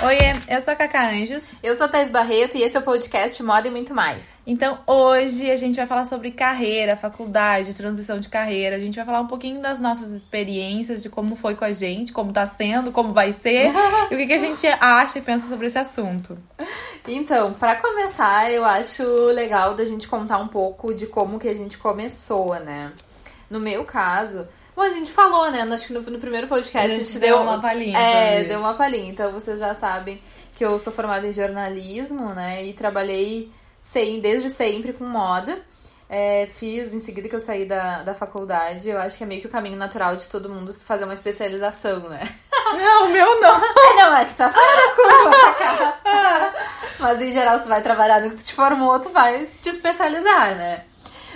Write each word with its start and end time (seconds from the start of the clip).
Oiê, 0.00 0.32
eu 0.48 0.62
sou 0.62 0.72
a 0.72 0.76
Cacá 0.76 1.10
Anjos. 1.10 1.56
Eu 1.60 1.74
sou 1.74 1.86
a 1.86 1.88
Thais 1.88 2.08
Barreto 2.08 2.56
e 2.56 2.62
esse 2.62 2.76
é 2.76 2.80
o 2.80 2.82
podcast 2.84 3.42
Moda 3.42 3.66
e 3.66 3.70
Muito 3.70 3.92
Mais. 3.92 4.38
Então, 4.46 4.78
hoje 4.86 5.50
a 5.50 5.56
gente 5.56 5.74
vai 5.74 5.88
falar 5.88 6.04
sobre 6.04 6.30
carreira, 6.30 6.94
faculdade, 6.94 7.74
transição 7.74 8.20
de 8.20 8.28
carreira. 8.28 8.76
A 8.76 8.78
gente 8.78 8.94
vai 8.94 9.04
falar 9.04 9.20
um 9.20 9.26
pouquinho 9.26 9.60
das 9.60 9.80
nossas 9.80 10.12
experiências, 10.12 11.02
de 11.02 11.10
como 11.10 11.34
foi 11.34 11.56
com 11.56 11.64
a 11.64 11.72
gente, 11.72 12.12
como 12.12 12.32
tá 12.32 12.46
sendo, 12.46 12.92
como 12.92 13.12
vai 13.12 13.32
ser 13.32 13.72
e 14.08 14.14
o 14.14 14.16
que, 14.16 14.26
que 14.28 14.34
a 14.34 14.38
gente 14.38 14.64
acha 14.68 15.18
e 15.18 15.22
pensa 15.22 15.48
sobre 15.48 15.66
esse 15.66 15.78
assunto. 15.78 16.38
Então, 17.04 17.52
para 17.52 17.74
começar, 17.82 18.52
eu 18.52 18.64
acho 18.64 19.02
legal 19.32 19.74
da 19.74 19.84
gente 19.84 20.06
contar 20.06 20.38
um 20.38 20.46
pouco 20.46 20.94
de 20.94 21.08
como 21.08 21.40
que 21.40 21.48
a 21.48 21.54
gente 21.54 21.76
começou, 21.76 22.54
né? 22.60 22.92
No 23.50 23.58
meu 23.58 23.84
caso, 23.84 24.46
Bom, 24.78 24.84
a 24.84 24.90
gente 24.90 25.10
falou, 25.10 25.50
né? 25.50 25.62
Acho 25.62 25.88
que 25.88 25.92
no, 25.92 26.02
no 26.02 26.20
primeiro 26.20 26.46
podcast 26.46 26.92
a 26.92 27.02
gente, 27.02 27.18
deu, 27.18 27.38
uma 27.38 27.60
palhinha. 27.60 27.98
É, 27.98 28.44
deu 28.44 28.60
uma 28.60 28.74
palhinha. 28.74 29.10
Então 29.10 29.28
vocês 29.32 29.58
já 29.58 29.74
sabem 29.74 30.22
que 30.54 30.64
eu 30.64 30.78
sou 30.78 30.92
formada 30.92 31.26
em 31.26 31.32
jornalismo, 31.32 32.32
né? 32.32 32.64
E 32.64 32.72
trabalhei 32.72 33.50
sem, 33.82 34.20
desde 34.20 34.48
sempre 34.48 34.92
com 34.92 35.04
moda. 35.04 35.58
É, 36.08 36.46
fiz 36.46 36.94
em 36.94 37.00
seguida 37.00 37.28
que 37.28 37.34
eu 37.34 37.40
saí 37.40 37.64
da, 37.64 38.04
da 38.04 38.14
faculdade. 38.14 38.88
Eu 38.88 39.00
acho 39.00 39.18
que 39.18 39.24
é 39.24 39.26
meio 39.26 39.40
que 39.40 39.48
o 39.48 39.50
caminho 39.50 39.76
natural 39.76 40.14
de 40.14 40.28
todo 40.28 40.48
mundo 40.48 40.72
fazer 40.72 41.06
uma 41.06 41.14
especialização, 41.14 42.08
né? 42.08 42.22
Não, 42.78 43.08
meu 43.08 43.40
não. 43.40 43.56
É, 43.90 43.94
não, 43.96 44.14
é 44.14 44.24
que 44.26 44.34
tá 44.34 44.52
fora 44.52 44.76
da 44.76 44.94
curva, 44.94 46.44
Mas 47.00 47.20
em 47.20 47.32
geral, 47.32 47.56
se 47.56 47.62
tu 47.62 47.68
vai 47.68 47.82
trabalhar 47.82 48.20
no 48.20 48.30
que 48.30 48.36
tu 48.36 48.44
te 48.44 48.54
formou, 48.54 49.00
tu 49.00 49.08
vai 49.08 49.48
te 49.60 49.70
especializar, 49.70 50.54
né? 50.54 50.84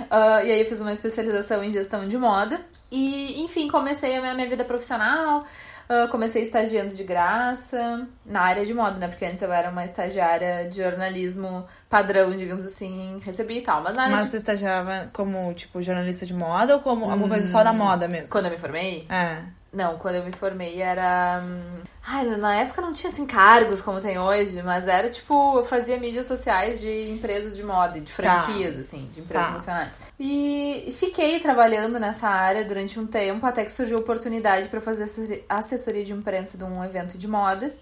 Uh, 0.02 0.46
e 0.46 0.52
aí 0.52 0.60
eu 0.60 0.66
fiz 0.66 0.80
uma 0.80 0.92
especialização 0.92 1.64
em 1.64 1.70
gestão 1.70 2.06
de 2.06 2.18
moda. 2.18 2.60
E, 2.92 3.40
enfim, 3.40 3.68
comecei 3.68 4.16
a 4.18 4.20
minha, 4.20 4.34
minha 4.34 4.48
vida 4.48 4.64
profissional. 4.64 5.46
Uh, 5.88 6.08
comecei 6.10 6.42
estagiando 6.42 6.94
de 6.94 7.02
graça 7.02 8.06
na 8.24 8.42
área 8.42 8.64
de 8.64 8.72
moda, 8.72 8.98
né? 8.98 9.08
Porque 9.08 9.24
antes 9.24 9.42
eu 9.42 9.52
era 9.52 9.70
uma 9.70 9.84
estagiária 9.84 10.68
de 10.68 10.76
jornalismo 10.76 11.66
padrão, 11.88 12.34
digamos 12.34 12.64
assim, 12.64 13.18
recebi 13.24 13.58
e 13.58 13.62
tal. 13.62 13.82
Mas, 13.82 13.96
na 13.96 14.08
mas 14.08 14.26
de... 14.26 14.30
tu 14.32 14.36
estagiava 14.36 15.10
como, 15.12 15.52
tipo, 15.54 15.82
jornalista 15.82 16.24
de 16.24 16.34
moda 16.34 16.76
ou 16.76 16.82
como 16.82 17.06
hum, 17.06 17.10
alguma 17.10 17.30
coisa 17.30 17.50
só 17.50 17.64
da 17.64 17.72
moda 17.72 18.06
mesmo? 18.06 18.28
Quando 18.28 18.46
eu 18.46 18.52
me 18.52 18.58
formei? 18.58 19.06
É. 19.08 19.42
Não, 19.72 19.96
quando 19.96 20.16
eu 20.16 20.24
me 20.24 20.32
formei 20.32 20.82
era. 20.82 21.42
Hum, 21.42 21.82
ai, 22.06 22.26
na 22.36 22.56
época 22.56 22.82
não 22.82 22.92
tinha 22.92 23.10
assim 23.10 23.24
cargos 23.24 23.80
como 23.80 24.00
tem 24.00 24.18
hoje, 24.18 24.62
mas 24.62 24.86
era 24.86 25.08
tipo, 25.08 25.58
eu 25.58 25.64
fazia 25.64 25.98
mídias 25.98 26.26
sociais 26.26 26.78
de 26.78 27.10
empresas 27.10 27.56
de 27.56 27.62
moda, 27.62 27.98
de 27.98 28.12
franquias, 28.12 28.74
tá. 28.74 28.80
assim, 28.80 29.08
de 29.14 29.22
empresas 29.22 29.46
tá. 29.46 29.52
nacionais. 29.54 29.92
E 30.20 30.94
fiquei 30.98 31.40
trabalhando 31.40 31.98
nessa 31.98 32.28
área 32.28 32.62
durante 32.64 33.00
um 33.00 33.06
tempo, 33.06 33.46
até 33.46 33.64
que 33.64 33.72
surgiu 33.72 33.96
a 33.96 34.00
oportunidade 34.00 34.68
para 34.68 34.80
fazer 34.80 35.06
assessoria 35.48 36.04
de 36.04 36.12
imprensa 36.12 36.58
de 36.58 36.64
um 36.64 36.84
evento 36.84 37.16
de 37.16 37.26
moda. 37.26 37.74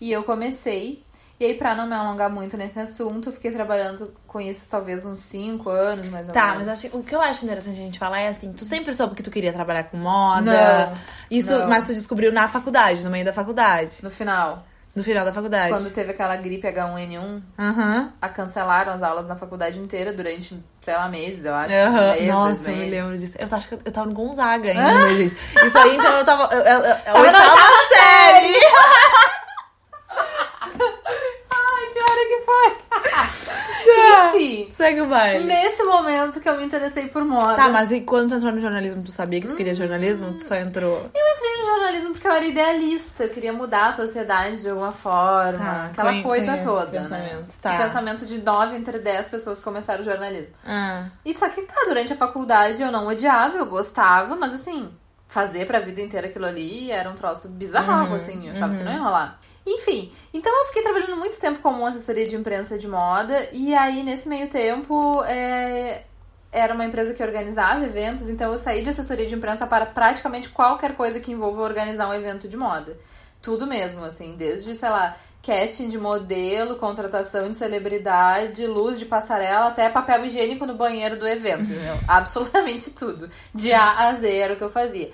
E 0.00 0.12
eu 0.12 0.22
comecei 0.22 1.02
e 1.40 1.44
aí, 1.44 1.54
pra 1.54 1.72
não 1.72 1.86
me 1.86 1.94
alongar 1.94 2.28
muito 2.28 2.56
nesse 2.56 2.80
assunto, 2.80 3.28
eu 3.28 3.32
fiquei 3.32 3.52
trabalhando 3.52 4.12
com 4.26 4.40
isso 4.40 4.68
talvez 4.68 5.06
uns 5.06 5.20
5 5.20 5.70
anos, 5.70 6.08
mais 6.08 6.26
ou 6.26 6.34
tá, 6.34 6.40
menos. 6.40 6.58
Tá, 6.58 6.70
mas 6.72 6.84
acho, 6.84 6.96
o 6.96 7.02
que 7.04 7.14
eu 7.14 7.20
acho 7.20 7.44
interessante 7.44 7.74
a 7.74 7.82
gente 7.84 7.98
falar 7.98 8.20
é 8.20 8.28
assim, 8.28 8.52
tu 8.52 8.64
sempre 8.64 8.92
soube 8.92 9.14
que 9.14 9.22
tu 9.22 9.30
queria 9.30 9.52
trabalhar 9.52 9.84
com 9.84 9.96
moda. 9.96 10.86
Não, 10.86 10.98
isso, 11.30 11.56
não. 11.56 11.68
mas 11.68 11.86
tu 11.86 11.94
descobriu 11.94 12.32
na 12.32 12.48
faculdade, 12.48 13.04
no 13.04 13.10
meio 13.10 13.24
da 13.24 13.32
faculdade. 13.32 13.98
No 14.02 14.10
final. 14.10 14.64
No 14.96 15.04
final 15.04 15.24
da 15.24 15.32
faculdade. 15.32 15.72
Quando 15.72 15.92
teve 15.92 16.10
aquela 16.10 16.34
gripe 16.34 16.66
H1N1, 16.66 17.20
uhum. 17.20 18.12
a 18.20 18.28
cancelaram 18.28 18.92
as 18.92 19.00
aulas 19.04 19.26
na 19.26 19.36
faculdade 19.36 19.78
inteira 19.78 20.12
durante, 20.12 20.60
sei 20.80 20.94
lá, 20.94 21.08
meses, 21.08 21.44
eu 21.44 21.54
acho. 21.54 21.72
Uhum. 21.72 22.10
Meses, 22.10 22.28
Nossa, 22.28 22.70
eu 22.72 22.76
me 22.76 22.90
lembro 22.90 23.16
disso. 23.16 23.36
Eu 23.38 23.46
acho 23.48 23.68
que 23.68 23.74
eu 23.74 23.92
tava 23.92 24.06
no 24.06 24.12
Gonzaga 24.12 24.70
ainda, 24.70 25.14
gente. 25.14 25.36
Isso 25.64 25.78
aí, 25.78 25.96
então 25.96 26.12
eu 26.14 26.24
tava. 26.24 26.52
Eu, 26.52 26.62
eu, 26.62 26.78
eu, 26.80 26.96
eu 27.06 27.14
oitava 27.14 27.60
série! 27.92 28.58
foi. 32.48 32.78
Enfim. 34.28 34.68
Segue 34.70 35.02
o 35.02 35.06
baile. 35.06 35.44
Nesse 35.44 35.82
momento 35.84 36.40
que 36.40 36.48
eu 36.48 36.56
me 36.56 36.64
interessei 36.64 37.08
por 37.08 37.24
moda. 37.24 37.54
Tá, 37.54 37.68
mas 37.68 37.90
e 37.92 38.00
quando 38.00 38.30
tu 38.30 38.34
entrou 38.36 38.52
no 38.52 38.60
jornalismo, 38.60 39.02
tu 39.02 39.12
sabia 39.12 39.40
que 39.40 39.48
tu 39.48 39.56
queria 39.56 39.72
hum, 39.72 39.76
jornalismo? 39.76 40.34
Tu 40.34 40.44
só 40.44 40.56
entrou. 40.56 41.10
Eu 41.14 41.34
entrei 41.34 41.56
no 41.58 41.64
jornalismo 41.66 42.12
porque 42.12 42.26
eu 42.26 42.32
era 42.32 42.44
idealista. 42.44 43.24
Eu 43.24 43.30
queria 43.30 43.52
mudar 43.52 43.88
a 43.88 43.92
sociedade 43.92 44.62
de 44.62 44.68
alguma 44.68 44.92
forma. 44.92 45.58
Tá, 45.58 45.84
aquela 45.86 46.10
conhe, 46.10 46.22
coisa 46.22 46.56
toda. 46.58 46.84
Esse 46.84 47.02
pensamento. 47.02 47.34
Né? 47.34 47.46
Tá. 47.60 47.74
Esse 47.74 47.82
pensamento 47.82 48.26
de 48.26 48.38
9 48.38 48.76
entre 48.76 48.98
10 48.98 49.26
pessoas 49.26 49.58
que 49.58 49.64
começaram 49.64 50.00
o 50.00 50.04
jornalismo. 50.04 50.54
Ah. 50.64 51.04
E 51.24 51.36
só 51.36 51.48
que 51.48 51.62
tá, 51.62 51.84
durante 51.86 52.12
a 52.12 52.16
faculdade 52.16 52.82
eu 52.82 52.90
não 52.90 53.06
odiava, 53.08 53.58
eu 53.58 53.66
gostava, 53.66 54.36
mas 54.36 54.54
assim, 54.54 54.90
fazer 55.26 55.66
pra 55.66 55.78
vida 55.78 56.00
inteira 56.00 56.26
aquilo 56.26 56.46
ali 56.46 56.90
era 56.90 57.08
um 57.08 57.14
troço 57.14 57.48
bizarro, 57.48 58.10
uhum, 58.10 58.16
assim. 58.16 58.46
Eu 58.46 58.52
achava 58.52 58.72
uhum. 58.72 58.78
que 58.78 58.84
não 58.84 58.92
ia 58.92 58.98
rolar. 58.98 59.38
Enfim, 59.70 60.10
então 60.32 60.50
eu 60.60 60.64
fiquei 60.66 60.82
trabalhando 60.82 61.16
muito 61.16 61.38
tempo 61.38 61.58
como 61.60 61.86
assessoria 61.86 62.26
de 62.26 62.34
imprensa 62.34 62.78
de 62.78 62.88
moda, 62.88 63.48
e 63.52 63.74
aí 63.74 64.02
nesse 64.02 64.26
meio 64.26 64.48
tempo 64.48 65.22
é, 65.24 66.04
era 66.50 66.72
uma 66.72 66.86
empresa 66.86 67.12
que 67.12 67.22
organizava 67.22 67.84
eventos, 67.84 68.30
então 68.30 68.50
eu 68.50 68.56
saí 68.56 68.80
de 68.80 68.88
assessoria 68.88 69.26
de 69.26 69.34
imprensa 69.34 69.66
para 69.66 69.84
praticamente 69.84 70.48
qualquer 70.48 70.96
coisa 70.96 71.20
que 71.20 71.30
envolva 71.30 71.60
organizar 71.60 72.08
um 72.08 72.14
evento 72.14 72.48
de 72.48 72.56
moda. 72.56 72.98
Tudo 73.42 73.66
mesmo, 73.66 74.04
assim, 74.04 74.36
desde, 74.36 74.74
sei 74.74 74.88
lá, 74.88 75.16
casting 75.42 75.88
de 75.88 75.98
modelo, 75.98 76.76
contratação 76.76 77.50
de 77.50 77.56
celebridade, 77.56 78.66
luz 78.66 78.98
de 78.98 79.04
passarela, 79.04 79.68
até 79.68 79.90
papel 79.90 80.24
higiênico 80.24 80.64
no 80.64 80.74
banheiro 80.74 81.18
do 81.18 81.28
evento? 81.28 81.70
Absolutamente 82.08 82.90
tudo. 82.90 83.28
De 83.54 83.72
A 83.72 84.08
a 84.08 84.14
Z 84.14 84.34
era 84.34 84.54
o 84.54 84.56
que 84.56 84.64
eu 84.64 84.70
fazia. 84.70 85.12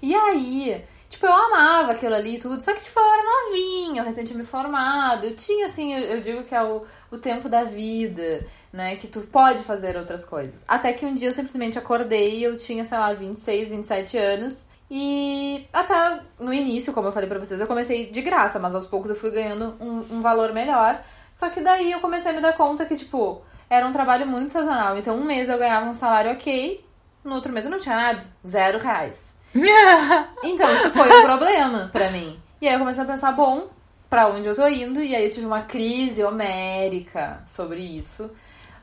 E 0.00 0.14
aí, 0.14 0.84
Tipo, 1.08 1.26
eu 1.26 1.32
amava 1.32 1.92
aquilo 1.92 2.14
ali 2.14 2.34
e 2.34 2.38
tudo, 2.38 2.60
só 2.60 2.72
que, 2.74 2.82
tipo, 2.82 2.98
eu 2.98 3.04
era 3.04 3.22
novinha, 3.22 4.00
eu 4.00 4.04
recente 4.04 4.34
me 4.34 4.42
formado, 4.42 5.26
eu 5.26 5.36
tinha, 5.36 5.66
assim, 5.66 5.94
eu, 5.94 6.00
eu, 6.00 6.20
digo 6.20 6.42
que 6.42 6.54
é 6.54 6.62
o, 6.62 6.84
o 7.10 7.18
tempo 7.18 7.48
da 7.48 7.62
vida, 7.62 8.44
né, 8.72 8.96
que 8.96 9.06
tu 9.06 9.20
pode 9.20 9.62
fazer 9.62 9.96
outras 9.96 10.24
coisas. 10.24 10.64
Até 10.66 10.92
que 10.92 11.06
um 11.06 11.14
dia 11.14 11.28
eu 11.28 11.32
simplesmente 11.32 11.78
acordei 11.78 12.44
eu 12.44 12.56
tinha, 12.56 12.84
sei 12.84 12.98
lá, 12.98 13.12
26, 13.12 13.68
27 13.68 14.18
anos, 14.18 14.66
e 14.90 15.66
até 15.72 16.20
no 16.40 16.52
início, 16.52 16.92
como 16.92 17.08
eu 17.08 17.12
falei 17.12 17.28
pra 17.28 17.38
vocês, 17.38 17.60
eu 17.60 17.66
comecei 17.66 18.10
de 18.10 18.20
graça, 18.20 18.58
mas 18.58 18.74
aos 18.74 18.86
poucos 18.86 19.08
eu 19.08 19.16
fui 19.16 19.30
ganhando 19.30 19.76
um, 19.80 20.16
um 20.16 20.20
valor 20.20 20.52
melhor, 20.52 21.00
só 21.32 21.48
que 21.50 21.60
daí 21.60 21.92
eu 21.92 22.00
comecei 22.00 22.32
a 22.32 22.34
me 22.34 22.40
dar 22.40 22.56
conta 22.56 22.84
que, 22.84 22.96
tipo, 22.96 23.42
era 23.70 23.86
um 23.86 23.92
trabalho 23.92 24.26
muito 24.26 24.50
sazonal, 24.50 24.98
então 24.98 25.16
um 25.16 25.24
mês 25.24 25.48
eu 25.48 25.58
ganhava 25.58 25.86
um 25.86 25.94
salário 25.94 26.32
ok, 26.32 26.84
no 27.22 27.36
outro 27.36 27.52
mês 27.52 27.64
eu 27.64 27.70
não 27.70 27.78
tinha 27.78 27.96
nada, 27.96 28.24
zero 28.46 28.78
reais. 28.78 29.35
então, 30.44 30.72
isso 30.74 30.90
foi 30.90 31.20
um 31.20 31.22
problema 31.22 31.88
para 31.92 32.10
mim. 32.10 32.38
E 32.60 32.68
aí 32.68 32.74
eu 32.74 32.78
comecei 32.78 33.02
a 33.02 33.06
pensar, 33.06 33.32
bom, 33.32 33.68
para 34.08 34.28
onde 34.28 34.46
eu 34.46 34.54
tô 34.54 34.66
indo? 34.66 35.02
E 35.02 35.14
aí 35.14 35.24
eu 35.24 35.30
tive 35.30 35.46
uma 35.46 35.62
crise 35.62 36.22
homérica 36.22 37.42
sobre 37.46 37.80
isso. 37.80 38.24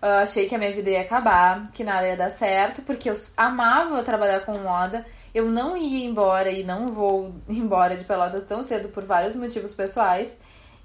Uh, 0.01 0.21
achei 0.21 0.47
que 0.47 0.55
a 0.55 0.57
minha 0.57 0.71
vida 0.71 0.89
ia 0.89 1.01
acabar, 1.01 1.67
que 1.71 1.83
nada 1.83 2.07
ia 2.07 2.17
dar 2.17 2.29
certo, 2.29 2.81
porque 2.81 3.09
eu 3.09 3.13
amava 3.37 4.03
trabalhar 4.03 4.41
com 4.41 4.57
moda. 4.57 5.05
Eu 5.33 5.49
não 5.49 5.77
ia 5.77 6.05
embora 6.05 6.51
e 6.51 6.63
não 6.63 6.87
vou 6.87 7.33
embora 7.47 7.95
de 7.95 8.03
Pelotas 8.03 8.43
tão 8.43 8.61
cedo 8.61 8.89
por 8.89 9.05
vários 9.05 9.33
motivos 9.33 9.73
pessoais. 9.73 10.41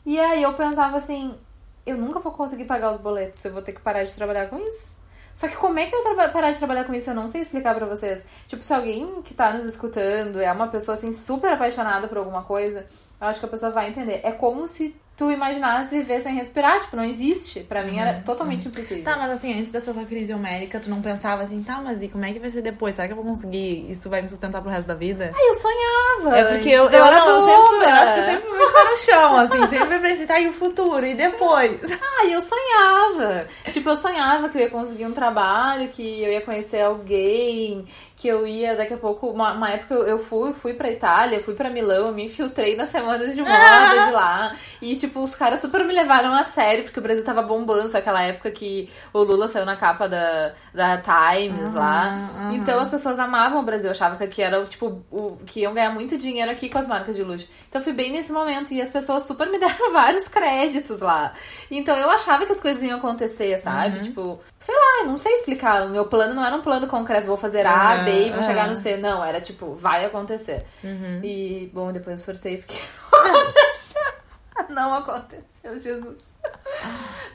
E 0.06 0.18
aí 0.18 0.42
eu 0.42 0.54
pensava 0.54 0.96
assim, 0.96 1.36
eu 1.84 1.96
nunca 1.96 2.20
vou 2.20 2.32
conseguir 2.32 2.64
pagar 2.64 2.90
os 2.90 2.98
boletos, 2.98 3.44
eu 3.44 3.52
vou 3.52 3.60
ter 3.60 3.72
que 3.72 3.80
parar 3.80 4.04
de 4.04 4.14
trabalhar 4.14 4.48
com 4.48 4.58
isso. 4.58 4.96
Só 5.38 5.46
que 5.46 5.54
como 5.54 5.78
é 5.78 5.86
que 5.86 5.94
eu 5.94 6.02
parar 6.32 6.50
de 6.50 6.58
trabalhar 6.58 6.82
com 6.82 6.92
isso? 6.92 7.10
Eu 7.10 7.14
não 7.14 7.28
sei 7.28 7.42
explicar 7.42 7.72
para 7.72 7.86
vocês. 7.86 8.26
Tipo, 8.48 8.60
se 8.60 8.74
alguém 8.74 9.22
que 9.22 9.32
tá 9.32 9.52
nos 9.52 9.64
escutando 9.66 10.40
é 10.40 10.50
uma 10.50 10.66
pessoa 10.66 10.96
assim 10.96 11.12
super 11.12 11.52
apaixonada 11.52 12.08
por 12.08 12.18
alguma 12.18 12.42
coisa, 12.42 12.84
eu 13.20 13.26
acho 13.28 13.38
que 13.38 13.46
a 13.46 13.48
pessoa 13.48 13.70
vai 13.70 13.88
entender. 13.88 14.20
É 14.24 14.32
como 14.32 14.66
se 14.66 14.96
tu 15.18 15.32
imaginasse 15.32 15.98
viver 15.98 16.20
sem 16.20 16.32
respirar, 16.32 16.80
tipo, 16.80 16.94
não 16.94 17.04
existe. 17.04 17.58
Pra 17.60 17.82
mim 17.82 17.98
era 17.98 18.18
uhum. 18.18 18.22
totalmente 18.22 18.66
uhum. 18.66 18.70
impossível. 18.70 19.02
Tá, 19.02 19.16
mas 19.16 19.32
assim, 19.32 19.58
antes 19.58 19.72
dessa 19.72 19.92
tua 19.92 20.04
crise 20.04 20.32
homérica, 20.32 20.78
tu 20.78 20.88
não 20.88 21.02
pensava 21.02 21.42
assim, 21.42 21.60
tá, 21.60 21.80
mas 21.82 22.00
e 22.00 22.08
como 22.08 22.24
é 22.24 22.32
que 22.32 22.38
vai 22.38 22.48
ser 22.50 22.62
depois? 22.62 22.94
Será 22.94 23.08
que 23.08 23.14
eu 23.14 23.16
vou 23.16 23.24
conseguir? 23.24 23.90
Isso 23.90 24.08
vai 24.08 24.22
me 24.22 24.30
sustentar 24.30 24.62
pro 24.62 24.70
resto 24.70 24.86
da 24.86 24.94
vida? 24.94 25.32
Ai, 25.34 25.48
eu 25.48 25.54
sonhava. 25.54 26.36
É 26.36 26.44
porque 26.44 26.68
eu, 26.68 26.84
eu, 26.84 26.90
eu, 26.90 27.12
não, 27.12 27.28
eu, 27.30 27.46
sempre, 27.46 27.84
eu 27.84 27.90
acho 27.90 28.14
que 28.14 28.20
eu 28.20 28.24
sempre 28.24 28.48
fui 28.48 28.72
pé 28.72 28.90
no 28.90 28.96
chão, 28.96 29.36
assim, 29.38 29.66
sempre 29.66 29.98
pensei, 29.98 30.26
tá, 30.26 30.38
e 30.38 30.48
o 30.48 30.52
futuro? 30.52 31.04
E 31.04 31.14
depois? 31.14 31.80
Ai, 32.20 32.32
eu 32.32 32.40
sonhava. 32.40 33.48
Tipo, 33.72 33.88
eu 33.88 33.96
sonhava 33.96 34.48
que 34.48 34.56
eu 34.56 34.62
ia 34.62 34.70
conseguir 34.70 35.06
um 35.06 35.12
trabalho, 35.12 35.88
que 35.88 36.22
eu 36.22 36.30
ia 36.30 36.42
conhecer 36.42 36.82
alguém, 36.82 37.84
que 38.18 38.26
eu 38.26 38.46
ia 38.46 38.74
daqui 38.74 38.94
a 38.94 38.96
pouco, 38.96 39.28
uma, 39.28 39.52
uma 39.52 39.70
época 39.70 39.94
eu 39.94 40.18
fui, 40.18 40.52
fui 40.52 40.74
pra 40.74 40.90
Itália, 40.90 41.40
fui 41.40 41.54
pra 41.54 41.70
Milão, 41.70 42.06
eu 42.06 42.12
me 42.12 42.24
infiltrei 42.24 42.74
nas 42.74 42.90
semanas 42.90 43.34
de 43.34 43.40
moda 43.40 44.04
de 44.06 44.12
lá. 44.12 44.56
E, 44.82 44.96
tipo, 44.96 45.07
os 45.14 45.34
caras 45.34 45.60
super 45.60 45.84
me 45.84 45.92
levaram 45.92 46.32
a 46.32 46.44
sério, 46.44 46.84
porque 46.84 46.98
o 46.98 47.02
Brasil 47.02 47.24
tava 47.24 47.42
bombando. 47.42 47.90
Foi 47.90 48.00
aquela 48.00 48.22
época 48.22 48.50
que 48.50 48.88
o 49.12 49.20
Lula 49.20 49.48
saiu 49.48 49.64
na 49.64 49.76
capa 49.76 50.08
da, 50.08 50.52
da 50.72 50.98
Times 50.98 51.74
uhum, 51.74 51.78
lá. 51.78 52.30
Uhum. 52.36 52.52
Então 52.52 52.78
as 52.78 52.88
pessoas 52.88 53.18
amavam 53.18 53.60
o 53.60 53.62
Brasil, 53.62 53.90
achavam 53.90 54.18
que 54.18 54.24
aqui 54.24 54.42
era, 54.42 54.64
tipo, 54.64 55.02
o, 55.10 55.36
que 55.46 55.60
iam 55.60 55.74
ganhar 55.74 55.90
muito 55.90 56.16
dinheiro 56.16 56.50
aqui 56.50 56.68
com 56.68 56.78
as 56.78 56.86
marcas 56.86 57.16
de 57.16 57.22
luxo. 57.22 57.48
Então 57.68 57.80
fui 57.80 57.92
bem 57.92 58.12
nesse 58.12 58.32
momento 58.32 58.72
e 58.72 58.80
as 58.80 58.90
pessoas 58.90 59.24
super 59.24 59.48
me 59.50 59.58
deram 59.60 59.92
vários 59.92 60.28
créditos 60.28 61.00
lá. 61.00 61.32
Então 61.70 61.96
eu 61.96 62.10
achava 62.10 62.46
que 62.46 62.52
as 62.52 62.60
coisas 62.60 62.82
iam 62.82 62.98
acontecer, 62.98 63.58
sabe? 63.58 63.96
Uhum. 63.96 64.02
Tipo, 64.02 64.40
sei 64.58 64.74
lá, 64.74 65.04
não 65.06 65.18
sei 65.18 65.34
explicar. 65.34 65.86
O 65.86 65.90
meu 65.90 66.06
plano 66.06 66.34
não 66.34 66.44
era 66.44 66.56
um 66.56 66.62
plano 66.62 66.86
concreto, 66.86 67.26
vou 67.26 67.36
fazer 67.36 67.66
A, 67.66 67.98
B 67.98 68.30
vou 68.30 68.42
chegar 68.42 68.68
no 68.68 68.74
C. 68.74 68.96
Não, 68.96 69.24
era 69.24 69.40
tipo, 69.40 69.74
vai 69.74 70.04
acontecer. 70.04 70.64
Uhum. 70.82 71.20
E, 71.22 71.70
bom, 71.72 71.92
depois 71.92 72.20
eu 72.20 72.34
sorteio 72.34 72.58
porque 72.58 72.78
não 74.68 74.94
aconteceu, 74.94 75.76
Jesus. 75.76 76.28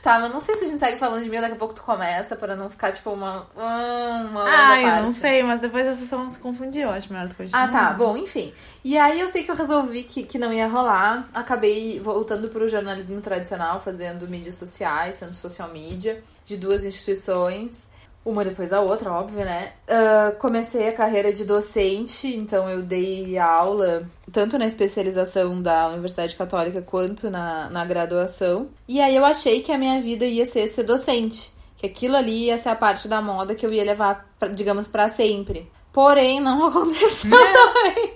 Tá, 0.02 0.18
mas 0.18 0.32
não 0.32 0.40
sei 0.40 0.56
se 0.56 0.64
a 0.64 0.66
gente 0.66 0.78
segue 0.78 0.98
falando 0.98 1.22
de 1.22 1.30
mim, 1.30 1.40
daqui 1.40 1.54
a 1.54 1.58
pouco 1.58 1.74
tu 1.74 1.82
começa, 1.82 2.36
pra 2.36 2.54
não 2.54 2.68
ficar, 2.68 2.92
tipo, 2.92 3.10
uma. 3.10 3.46
uma 3.54 4.44
ah, 4.46 4.80
eu 4.80 5.04
não 5.04 5.12
sei, 5.12 5.42
mas 5.42 5.60
depois 5.60 5.86
as 5.86 5.98
pessoas 5.98 6.20
vão 6.20 6.30
se 6.30 6.38
confundir, 6.38 6.82
eu 6.82 6.90
acho 6.90 7.12
melhor 7.12 7.28
tu 7.28 7.36
continuar. 7.36 7.64
Ah, 7.64 7.68
tá, 7.68 7.90
bom, 7.92 8.16
enfim. 8.16 8.52
E 8.84 8.98
aí 8.98 9.20
eu 9.20 9.28
sei 9.28 9.44
que 9.44 9.50
eu 9.50 9.54
resolvi 9.54 10.02
que, 10.02 10.22
que 10.22 10.38
não 10.38 10.52
ia 10.52 10.68
rolar. 10.68 11.28
Acabei 11.32 11.98
voltando 12.00 12.48
pro 12.48 12.68
jornalismo 12.68 13.20
tradicional, 13.20 13.80
fazendo 13.80 14.28
mídias 14.28 14.56
sociais, 14.56 15.16
sendo 15.16 15.32
social 15.32 15.70
media, 15.70 16.22
de 16.44 16.56
duas 16.56 16.84
instituições 16.84 17.88
uma 18.24 18.42
depois 18.42 18.70
da 18.70 18.80
outra, 18.80 19.12
óbvio, 19.12 19.44
né? 19.44 19.72
Uh, 19.86 20.34
comecei 20.38 20.88
a 20.88 20.92
carreira 20.92 21.30
de 21.30 21.44
docente, 21.44 22.34
então 22.34 22.68
eu 22.70 22.82
dei 22.82 23.36
aula 23.38 24.08
tanto 24.32 24.56
na 24.56 24.66
especialização 24.66 25.60
da 25.60 25.88
Universidade 25.88 26.34
Católica 26.34 26.80
quanto 26.80 27.28
na, 27.30 27.68
na 27.68 27.84
graduação. 27.84 28.70
E 28.88 29.00
aí 29.00 29.14
eu 29.14 29.24
achei 29.26 29.60
que 29.60 29.70
a 29.70 29.76
minha 29.76 30.00
vida 30.00 30.24
ia 30.24 30.46
ser 30.46 30.66
ser 30.68 30.84
docente, 30.84 31.52
que 31.76 31.86
aquilo 31.86 32.16
ali 32.16 32.46
ia 32.46 32.56
ser 32.56 32.70
a 32.70 32.76
parte 32.76 33.06
da 33.06 33.20
moda 33.20 33.54
que 33.54 33.66
eu 33.66 33.72
ia 33.72 33.84
levar, 33.84 34.26
pra, 34.38 34.48
digamos, 34.48 34.86
para 34.86 35.08
sempre. 35.10 35.70
Porém, 35.92 36.40
não 36.40 36.64
aconteceu 36.68 37.30
também. 37.30 38.14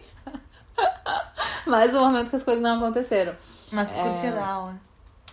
Mais 1.67 1.95
um 1.95 2.01
momento 2.01 2.31
que 2.31 2.37
as 2.37 2.43
coisas 2.43 2.63
não 2.63 2.79
aconteceram. 2.79 3.35
Mas 3.71 3.91
tu 3.91 3.99
é... 3.99 4.03
curtia 4.03 4.33
dar 4.33 4.47
aula? 4.47 4.89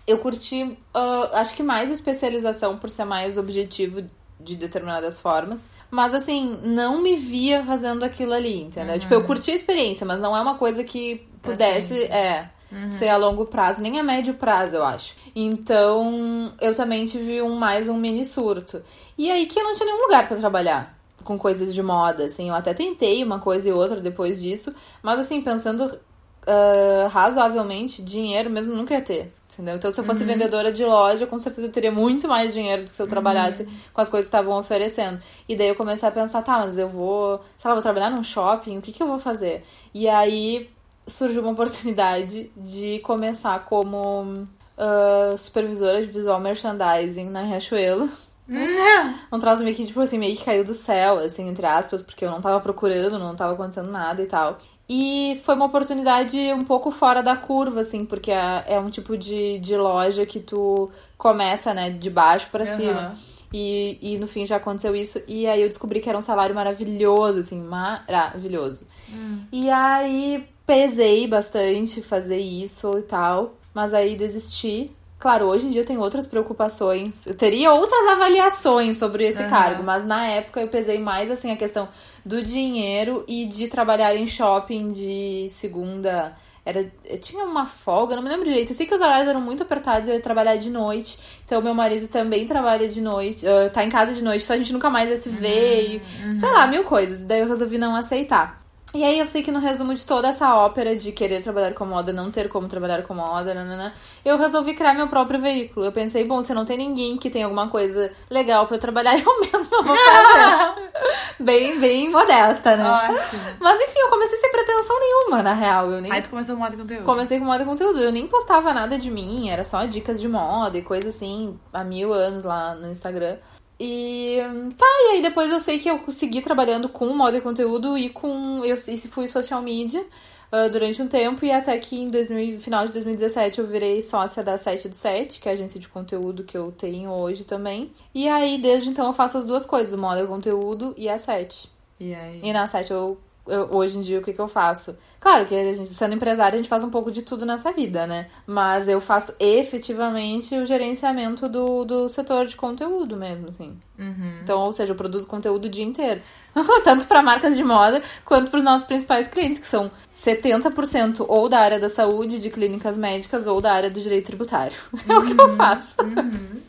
Eu 0.06 0.20
curti, 0.20 0.64
uh, 0.64 1.30
acho 1.34 1.56
que 1.56 1.64
mais 1.64 1.90
especialização 1.90 2.78
por 2.78 2.92
ser 2.92 3.06
mais 3.06 3.40
objetivo 3.40 4.04
de 4.40 4.56
determinadas 4.56 5.20
formas. 5.20 5.70
Mas 5.90 6.14
assim, 6.14 6.60
não 6.64 7.02
me 7.02 7.16
via 7.16 7.64
fazendo 7.64 8.04
aquilo 8.04 8.34
ali, 8.34 8.64
entendeu? 8.64 8.94
Uhum. 8.94 9.00
Tipo, 9.00 9.14
eu 9.14 9.24
curti 9.24 9.52
a 9.52 9.56
experiência, 9.56 10.06
mas 10.06 10.20
não 10.20 10.36
é 10.36 10.42
uma 10.42 10.56
coisa 10.56 10.84
que 10.84 11.28
pudesse, 11.42 12.04
é, 12.06 12.50
uhum. 12.72 12.90
ser 12.90 13.10
a 13.10 13.18
longo 13.18 13.46
prazo, 13.46 13.82
nem 13.82 14.00
a 14.00 14.04
médio 14.04 14.34
prazo, 14.34 14.76
eu 14.76 14.84
acho. 14.84 15.16
Então, 15.36 16.54
eu 16.60 16.74
também 16.74 17.06
tive 17.06 17.42
um 17.42 17.56
mais 17.56 17.88
um 17.88 17.98
mini 17.98 18.26
surto. 18.26 18.82
E 19.18 19.30
aí 19.32 19.46
que 19.46 19.60
eu 19.60 19.64
não 19.64 19.74
tinha 19.74 19.86
nenhum 19.86 20.04
lugar 20.04 20.28
para 20.28 20.38
trabalhar 20.38 20.98
com 21.24 21.38
coisas 21.38 21.74
de 21.74 21.82
moda, 21.82 22.26
assim. 22.26 22.50
Eu 22.50 22.56
até 22.56 22.74
tentei 22.74 23.24
uma 23.24 23.40
coisa 23.40 23.68
e 23.70 23.72
outra 23.72 24.00
depois 24.00 24.42
disso, 24.42 24.74
mas 25.02 25.20
assim, 25.20 25.42
pensando 25.42 25.86
uh, 25.86 27.08
razoavelmente, 27.10 28.02
dinheiro 28.02 28.50
mesmo 28.50 28.76
nunca 28.76 28.94
ia 28.94 29.02
ter. 29.02 29.34
Entendeu? 29.56 29.76
Então, 29.76 29.90
se 29.90 30.00
eu 30.00 30.04
fosse 30.04 30.22
uhum. 30.22 30.28
vendedora 30.28 30.72
de 30.72 30.84
loja, 30.84 31.26
com 31.26 31.40
certeza 31.40 31.66
eu 31.66 31.72
teria 31.72 31.92
muito 31.92 32.28
mais 32.28 32.54
dinheiro 32.54 32.84
do 32.84 32.92
que 32.92 32.96
se 32.96 33.02
eu 33.02 33.08
trabalhasse 33.08 33.64
uhum. 33.64 33.72
com 33.94 34.02
as 34.02 34.10
coisas 34.10 34.30
que 34.30 34.36
estavam 34.36 34.60
oferecendo. 34.60 35.20
E 35.48 35.56
daí 35.56 35.70
eu 35.70 35.76
comecei 35.76 36.08
a 36.08 36.12
pensar, 36.12 36.42
tá, 36.42 36.60
mas 36.60 36.78
eu 36.78 36.90
vou, 36.90 37.40
sei 37.58 37.70
lá, 37.70 37.74
vou 37.74 37.82
trabalhar 37.82 38.10
num 38.10 38.24
shopping, 38.24 38.78
o 38.78 38.82
que, 38.82 38.92
que 38.92 39.02
eu 39.02 39.08
vou 39.08 39.18
fazer? 39.18 39.64
E 39.94 40.10
aí 40.10 40.70
surgiu 41.08 41.42
uma 41.42 41.52
oportunidade 41.54 42.52
de 42.58 43.00
começar 43.00 43.64
como 43.64 44.46
uh, 44.78 45.38
supervisora 45.38 46.06
de 46.06 46.12
visual 46.12 46.40
merchandising 46.40 47.30
na 47.30 47.44
Riachuelo. 47.44 48.10
Uhum. 48.48 49.16
Um 49.32 49.40
troço 49.40 49.64
meio 49.64 49.76
que, 49.76 49.86
tipo 49.86 50.02
assim, 50.02 50.20
meio 50.20 50.36
que 50.36 50.44
caiu 50.44 50.66
do 50.66 50.74
céu, 50.74 51.20
assim, 51.20 51.48
entre 51.48 51.66
aspas, 51.66 52.02
porque 52.02 52.26
eu 52.26 52.30
não 52.30 52.42
tava 52.42 52.60
procurando, 52.60 53.18
não 53.18 53.36
tava 53.36 53.54
acontecendo 53.54 53.90
nada 53.90 54.22
e 54.22 54.28
tal. 54.28 54.58
E 54.88 55.42
foi 55.44 55.56
uma 55.56 55.66
oportunidade 55.66 56.38
um 56.54 56.62
pouco 56.62 56.92
fora 56.92 57.24
da 57.24 57.36
curva, 57.36 57.80
assim, 57.80 58.06
porque 58.06 58.32
é, 58.32 58.66
é 58.68 58.80
um 58.80 58.90
tipo 58.90 59.18
de, 59.18 59.60
de 59.60 59.76
loja 59.76 60.26
que 60.26 60.40
tu 60.40 60.92
começa, 61.18 61.74
né, 61.74 61.90
de 61.90 62.10
baixo 62.10 62.50
para 62.52 62.64
uhum. 62.66 62.78
cima. 62.78 63.18
E, 63.52 63.98
e 64.02 64.18
no 64.18 64.28
fim 64.28 64.46
já 64.46 64.58
aconteceu 64.58 64.96
isso. 64.96 65.22
E 65.28 65.48
aí 65.48 65.62
eu 65.62 65.68
descobri 65.68 66.02
que 66.02 66.10
era 66.10 66.18
um 66.18 66.22
salário 66.22 66.54
maravilhoso, 66.54 67.40
assim, 67.40 67.62
maravilhoso. 67.62 68.86
Hum. 69.12 69.42
E 69.52 69.70
aí 69.70 70.46
pesei 70.68 71.28
bastante 71.28 72.02
fazer 72.02 72.38
isso 72.38 72.98
e 72.98 73.04
tal. 73.04 73.56
Mas 73.74 73.94
aí 73.94 74.16
desisti. 74.16 74.92
Claro, 75.18 75.46
hoje 75.46 75.68
em 75.68 75.72
dia 75.72 75.82
eu 75.82 75.86
tenho 75.86 76.02
outras 76.02 76.28
preocupações. 76.28 77.26
Eu 77.26 77.34
teria 77.34 77.72
outras 77.72 78.08
avaliações 78.10 78.98
sobre 78.98 79.26
esse 79.26 79.42
uhum. 79.42 79.50
cargo, 79.50 79.84
mas 79.84 80.06
na 80.06 80.28
época 80.28 80.62
eu 80.62 80.68
pesei 80.68 81.00
mais 81.00 81.32
assim 81.32 81.52
a 81.52 81.58
questão 81.58 81.88
do 82.26 82.42
dinheiro 82.42 83.24
e 83.28 83.46
de 83.46 83.68
trabalhar 83.68 84.16
em 84.16 84.26
shopping 84.26 84.92
de 84.92 85.48
segunda. 85.52 86.36
Era, 86.66 86.92
tinha 87.22 87.46
uma 87.46 87.68
folga, 87.68 88.16
não 88.16 88.24
me 88.24 88.30
lembro 88.30 88.46
direito. 88.46 88.72
Eu 88.72 88.76
sei 88.76 88.88
que 88.88 88.96
os 88.96 89.00
horários 89.00 89.30
eram 89.30 89.40
muito 89.40 89.62
apertados, 89.62 90.08
eu 90.08 90.16
ia 90.16 90.20
trabalhar 90.20 90.56
de 90.56 90.72
noite. 90.72 91.20
Então, 91.44 91.62
meu 91.62 91.76
marido 91.76 92.08
também 92.08 92.48
trabalha 92.48 92.90
de 92.90 93.00
noite, 93.00 93.46
uh, 93.46 93.70
tá 93.70 93.86
em 93.86 93.90
casa 93.90 94.16
de 94.16 94.24
noite, 94.24 94.44
só 94.44 94.54
a 94.54 94.58
gente 94.58 94.74
nunca 94.74 94.90
mais 94.90 95.08
ia 95.08 95.18
se 95.18 95.30
ver. 95.30 96.02
Uhum, 96.24 96.34
e, 96.34 96.38
sei 96.38 96.52
lá, 96.52 96.66
mil 96.66 96.84
coisas. 96.84 97.22
Daí 97.22 97.42
eu 97.42 97.48
resolvi 97.48 97.78
não 97.78 97.96
aceitar. 97.96 98.65
E 98.96 99.04
aí 99.04 99.20
eu 99.20 99.28
sei 99.28 99.44
que 99.44 99.52
no 99.52 99.60
resumo 99.60 99.94
de 99.94 100.06
toda 100.06 100.30
essa 100.30 100.56
ópera 100.56 100.96
de 100.96 101.12
querer 101.12 101.44
trabalhar 101.44 101.74
com 101.74 101.86
moda, 101.86 102.14
não 102.14 102.32
ter 102.32 102.48
como 102.48 102.66
trabalhar 102.70 103.04
com 103.04 103.14
moda, 103.14 103.54
nanana, 103.54 103.94
eu 104.24 104.38
resolvi 104.38 104.74
criar 104.74 104.94
meu 104.94 105.10
próprio 105.10 105.38
veículo. 105.38 105.86
Eu 105.86 105.92
pensei, 105.92 106.24
bom, 106.24 106.42
se 106.42 106.54
não 106.54 106.64
tem 106.64 106.78
ninguém 106.78 107.18
que 107.18 107.30
tem 107.30 107.44
alguma 107.44 107.68
coisa 107.68 108.14
legal 108.30 108.66
para 108.66 108.78
eu 108.78 108.80
trabalhar, 108.80 109.20
eu 109.20 109.42
mesma 109.42 109.84
vou 109.84 109.98
fazer. 109.98 110.90
bem, 111.44 111.78
bem 111.78 112.10
modesta, 112.10 112.78
né? 112.78 112.90
Ótimo. 112.90 113.42
Mas 113.60 113.82
enfim, 113.82 114.00
eu 114.00 114.10
comecei 114.10 114.38
sem 114.38 114.50
pretensão 114.50 114.98
nenhuma, 114.98 115.44
na 115.44 115.54
real. 115.54 115.92
Eu 115.92 116.00
nem... 116.00 116.10
Aí 116.10 116.22
tu 116.22 116.30
começou 116.30 116.56
com 116.56 116.62
moda 116.62 116.76
e 116.76 116.78
conteúdo? 116.78 117.04
Comecei 117.04 117.38
com 117.38 117.46
moda 117.46 117.64
e 117.64 117.66
conteúdo. 117.66 118.00
Eu 118.00 118.14
nem 118.14 118.28
postava 118.28 118.74
nada 118.74 118.98
de 118.98 119.12
mim, 119.12 119.50
era 119.50 119.66
só 119.66 119.84
dicas 119.84 120.22
de 120.22 120.30
moda 120.30 120.78
e 120.78 120.82
coisa 120.82 121.10
assim, 121.10 121.60
há 121.74 121.84
mil 121.84 122.14
anos 122.14 122.46
lá 122.46 122.74
no 122.76 122.90
Instagram. 122.90 123.36
E 123.80 124.38
tá, 124.78 124.86
e 124.86 125.08
aí 125.12 125.22
depois 125.22 125.52
eu 125.52 125.60
sei 125.60 125.80
que 125.80 125.90
eu 125.90 126.00
consegui 126.00 126.42
trabalhando 126.42 126.88
com 126.88 127.08
moda 127.14 127.38
e 127.38 127.42
conteúdo 127.42 127.98
e 127.98 128.10
com. 128.10 128.64
Eu 128.64 128.76
e 128.76 128.98
fui 129.00 129.28
social 129.28 129.62
media 129.62 130.02
uh, 130.02 130.70
durante 130.72 131.02
um 131.02 131.08
tempo, 131.08 131.46
e 131.46 131.52
até 131.52 131.78
que 131.78 131.98
em 131.98 132.10
2000, 132.10 132.60
final 132.60 132.86
de 132.86 132.94
2017 132.94 133.60
eu 133.60 133.68
virei 133.68 134.02
sócia 134.02 134.44
da 134.44 134.58
7 134.58 134.90
do 134.90 134.96
7, 134.96 135.40
que 135.40 135.50
é 135.50 135.52
a 135.52 135.56
agência 135.56 135.80
de 135.80 135.88
conteúdo 135.90 136.44
que 136.44 136.58
eu 136.58 136.72
tenho 136.72 137.12
hoje 137.12 137.44
também. 137.44 137.92
E 138.14 138.28
aí, 138.30 138.58
desde 138.58 138.90
então, 138.90 139.08
eu 139.08 139.14
faço 139.14 139.38
as 139.38 139.46
duas 139.46 139.66
coisas, 139.66 139.98
moda 140.00 140.22
e 140.22 140.28
conteúdo 140.28 140.94
e 140.98 141.10
a 141.10 141.18
7. 141.18 141.70
E 142.00 142.14
aí? 142.14 142.40
E 142.44 142.54
na 142.54 142.66
7 142.66 142.92
eu, 142.92 143.18
eu, 143.48 143.70
hoje 143.72 143.98
em 143.98 144.02
dia 144.02 144.20
o 144.20 144.22
que, 144.22 144.34
que 144.34 144.40
eu 144.40 144.48
faço? 144.48 144.98
Claro 145.20 145.46
que 145.48 145.56
a 145.56 145.74
gente, 145.74 145.90
sendo 145.90 146.14
empresária, 146.14 146.54
a 146.54 146.58
gente 146.58 146.70
faz 146.70 146.84
um 146.84 146.90
pouco 146.92 147.12
de 147.12 147.24
tudo 147.24 147.48
nessa 147.48 147.72
vida, 147.72 148.06
né? 148.06 148.28
Mas 148.46 148.88
eu 148.88 149.02
faço 149.02 149.34
efetivamente 149.40 150.56
o 150.56 150.66
gerenciamento 150.68 151.50
do, 151.50 151.84
do 151.84 152.08
setor 152.10 152.46
de 152.46 152.56
conteúdo 152.56 153.18
mesmo, 153.18 153.48
assim. 153.48 153.76
Uhum. 153.98 154.40
Então, 154.44 154.62
ou 154.62 154.72
seja, 154.72 154.92
eu 154.92 154.96
produzo 154.96 155.26
conteúdo 155.26 155.66
o 155.66 155.70
dia 155.70 155.84
inteiro. 155.84 156.22
Tanto 156.84 157.08
para 157.08 157.24
marcas 157.24 157.58
de 157.58 157.64
moda 157.64 158.04
quanto 158.24 158.52
para 158.52 158.58
os 158.60 158.64
nossos 158.64 158.86
principais 158.86 159.28
clientes, 159.28 159.60
que 159.60 159.66
são 159.66 159.90
70% 160.16 161.26
ou 161.28 161.50
da 161.50 161.60
área 161.60 161.80
da 161.80 161.90
saúde, 161.90 162.40
de 162.40 162.52
clínicas 162.52 162.96
médicas, 162.96 163.48
ou 163.48 163.60
da 163.60 163.74
área 163.74 163.90
do 163.90 164.00
direito 164.00 164.28
tributário. 164.28 164.78
Uhum. 164.94 165.00
É 165.16 165.18
o 165.18 165.26
que 165.26 165.42
eu 165.42 165.48
uhum. 165.48 165.56
faço. 165.56 165.96
Uhum. 166.02 166.62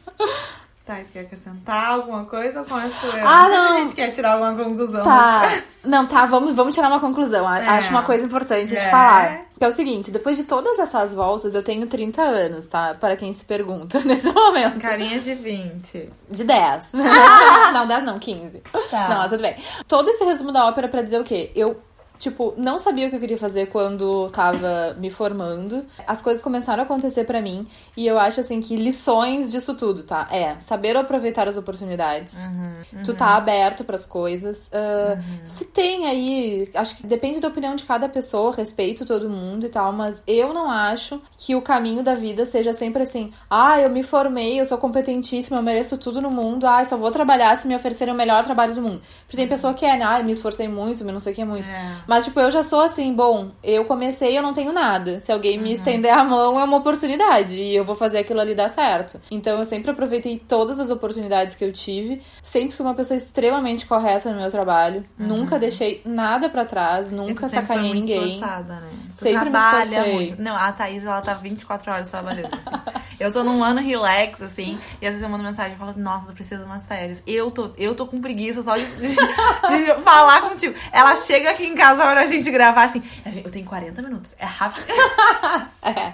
Tá, 0.87 1.00
quer 1.12 1.23
acrescentar 1.23 1.95
alguma 1.95 2.25
coisa 2.26 2.61
ou 2.61 2.64
começo 2.64 3.07
eu? 3.07 3.26
Ah, 3.26 3.49
não. 3.49 3.50
não. 3.50 3.66
Se 3.66 3.75
a 3.75 3.81
gente 3.81 3.95
quer 3.97 4.12
tirar 4.12 4.35
alguma 4.35 4.55
conclusão. 4.55 5.02
Tá. 5.02 5.62
Não, 5.85 6.05
tá, 6.05 6.26
vamos, 6.26 6.55
vamos 6.55 6.75
tirar 6.75 6.88
uma 6.88 6.99
conclusão. 6.99 7.52
É. 7.52 7.64
Acho 7.69 7.90
uma 7.90 8.02
coisa 8.02 8.25
importante 8.25 8.76
é. 8.76 8.85
de 8.85 8.90
falar. 8.90 9.47
Que 9.57 9.64
é 9.64 9.69
o 9.69 9.73
seguinte, 9.73 10.11
depois 10.11 10.37
de 10.37 10.43
todas 10.43 10.78
essas 10.81 11.14
voltas, 11.14 11.55
eu 11.55 11.62
tenho 11.62 11.87
30 11.87 12.23
anos, 12.23 12.66
tá? 12.66 12.95
Para 12.95 13.16
quem 13.16 13.33
se 13.33 13.45
pergunta 13.45 14.00
nesse 14.05 14.31
momento. 14.31 14.78
Carinhas 14.81 15.25
de 15.25 15.35
20. 15.35 16.11
De 16.28 16.45
10. 16.45 16.93
não, 17.73 17.87
10 17.87 18.05
não, 18.05 18.19
15. 18.19 18.62
Tá. 18.90 19.09
Não, 19.09 19.28
tudo 19.28 19.43
bem. 19.43 19.57
Todo 19.87 20.09
esse 20.11 20.25
resumo 20.25 20.52
da 20.52 20.66
ópera 20.66 20.88
pra 20.88 21.02
dizer 21.02 21.21
o 21.21 21.25
quê? 21.25 21.50
Eu 21.55 21.81
tipo, 22.18 22.54
não 22.56 22.78
sabia 22.78 23.06
o 23.06 23.11
que 23.11 23.16
eu 23.16 23.20
queria 23.20 23.38
fazer 23.38 23.66
quando 23.66 24.28
tava 24.30 24.94
me 24.99 25.11
formando. 25.11 25.85
As 26.06 26.23
coisas 26.23 26.42
começaram 26.42 26.82
a 26.82 26.87
acontecer 26.87 27.25
para 27.25 27.40
mim 27.40 27.66
e 27.96 28.06
eu 28.06 28.18
acho 28.18 28.40
assim 28.40 28.61
que 28.61 28.76
lições 28.76 29.50
disso 29.50 29.75
tudo, 29.75 30.02
tá? 30.02 30.28
É 30.30 30.58
saber 30.61 30.96
aproveitar 30.96 31.49
as 31.49 31.56
oportunidades. 31.56 32.35
Uhum, 32.44 32.75
uhum. 32.92 33.02
Tu 33.04 33.14
tá 33.14 33.37
aberto 33.37 33.85
para 33.85 33.96
as 33.96 34.06
coisas. 34.06 34.68
Uh, 34.68 35.16
uhum. 35.16 35.44
Se 35.44 35.64
tem 35.66 36.06
aí, 36.06 36.70
acho 36.75 36.96
que 36.96 37.06
depende 37.06 37.40
da 37.40 37.49
opinião 37.49 37.75
de 37.75 37.85
cada 37.85 38.08
pessoa, 38.08 38.54
respeito 38.54 39.04
todo 39.04 39.28
mundo 39.28 39.66
e 39.66 39.68
tal, 39.68 39.92
mas 39.92 40.23
eu 40.26 40.52
não 40.52 40.70
acho 40.70 41.20
que 41.37 41.54
o 41.54 41.62
caminho 41.62 42.02
da 42.02 42.14
vida 42.14 42.44
seja 42.44 42.73
sempre 42.73 43.02
assim: 43.02 43.32
"Ah, 43.50 43.80
eu 43.80 43.90
me 43.90 44.02
formei, 44.02 44.61
eu 44.61 44.66
sou 44.66 44.78
competentíssima, 44.78 45.58
eu 45.58 45.62
mereço 45.62 45.96
tudo 45.96 46.20
no 46.20 46.30
mundo. 46.30 46.66
Ah, 46.66 46.85
só 46.85 46.96
vou 46.96 47.11
trabalhar 47.11 47.56
se 47.56 47.66
me 47.66 47.75
oferecerem 47.75 48.14
o 48.14 48.16
melhor 48.16 48.44
trabalho 48.44 48.75
do 48.75 48.82
mundo". 48.82 49.02
Porque 49.26 49.37
tem 49.37 49.49
pessoa 49.49 49.75
que 49.75 49.85
é, 49.85 49.96
né? 49.96 50.04
Ah, 50.06 50.20
eu 50.20 50.25
me 50.25 50.32
esforcei 50.32 50.68
muito, 50.68 51.04
mas 51.04 51.12
não 51.12 51.20
sei 51.20 51.32
o 51.32 51.37
que 51.37 51.42
é 51.42 51.44
muito. 51.44 51.68
É. 51.68 52.05
Mas, 52.06 52.25
tipo, 52.25 52.38
eu 52.40 52.50
já 52.50 52.62
sou 52.62 52.80
assim, 52.80 53.12
bom, 53.12 53.50
eu 53.62 53.84
comecei 53.84 54.36
eu 54.36 54.42
não 54.42 54.52
tenho 54.52 54.72
nada. 54.72 55.20
Se 55.20 55.32
alguém 55.32 55.58
me 55.58 55.68
uhum. 55.68 55.72
estender 55.72 56.12
a 56.12 56.25
mão, 56.25 56.58
é 56.60 56.64
uma 56.64 56.76
oportunidade. 56.76 57.60
E 57.60 57.75
eu 57.75 57.84
vou 57.84 57.94
fazer 57.94 58.18
aquilo 58.18 58.40
ali 58.40 58.54
dar 58.54 58.68
certo. 58.68 59.20
Então, 59.30 59.58
eu 59.58 59.64
sempre 59.64 59.90
aproveitei 59.90 60.38
todas 60.38 60.78
as 60.78 60.90
oportunidades 60.90 61.54
que 61.54 61.64
eu 61.64 61.72
tive. 61.72 62.22
Sempre 62.42 62.76
fui 62.76 62.84
uma 62.84 62.94
pessoa 62.94 63.16
extremamente 63.16 63.86
correta 63.86 64.30
no 64.32 64.40
meu 64.40 64.50
trabalho. 64.50 65.04
Uhum. 65.18 65.26
Nunca 65.26 65.58
deixei 65.58 66.02
nada 66.04 66.48
para 66.48 66.64
trás, 66.64 67.10
nunca 67.10 67.48
sacanei 67.48 67.94
ninguém. 67.94 68.28
Esforçada, 68.28 68.75
né? 68.80 68.88
Tu 69.14 69.20
sempre 69.20 69.50
trabalha 69.50 70.02
me 70.02 70.12
muito. 70.12 70.42
Não, 70.42 70.54
a 70.56 70.72
Thaís, 70.72 71.04
ela 71.04 71.20
tá 71.20 71.34
24 71.34 71.90
horas 71.90 72.10
trabalhando. 72.10 72.54
Assim. 72.54 73.06
Eu 73.18 73.32
tô 73.32 73.42
num 73.42 73.64
ano 73.64 73.80
relax, 73.80 74.42
assim, 74.42 74.78
e 75.00 75.06
às 75.06 75.12
vezes 75.12 75.22
eu 75.22 75.28
mando 75.30 75.42
mensagem 75.42 75.72
e 75.72 75.78
falo, 75.78 75.94
nossa, 75.96 76.30
eu 76.30 76.34
preciso 76.34 76.62
de 76.62 76.66
umas 76.66 76.86
férias. 76.86 77.22
Eu 77.26 77.50
tô, 77.50 77.70
eu 77.78 77.94
tô 77.94 78.06
com 78.06 78.20
preguiça 78.20 78.62
só 78.62 78.76
de, 78.76 78.84
de, 78.84 79.08
de 79.08 79.94
falar 80.04 80.42
contigo. 80.42 80.75
Ela 80.92 81.16
chega 81.16 81.50
aqui 81.50 81.64
em 81.64 81.75
casa 81.75 81.96
pra 81.97 82.26
gente 82.26 82.50
gravar 82.50 82.85
assim. 82.85 83.03
Eu 83.45 83.50
tenho 83.50 83.65
40 83.65 84.03
minutos. 84.03 84.35
É 84.38 84.45
rápido. 84.45 84.87
é. 85.83 86.12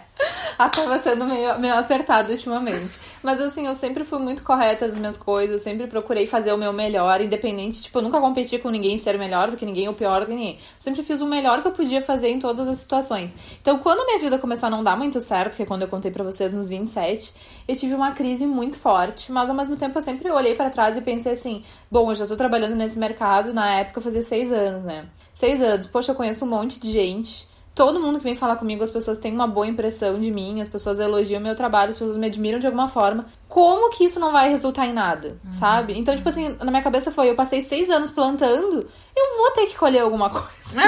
Acaba 0.59 0.99
sendo 0.99 1.25
meio, 1.27 1.59
meio 1.59 1.79
apertado 1.79 2.33
ultimamente. 2.33 2.99
Mas 3.23 3.41
assim, 3.41 3.67
eu 3.67 3.75
sempre 3.75 4.05
fui 4.05 4.19
muito 4.19 4.43
correta 4.43 4.87
nas 4.87 4.97
minhas 4.97 5.17
coisas, 5.17 5.63
sempre 5.63 5.87
procurei 5.87 6.27
fazer 6.27 6.53
o 6.53 6.59
meu 6.59 6.73
melhor, 6.73 7.21
independente, 7.21 7.83
tipo, 7.83 7.99
eu 7.99 8.03
nunca 8.03 8.21
competi 8.21 8.59
com 8.59 8.69
ninguém 8.69 8.99
ser 8.99 9.17
melhor 9.17 9.51
do 9.51 9.57
que 9.57 9.65
ninguém 9.65 9.87
ou 9.87 9.95
pior 9.95 10.21
do 10.21 10.27
que 10.27 10.35
ninguém. 10.35 10.59
sempre 10.81 11.03
fiz 11.03 11.21
o 11.21 11.27
melhor 11.27 11.63
que 11.63 11.69
eu 11.69 11.73
podia 11.73 12.03
fazer 12.03 12.29
em 12.29 12.39
todas 12.41 12.67
as 12.69 12.79
situações. 12.79 13.35
Então, 13.61 13.79
quando 13.79 14.05
minha 14.05 14.19
vida 14.19 14.39
começou 14.39 14.67
a 14.67 14.71
não 14.71 14.83
dar 14.83 14.97
muito 14.97 15.21
certo, 15.21 15.57
que 15.57 15.63
é 15.63 15.67
quando 15.67 15.83
eu 15.83 15.89
contei 15.89 16.11
para 16.11 16.25
vocês 16.25 16.53
nos 16.53 16.69
27, 16.69 17.33
eu 17.69 17.77
tive 17.77 17.95
uma 17.95 18.13
crise 18.13 18.45
muito 18.45 18.77
forte, 18.77 19.31
mas 19.31 19.49
ao 19.49 19.55
mesmo 19.55 19.77
tempo 19.77 19.97
eu 19.97 20.03
sempre 20.03 20.31
olhei 20.31 20.55
para 20.55 20.69
trás 20.71 20.97
e 20.97 21.01
pensei 21.01 21.33
assim: 21.33 21.63
bom, 21.91 22.11
eu 22.11 22.15
já 22.17 22.27
tô 22.27 22.37
trabalhando 22.37 22.75
nesse 22.75 22.99
mercado, 22.99 23.55
na 23.55 23.71
época 23.81 23.99
eu 23.99 24.03
fazia 24.03 24.23
seis 24.23 24.51
anos, 24.51 24.85
né? 24.85 25.07
Seis 25.33 25.61
anos, 25.61 25.87
poxa, 25.87 26.11
eu 26.11 26.17
conheço 26.17 26.45
um 26.45 26.49
monte 26.49 26.81
de 26.81 26.91
gente 26.91 27.52
todo 27.75 28.01
mundo 28.01 28.19
que 28.19 28.25
vem 28.25 28.35
falar 28.35 28.57
comigo, 28.57 28.83
as 28.83 28.91
pessoas 28.91 29.19
têm 29.19 29.33
uma 29.33 29.47
boa 29.47 29.67
impressão 29.67 30.21
de 30.21 30.31
mim, 30.31 30.61
as 30.61 30.69
pessoas 30.69 30.99
elogiam 30.99 31.41
meu 31.41 31.55
trabalho, 31.55 31.91
as 31.91 31.97
pessoas 31.97 32.17
me 32.17 32.27
admiram 32.27 32.59
de 32.59 32.67
alguma 32.67 32.89
forma. 32.89 33.27
Como 33.49 33.91
que 33.91 34.05
isso 34.05 34.21
não 34.21 34.33
vai 34.33 34.49
resultar 34.49 34.87
em 34.87 34.93
nada, 34.93 35.39
uhum. 35.45 35.53
sabe? 35.53 35.99
Então, 35.99 36.15
tipo 36.15 36.29
assim, 36.29 36.57
na 36.59 36.71
minha 36.71 36.83
cabeça 36.83 37.11
foi: 37.11 37.31
eu 37.31 37.35
passei 37.35 37.61
seis 37.61 37.89
anos 37.89 38.11
plantando, 38.11 38.87
eu 39.17 39.37
vou 39.37 39.51
ter 39.53 39.67
que 39.67 39.77
colher 39.77 40.03
alguma 40.03 40.29
coisa. 40.29 40.49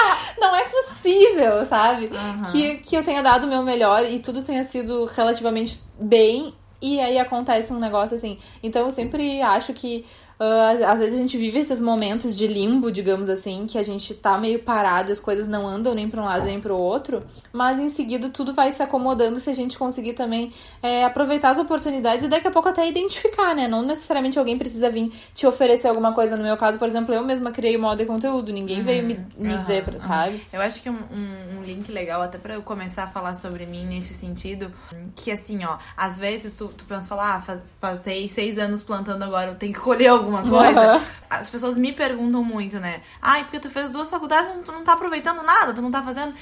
não 0.38 0.54
é 0.54 0.64
possível, 0.64 1.64
sabe? 1.64 2.06
Uhum. 2.06 2.52
Que, 2.52 2.74
que 2.76 2.96
eu 2.96 3.04
tenha 3.04 3.22
dado 3.22 3.44
o 3.44 3.50
meu 3.50 3.62
melhor 3.62 4.04
e 4.04 4.18
tudo 4.18 4.42
tenha 4.42 4.64
sido 4.64 5.04
relativamente 5.06 5.82
bem. 5.98 6.54
E 6.80 7.00
aí 7.00 7.18
acontece 7.18 7.72
um 7.72 7.78
negócio 7.78 8.14
assim. 8.14 8.38
Então 8.62 8.84
eu 8.84 8.90
sempre 8.90 9.42
acho 9.42 9.72
que 9.72 10.06
Uh, 10.40 10.84
às 10.86 11.00
vezes 11.00 11.14
a 11.14 11.20
gente 11.20 11.36
vive 11.36 11.58
esses 11.58 11.80
momentos 11.80 12.36
de 12.36 12.46
limbo, 12.46 12.92
digamos 12.92 13.28
assim, 13.28 13.66
que 13.66 13.76
a 13.76 13.82
gente 13.82 14.14
tá 14.14 14.38
meio 14.38 14.60
parado, 14.60 15.10
as 15.10 15.18
coisas 15.18 15.48
não 15.48 15.66
andam 15.66 15.92
nem 15.94 16.08
para 16.08 16.22
um 16.22 16.24
lado 16.24 16.44
nem 16.44 16.60
para 16.60 16.72
o 16.72 16.80
outro, 16.80 17.24
mas 17.52 17.80
em 17.80 17.88
seguida 17.88 18.28
tudo 18.28 18.54
vai 18.54 18.70
se 18.70 18.80
acomodando 18.80 19.40
se 19.40 19.50
a 19.50 19.52
gente 19.52 19.76
conseguir 19.76 20.12
também 20.12 20.52
é, 20.80 21.02
aproveitar 21.02 21.50
as 21.50 21.58
oportunidades 21.58 22.24
e 22.24 22.28
daqui 22.28 22.46
a 22.46 22.52
pouco 22.52 22.68
até 22.68 22.88
identificar, 22.88 23.52
né? 23.52 23.66
Não 23.66 23.82
necessariamente 23.82 24.38
alguém 24.38 24.56
precisa 24.56 24.88
vir 24.88 25.12
te 25.34 25.44
oferecer 25.44 25.88
alguma 25.88 26.12
coisa. 26.12 26.36
No 26.36 26.44
meu 26.44 26.56
caso, 26.56 26.78
por 26.78 26.86
exemplo, 26.86 27.12
eu 27.12 27.24
mesma 27.24 27.50
criei 27.50 27.76
moda 27.76 28.04
e 28.04 28.06
conteúdo, 28.06 28.52
ninguém 28.52 28.78
uhum, 28.78 28.84
veio 28.84 29.02
me, 29.04 29.14
me 29.36 29.54
uhum, 29.54 29.58
dizer, 29.58 29.88
uhum. 29.88 29.98
sabe? 29.98 30.40
Eu 30.52 30.60
acho 30.60 30.80
que 30.80 30.88
um, 30.88 30.94
um, 30.94 31.58
um 31.58 31.64
link 31.64 31.90
legal, 31.90 32.22
até 32.22 32.38
para 32.38 32.54
eu 32.54 32.62
começar 32.62 33.02
a 33.02 33.08
falar 33.08 33.34
sobre 33.34 33.66
mim 33.66 33.84
nesse 33.84 34.14
sentido, 34.14 34.72
que 35.16 35.32
assim, 35.32 35.64
ó, 35.64 35.78
às 35.96 36.16
vezes 36.16 36.54
tu, 36.54 36.68
tu 36.68 36.84
pensa 36.84 37.08
falar, 37.08 37.44
ah, 37.48 37.58
passei 37.80 38.28
seis 38.28 38.56
anos 38.56 38.82
plantando 38.82 39.24
agora, 39.24 39.50
eu 39.50 39.56
tenho 39.56 39.72
que 39.72 39.80
colher 39.80 40.06
algo 40.06 40.27
alguma 40.36 40.48
coisa, 40.48 40.94
uhum. 40.94 41.02
as 41.28 41.50
pessoas 41.50 41.76
me 41.76 41.92
perguntam 41.92 42.42
muito, 42.44 42.78
né? 42.78 43.00
Ai, 43.20 43.44
porque 43.44 43.58
tu 43.58 43.70
fez 43.70 43.90
duas 43.90 44.10
faculdades, 44.10 44.50
tu 44.64 44.72
não 44.72 44.84
tá 44.84 44.92
aproveitando 44.92 45.42
nada, 45.42 45.72
tu 45.72 45.82
não 45.82 45.90
tá 45.90 46.02
fazendo. 46.02 46.34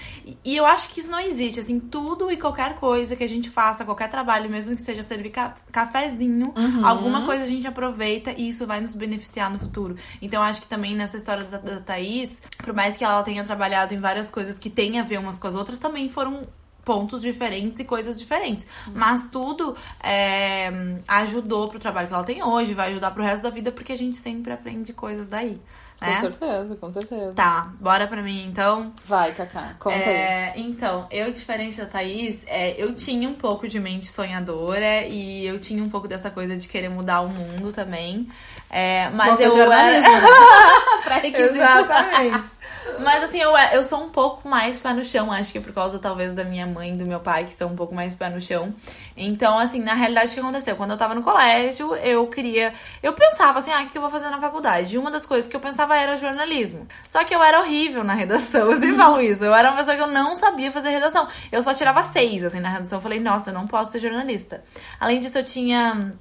E, 0.44 0.56
eu 0.56 0.66
acho 0.66 0.88
que 0.88 1.00
isso 1.00 1.10
não 1.10 1.20
existe. 1.20 1.60
Assim, 1.60 1.78
tudo 1.78 2.30
e 2.30 2.36
qualquer 2.36 2.76
coisa 2.76 3.16
que 3.16 3.24
a 3.24 3.28
gente 3.28 3.50
faça, 3.50 3.84
qualquer 3.84 4.10
trabalho, 4.10 4.50
mesmo 4.50 4.74
que 4.74 4.82
seja 4.82 5.02
servir 5.02 5.30
ca 5.30 5.54
cafezinho, 5.72 6.52
uhum. 6.56 6.86
alguma 6.86 7.24
coisa 7.24 7.44
a 7.44 7.46
gente 7.46 7.66
aproveita 7.66 8.32
e 8.36 8.48
isso 8.48 8.66
vai 8.66 8.80
nos 8.80 8.94
beneficiar 8.94 9.50
no 9.50 9.58
futuro. 9.58 9.96
Então, 10.20 10.42
eu 10.42 10.48
acho 10.48 10.60
que 10.60 10.68
também 10.68 10.94
nessa 10.94 11.16
história 11.16 11.44
da, 11.44 11.58
da 11.58 11.80
Thaís, 11.80 12.42
por 12.58 12.74
mais 12.74 12.96
que 12.96 13.04
ela 13.04 13.22
tenha 13.22 13.44
trabalhado 13.44 13.94
em 13.94 13.98
várias 13.98 14.30
coisas 14.30 14.58
que 14.58 14.70
têm 14.70 14.98
a 14.98 15.02
ver 15.02 15.18
umas 15.18 15.38
com 15.38 15.46
as 15.46 15.54
outras, 15.54 15.78
também 15.78 16.08
foram 16.08 16.42
pontos 16.86 17.20
diferentes 17.20 17.80
e 17.80 17.84
coisas 17.84 18.16
diferentes. 18.16 18.64
Uhum. 18.86 18.92
Mas 18.94 19.26
tudo 19.26 19.76
é, 20.00 20.70
ajudou 21.08 21.68
pro 21.68 21.80
trabalho 21.80 22.06
que 22.06 22.14
ela 22.14 22.22
tem 22.22 22.44
hoje, 22.44 22.74
vai 22.74 22.92
ajudar 22.92 23.10
pro 23.10 23.24
resto 23.24 23.42
da 23.42 23.50
vida, 23.50 23.72
porque 23.72 23.92
a 23.92 23.98
gente 23.98 24.14
sempre 24.14 24.52
aprende 24.52 24.92
coisas 24.92 25.28
daí. 25.28 25.60
Com 25.98 26.04
né? 26.04 26.20
certeza, 26.20 26.76
com 26.76 26.92
certeza. 26.92 27.32
Tá, 27.32 27.72
bora 27.80 28.06
pra 28.06 28.22
mim 28.22 28.46
então. 28.46 28.92
Vai, 29.04 29.32
Cacá, 29.32 29.74
conta 29.78 29.96
é, 29.96 30.52
aí. 30.54 30.62
Então, 30.62 31.06
eu, 31.10 31.32
diferente 31.32 31.78
da 31.78 31.86
Thaís, 31.86 32.42
é, 32.46 32.80
eu 32.80 32.94
tinha 32.94 33.26
um 33.28 33.34
pouco 33.34 33.66
de 33.66 33.80
mente 33.80 34.06
sonhadora 34.06 35.06
e 35.06 35.44
eu 35.46 35.58
tinha 35.58 35.82
um 35.82 35.88
pouco 35.88 36.06
dessa 36.06 36.30
coisa 36.30 36.54
de 36.56 36.68
querer 36.68 36.90
mudar 36.90 37.22
o 37.22 37.28
mundo 37.28 37.72
também. 37.72 38.28
É, 38.68 39.08
mas 39.10 39.40
eu. 39.40 39.50
Jornalismo. 39.50 40.12
Era... 40.12 41.22
Né? 41.22 41.32
Exatamente. 41.34 42.55
Mas 43.00 43.22
assim, 43.24 43.38
eu, 43.38 43.52
eu 43.72 43.84
sou 43.84 44.02
um 44.02 44.08
pouco 44.08 44.48
mais 44.48 44.78
pé 44.78 44.92
no 44.92 45.04
chão, 45.04 45.30
acho 45.30 45.52
que 45.52 45.60
por 45.60 45.72
causa 45.72 45.98
talvez 45.98 46.32
da 46.32 46.44
minha 46.44 46.66
mãe 46.66 46.94
e 46.94 46.96
do 46.96 47.06
meu 47.06 47.20
pai, 47.20 47.44
que 47.44 47.52
são 47.52 47.70
um 47.70 47.76
pouco 47.76 47.94
mais 47.94 48.14
pé 48.14 48.28
no 48.28 48.40
chão. 48.40 48.74
Então, 49.16 49.58
assim, 49.58 49.80
na 49.80 49.94
realidade, 49.94 50.30
o 50.30 50.34
que 50.34 50.40
aconteceu? 50.40 50.76
Quando 50.76 50.92
eu 50.92 50.96
tava 50.96 51.14
no 51.14 51.22
colégio, 51.22 51.94
eu 51.96 52.26
queria. 52.28 52.72
Eu 53.02 53.12
pensava 53.12 53.58
assim, 53.58 53.72
ah, 53.72 53.82
o 53.82 53.88
que 53.88 53.98
eu 53.98 54.02
vou 54.02 54.10
fazer 54.10 54.30
na 54.30 54.40
faculdade? 54.40 54.94
E 54.94 54.98
uma 54.98 55.10
das 55.10 55.26
coisas 55.26 55.48
que 55.48 55.56
eu 55.56 55.60
pensava 55.60 55.96
era 55.96 56.16
jornalismo. 56.16 56.86
Só 57.08 57.24
que 57.24 57.34
eu 57.34 57.42
era 57.42 57.60
horrível 57.60 58.04
na 58.04 58.14
redação, 58.14 58.70
eu 58.70 58.78
sempre 58.78 58.96
falo 58.96 59.20
isso. 59.20 59.44
Eu 59.44 59.54
era 59.54 59.70
uma 59.70 59.76
pessoa 59.76 59.96
que 59.96 60.02
eu 60.02 60.08
não 60.08 60.36
sabia 60.36 60.70
fazer 60.72 60.90
redação. 60.90 61.28
Eu 61.50 61.62
só 61.62 61.74
tirava 61.74 62.02
seis, 62.02 62.44
assim, 62.44 62.60
na 62.60 62.68
redação. 62.68 62.98
Eu 62.98 63.02
falei, 63.02 63.20
nossa, 63.20 63.50
eu 63.50 63.54
não 63.54 63.66
posso 63.66 63.92
ser 63.92 64.00
jornalista. 64.00 64.62
Além 65.00 65.20
disso, 65.20 65.38
eu 65.38 65.44
tinha 65.44 66.14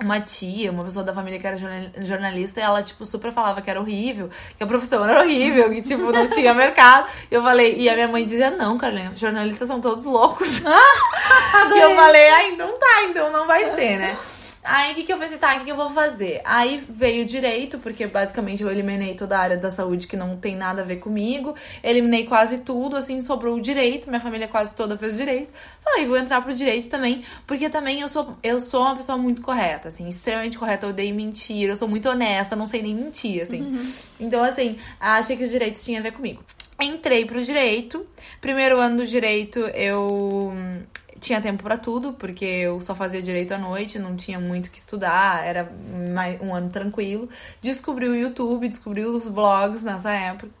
uma 0.00 0.20
tia, 0.20 0.70
uma 0.70 0.84
pessoa 0.84 1.04
da 1.04 1.12
família 1.12 1.38
que 1.38 1.46
era 1.46 1.56
jornalista, 1.98 2.60
e 2.60 2.62
ela, 2.62 2.82
tipo, 2.82 3.06
super 3.06 3.32
falava 3.32 3.62
que 3.62 3.70
era 3.70 3.80
horrível, 3.80 4.28
que 4.56 4.62
a 4.62 4.66
profissão 4.66 5.04
era 5.04 5.20
horrível, 5.20 5.70
que, 5.70 5.82
tipo, 5.82 6.12
não 6.12 6.28
tinha 6.28 6.52
mercado. 6.54 7.08
E 7.30 7.34
eu 7.34 7.42
falei, 7.42 7.76
e 7.76 7.88
a 7.88 7.94
minha 7.94 8.08
mãe 8.08 8.24
dizia, 8.24 8.50
não, 8.50 8.76
Carolina, 8.76 9.12
jornalistas 9.16 9.68
são 9.68 9.80
todos 9.80 10.04
loucos. 10.04 10.60
e 10.60 11.78
eu 11.78 11.94
falei, 11.96 12.28
ah, 12.28 12.48
então 12.48 12.78
tá, 12.78 13.04
então 13.04 13.32
não 13.32 13.46
vai 13.46 13.70
ser, 13.74 13.98
né? 13.98 14.18
Aí 14.66 14.92
o 14.92 14.94
que, 14.96 15.04
que 15.04 15.12
eu 15.12 15.18
pensei, 15.18 15.38
tá, 15.38 15.54
o 15.54 15.58
que, 15.58 15.64
que 15.66 15.70
eu 15.70 15.76
vou 15.76 15.90
fazer? 15.90 16.40
Aí 16.44 16.84
veio 16.88 17.24
direito, 17.24 17.78
porque 17.78 18.06
basicamente 18.06 18.62
eu 18.62 18.70
eliminei 18.70 19.14
toda 19.14 19.38
a 19.38 19.40
área 19.40 19.56
da 19.56 19.70
saúde 19.70 20.06
que 20.08 20.16
não 20.16 20.36
tem 20.36 20.56
nada 20.56 20.82
a 20.82 20.84
ver 20.84 20.96
comigo. 20.96 21.54
Eliminei 21.82 22.26
quase 22.26 22.58
tudo, 22.58 22.96
assim, 22.96 23.22
sobrou 23.22 23.56
o 23.56 23.60
direito, 23.60 24.08
minha 24.08 24.20
família 24.20 24.48
quase 24.48 24.74
toda 24.74 24.98
fez 24.98 25.16
direito. 25.16 25.48
Falei, 25.80 26.06
vou 26.06 26.16
entrar 26.16 26.42
pro 26.42 26.52
direito 26.52 26.88
também, 26.88 27.24
porque 27.46 27.70
também 27.70 28.00
eu 28.00 28.08
sou, 28.08 28.36
eu 28.42 28.58
sou 28.58 28.82
uma 28.82 28.96
pessoa 28.96 29.16
muito 29.16 29.40
correta, 29.40 29.88
assim, 29.88 30.08
extremamente 30.08 30.58
correta, 30.58 30.86
eu 30.86 30.90
odeio 30.90 31.14
mentir, 31.14 31.68
eu 31.68 31.76
sou 31.76 31.86
muito 31.86 32.08
honesta, 32.08 32.56
não 32.56 32.66
sei 32.66 32.82
nem 32.82 32.94
mentir, 32.94 33.42
assim. 33.42 33.62
Uhum. 33.62 33.92
Então, 34.18 34.42
assim, 34.42 34.76
achei 34.98 35.36
que 35.36 35.44
o 35.44 35.48
direito 35.48 35.80
tinha 35.80 36.00
a 36.00 36.02
ver 36.02 36.12
comigo. 36.12 36.42
Entrei 36.80 37.24
pro 37.24 37.42
direito. 37.42 38.06
Primeiro 38.40 38.78
ano 38.78 38.98
do 38.98 39.06
direito, 39.06 39.60
eu 39.60 40.52
tinha 41.20 41.40
tempo 41.40 41.62
para 41.62 41.76
tudo, 41.76 42.12
porque 42.12 42.44
eu 42.44 42.80
só 42.80 42.94
fazia 42.94 43.22
direito 43.22 43.52
à 43.52 43.58
noite, 43.58 43.98
não 43.98 44.16
tinha 44.16 44.38
muito 44.38 44.70
que 44.70 44.78
estudar, 44.78 45.44
era 45.44 45.70
mais 46.14 46.40
um 46.40 46.54
ano 46.54 46.70
tranquilo. 46.70 47.28
Descobri 47.60 48.08
o 48.08 48.14
YouTube, 48.14 48.68
descobri 48.68 49.04
os 49.04 49.28
blogs 49.28 49.82
nessa 49.82 50.12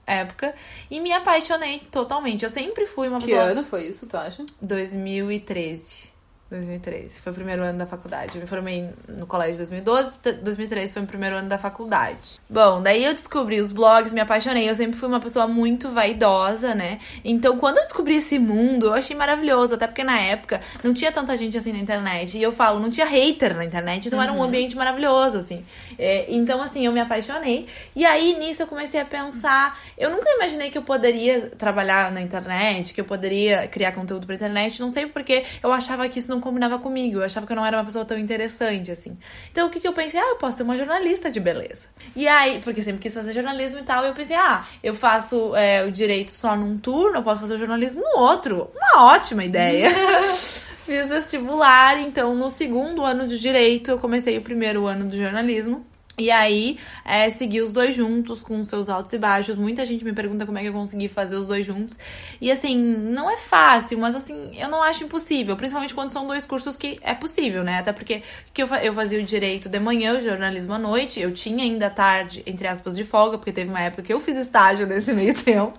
época 0.06 0.54
e 0.90 1.00
me 1.00 1.12
apaixonei 1.12 1.80
totalmente. 1.90 2.44
Eu 2.44 2.50
sempre 2.50 2.86
fui 2.86 3.08
uma 3.08 3.20
pessoa. 3.20 3.44
Que 3.44 3.50
ano 3.52 3.64
foi 3.64 3.86
isso, 3.88 4.06
tu 4.06 4.16
acha? 4.16 4.44
2013. 4.60 6.15
2013. 6.50 7.20
Foi 7.20 7.32
o 7.32 7.34
primeiro 7.34 7.64
ano 7.64 7.78
da 7.78 7.86
faculdade. 7.86 8.36
Eu 8.36 8.40
me 8.40 8.46
formei 8.46 8.88
no 9.08 9.26
colégio 9.26 9.54
em 9.54 9.58
2012, 9.58 10.16
2013 10.42 10.92
foi 10.92 11.02
o 11.02 11.06
primeiro 11.06 11.36
ano 11.36 11.48
da 11.48 11.58
faculdade. 11.58 12.40
Bom, 12.48 12.80
daí 12.80 13.04
eu 13.04 13.12
descobri 13.12 13.60
os 13.60 13.72
blogs, 13.72 14.12
me 14.12 14.20
apaixonei. 14.20 14.68
Eu 14.68 14.74
sempre 14.74 14.96
fui 14.96 15.08
uma 15.08 15.18
pessoa 15.18 15.48
muito 15.48 15.90
vaidosa, 15.90 16.74
né? 16.74 17.00
Então, 17.24 17.58
quando 17.58 17.78
eu 17.78 17.82
descobri 17.82 18.16
esse 18.16 18.38
mundo, 18.38 18.86
eu 18.86 18.92
achei 18.92 19.16
maravilhoso. 19.16 19.74
Até 19.74 19.88
porque 19.88 20.04
na 20.04 20.20
época 20.20 20.60
não 20.84 20.94
tinha 20.94 21.10
tanta 21.10 21.36
gente 21.36 21.56
assim 21.58 21.72
na 21.72 21.78
internet. 21.78 22.38
E 22.38 22.42
eu 22.42 22.52
falo, 22.52 22.78
não 22.78 22.90
tinha 22.90 23.06
hater 23.06 23.56
na 23.56 23.64
internet, 23.64 24.06
então 24.06 24.18
uhum. 24.18 24.22
era 24.22 24.32
um 24.32 24.36
uhum. 24.36 24.44
ambiente 24.44 24.76
maravilhoso, 24.76 25.38
assim. 25.38 25.64
É, 25.98 26.26
então, 26.28 26.62
assim, 26.62 26.86
eu 26.86 26.92
me 26.92 27.00
apaixonei. 27.00 27.66
E 27.94 28.06
aí, 28.06 28.38
nisso, 28.38 28.62
eu 28.62 28.68
comecei 28.68 29.00
a 29.00 29.04
pensar. 29.04 29.80
Eu 29.98 30.10
nunca 30.10 30.30
imaginei 30.30 30.70
que 30.70 30.78
eu 30.78 30.82
poderia 30.82 31.50
trabalhar 31.50 32.12
na 32.12 32.20
internet, 32.20 32.94
que 32.94 33.00
eu 33.00 33.04
poderia 33.04 33.66
criar 33.66 33.90
conteúdo 33.90 34.26
pra 34.26 34.36
internet. 34.36 34.80
Não 34.80 34.90
sei 34.90 35.06
porque 35.06 35.44
eu 35.60 35.72
achava 35.72 36.08
que 36.08 36.20
isso 36.20 36.30
não 36.30 36.35
não 36.36 36.40
combinava 36.40 36.78
comigo. 36.78 37.18
Eu 37.18 37.24
achava 37.24 37.46
que 37.46 37.52
eu 37.52 37.56
não 37.56 37.66
era 37.66 37.76
uma 37.76 37.84
pessoa 37.84 38.04
tão 38.04 38.18
interessante, 38.18 38.90
assim. 38.90 39.16
Então, 39.50 39.66
o 39.66 39.70
que, 39.70 39.80
que 39.80 39.88
eu 39.88 39.92
pensei? 39.92 40.20
Ah, 40.20 40.30
eu 40.30 40.36
posso 40.36 40.58
ser 40.58 40.62
uma 40.62 40.76
jornalista 40.76 41.30
de 41.30 41.40
beleza. 41.40 41.88
E 42.14 42.28
aí, 42.28 42.60
porque 42.62 42.82
sempre 42.82 43.00
quis 43.00 43.14
fazer 43.14 43.32
jornalismo 43.32 43.80
e 43.80 43.82
tal, 43.82 44.04
eu 44.04 44.14
pensei, 44.14 44.36
ah, 44.36 44.64
eu 44.82 44.94
faço 44.94 45.54
é, 45.56 45.84
o 45.84 45.90
direito 45.90 46.30
só 46.30 46.54
num 46.54 46.78
turno, 46.78 47.18
eu 47.18 47.22
posso 47.22 47.40
fazer 47.40 47.54
o 47.54 47.58
jornalismo 47.58 48.02
no 48.02 48.20
outro. 48.20 48.70
Uma 48.74 49.12
ótima 49.12 49.44
ideia. 49.44 49.90
Fiz 50.86 51.08
vestibular, 51.08 51.98
então 51.98 52.32
no 52.36 52.48
segundo 52.48 53.04
ano 53.04 53.26
de 53.26 53.40
direito 53.40 53.90
eu 53.90 53.98
comecei 53.98 54.38
o 54.38 54.42
primeiro 54.42 54.86
ano 54.86 55.06
do 55.06 55.16
jornalismo. 55.16 55.84
E 56.18 56.30
aí, 56.30 56.78
é, 57.04 57.28
segui 57.28 57.60
os 57.60 57.72
dois 57.72 57.94
juntos, 57.94 58.42
com 58.42 58.64
seus 58.64 58.88
altos 58.88 59.12
e 59.12 59.18
baixos. 59.18 59.54
Muita 59.56 59.84
gente 59.84 60.02
me 60.02 60.14
pergunta 60.14 60.46
como 60.46 60.56
é 60.56 60.62
que 60.62 60.68
eu 60.68 60.72
consegui 60.72 61.08
fazer 61.08 61.36
os 61.36 61.48
dois 61.48 61.66
juntos. 61.66 61.98
E 62.40 62.50
assim, 62.50 62.74
não 62.74 63.30
é 63.30 63.36
fácil, 63.36 63.98
mas 63.98 64.16
assim, 64.16 64.50
eu 64.56 64.66
não 64.66 64.82
acho 64.82 65.04
impossível. 65.04 65.54
Principalmente 65.56 65.94
quando 65.94 66.08
são 66.08 66.26
dois 66.26 66.46
cursos 66.46 66.74
que 66.74 66.98
é 67.02 67.14
possível, 67.14 67.62
né? 67.62 67.80
Até 67.80 67.92
porque 67.92 68.22
que 68.54 68.62
eu, 68.62 68.66
eu 68.76 68.94
fazia 68.94 69.20
o 69.20 69.22
direito 69.22 69.68
de 69.68 69.78
manhã, 69.78 70.16
o 70.16 70.20
jornalismo 70.22 70.72
à 70.72 70.78
noite. 70.78 71.20
Eu 71.20 71.34
tinha 71.34 71.62
ainda 71.62 71.90
tarde, 71.90 72.42
entre 72.46 72.66
aspas, 72.66 72.96
de 72.96 73.04
folga, 73.04 73.36
porque 73.36 73.52
teve 73.52 73.68
uma 73.68 73.82
época 73.82 74.02
que 74.02 74.12
eu 74.14 74.18
fiz 74.18 74.38
estágio 74.38 74.86
nesse 74.86 75.12
meio 75.12 75.34
tempo. 75.44 75.78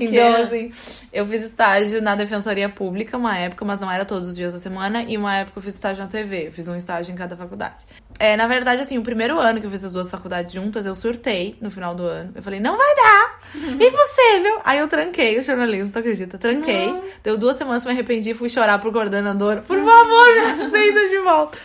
Então, 0.00 0.36
assim, 0.36 0.70
eu 1.12 1.26
fiz 1.26 1.42
estágio 1.42 2.00
na 2.00 2.14
Defensoria 2.14 2.70
Pública 2.70 3.18
uma 3.18 3.36
época, 3.36 3.66
mas 3.66 3.82
não 3.82 3.90
era 3.90 4.06
todos 4.06 4.30
os 4.30 4.34
dias 4.34 4.54
da 4.54 4.58
semana. 4.58 5.02
E 5.02 5.18
uma 5.18 5.36
época 5.36 5.58
eu 5.58 5.62
fiz 5.62 5.74
estágio 5.74 6.02
na 6.02 6.08
TV. 6.08 6.46
Eu 6.46 6.52
fiz 6.52 6.68
um 6.68 6.74
estágio 6.74 7.12
em 7.12 7.16
cada 7.16 7.36
faculdade. 7.36 7.84
É, 8.18 8.36
na 8.36 8.46
verdade, 8.46 8.80
assim, 8.80 8.96
o 8.96 9.02
primeiro 9.02 9.38
ano 9.40 9.60
que 9.60 9.66
eu 9.66 9.70
fiz 9.70 9.84
as 9.84 9.92
duas 9.92 10.10
faculdades 10.10 10.52
juntas, 10.52 10.86
eu 10.86 10.94
surtei 10.94 11.56
no 11.60 11.70
final 11.70 11.94
do 11.94 12.04
ano. 12.04 12.32
Eu 12.34 12.42
falei, 12.42 12.60
não 12.60 12.76
vai 12.76 12.94
dar! 12.94 13.38
Impossível! 13.54 14.60
Aí 14.64 14.78
eu 14.78 14.88
tranquei 14.88 15.38
o 15.38 15.42
jornalismo, 15.42 15.92
tu 15.92 15.98
acredita? 15.98 16.38
Tranquei. 16.38 16.88
Uhum. 16.88 17.02
Deu 17.22 17.36
duas 17.36 17.56
semanas, 17.56 17.84
me 17.84 17.90
arrependi, 17.90 18.32
fui 18.32 18.48
chorar 18.48 18.78
pro 18.78 18.92
coordenador. 18.92 19.62
Por 19.62 19.78
favor, 19.78 20.34
me 20.34 20.62
aceita 20.62 21.08
de 21.08 21.18
volta. 21.20 21.58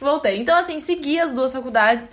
Voltei. 0.00 0.38
Então, 0.38 0.58
assim, 0.58 0.80
segui 0.80 1.20
as 1.20 1.32
duas 1.32 1.52
faculdades 1.52 2.10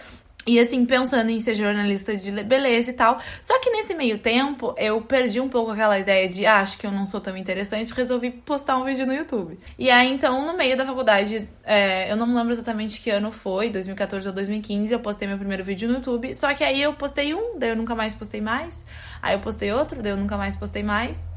e 0.48 0.60
assim, 0.60 0.86
pensando 0.86 1.30
em 1.30 1.40
ser 1.40 1.54
jornalista 1.54 2.16
de 2.16 2.32
beleza 2.44 2.90
e 2.90 2.94
tal. 2.94 3.20
Só 3.42 3.60
que 3.60 3.70
nesse 3.70 3.94
meio 3.94 4.18
tempo, 4.18 4.74
eu 4.78 5.02
perdi 5.02 5.40
um 5.40 5.50
pouco 5.50 5.72
aquela 5.72 6.00
ideia 6.00 6.28
de 6.28 6.46
ah, 6.46 6.60
acho 6.60 6.78
que 6.78 6.88
eu 6.88 6.92
não 6.92 7.06
sou 7.06 7.20
tão 7.20 7.36
interessante, 7.38 7.94
resolvi 7.94 8.32
postar 8.32 8.78
um 8.78 8.86
vídeo 8.86 9.06
no 9.06 9.14
YouTube. 9.14 9.58
E 9.78 9.92
aí, 9.92 10.12
então, 10.12 10.46
no 10.46 10.58
meio 10.58 10.76
da 10.78 10.86
faculdade, 10.86 11.48
é, 11.64 12.12
eu 12.12 12.16
não 12.16 12.34
lembro 12.34 12.52
exatamente 12.52 13.00
que 13.00 13.10
ano 13.10 13.32
foi, 13.32 13.70
2014 13.70 14.28
ou 14.28 14.34
2015, 14.34 14.92
eu 14.94 15.00
postei 15.00 15.28
meu 15.28 15.38
primeiro 15.38 15.64
vídeo 15.64 15.88
no 15.88 15.96
YouTube. 15.96 16.34
Só 16.34 16.54
que 16.54 16.64
aí 16.64 16.82
eu 16.82 16.94
postei 16.94 17.34
um, 17.34 17.60
daí 17.60 17.70
eu 17.70 17.76
nunca 17.76 17.94
mais 17.94 18.16
postei 18.16 18.42
mais. 18.42 18.84
Aí 19.22 19.36
eu 19.36 19.40
postei 19.40 19.72
outro, 19.72 20.02
daí 20.02 20.14
eu 20.14 20.18
nunca 20.18 20.38
mais 20.38 20.56
postei 20.56 20.82
mais. 20.82 21.28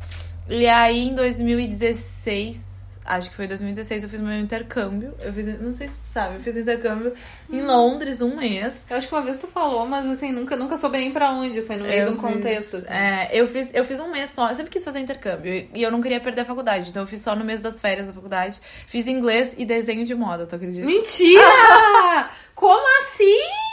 E 0.49 0.66
aí, 0.66 1.09
em 1.09 1.14
2016 1.14 2.81
acho 3.04 3.30
que 3.30 3.37
foi 3.37 3.47
2016, 3.47 4.04
eu 4.04 4.09
fiz 4.09 4.21
meu 4.21 4.38
intercâmbio. 4.38 5.14
Eu 5.21 5.32
fiz, 5.32 5.61
não 5.61 5.73
sei 5.73 5.88
se 5.88 6.00
tu 6.00 6.06
sabe, 6.06 6.37
eu 6.37 6.40
fiz 6.40 6.56
intercâmbio 6.56 7.12
hum. 7.50 7.56
em 7.56 7.62
Londres 7.62 8.21
um 8.21 8.37
mês. 8.37 8.85
Eu 8.88 8.97
acho 8.97 9.09
que 9.09 9.14
uma 9.14 9.23
vez 9.23 9.37
tu 9.37 9.47
falou, 9.47 9.87
mas 9.87 10.06
assim, 10.06 10.32
nunca, 10.32 10.56
nunca 10.56 10.76
soube 10.76 10.99
nem 10.99 11.12
pra 11.12 11.30
onde, 11.32 11.62
foi 11.62 11.76
no 11.76 11.85
meio 11.85 12.00
eu 12.00 12.04
de 12.06 12.11
um 12.12 12.21
fiz, 12.21 12.35
contexto. 12.35 12.76
Assim. 12.76 12.92
É, 12.92 13.30
eu 13.32 13.49
fiz, 13.49 13.73
eu 13.75 13.85
fiz 13.85 14.00
um 14.00 14.11
mês 14.11 14.30
só, 14.30 14.49
eu 14.49 14.54
sempre 14.54 14.71
quis 14.71 14.85
fazer 14.85 15.00
intercâmbio 15.00 15.68
e 15.75 15.82
eu 15.82 15.90
não 15.90 16.00
queria 16.00 16.21
perder 16.21 16.42
a 16.42 16.44
faculdade, 16.44 16.90
então 16.90 17.02
eu 17.02 17.06
fiz 17.06 17.21
só 17.21 17.35
no 17.35 17.44
mês 17.44 17.61
das 17.61 17.80
férias 17.80 18.06
da 18.06 18.12
faculdade. 18.12 18.61
Fiz 18.87 19.06
inglês 19.06 19.54
e 19.56 19.64
desenho 19.64 20.04
de 20.04 20.14
moda, 20.14 20.47
tu 20.47 20.56
acredita? 20.56 20.87
Mentira! 20.87 21.42
Como 22.54 22.87
assim? 23.00 23.72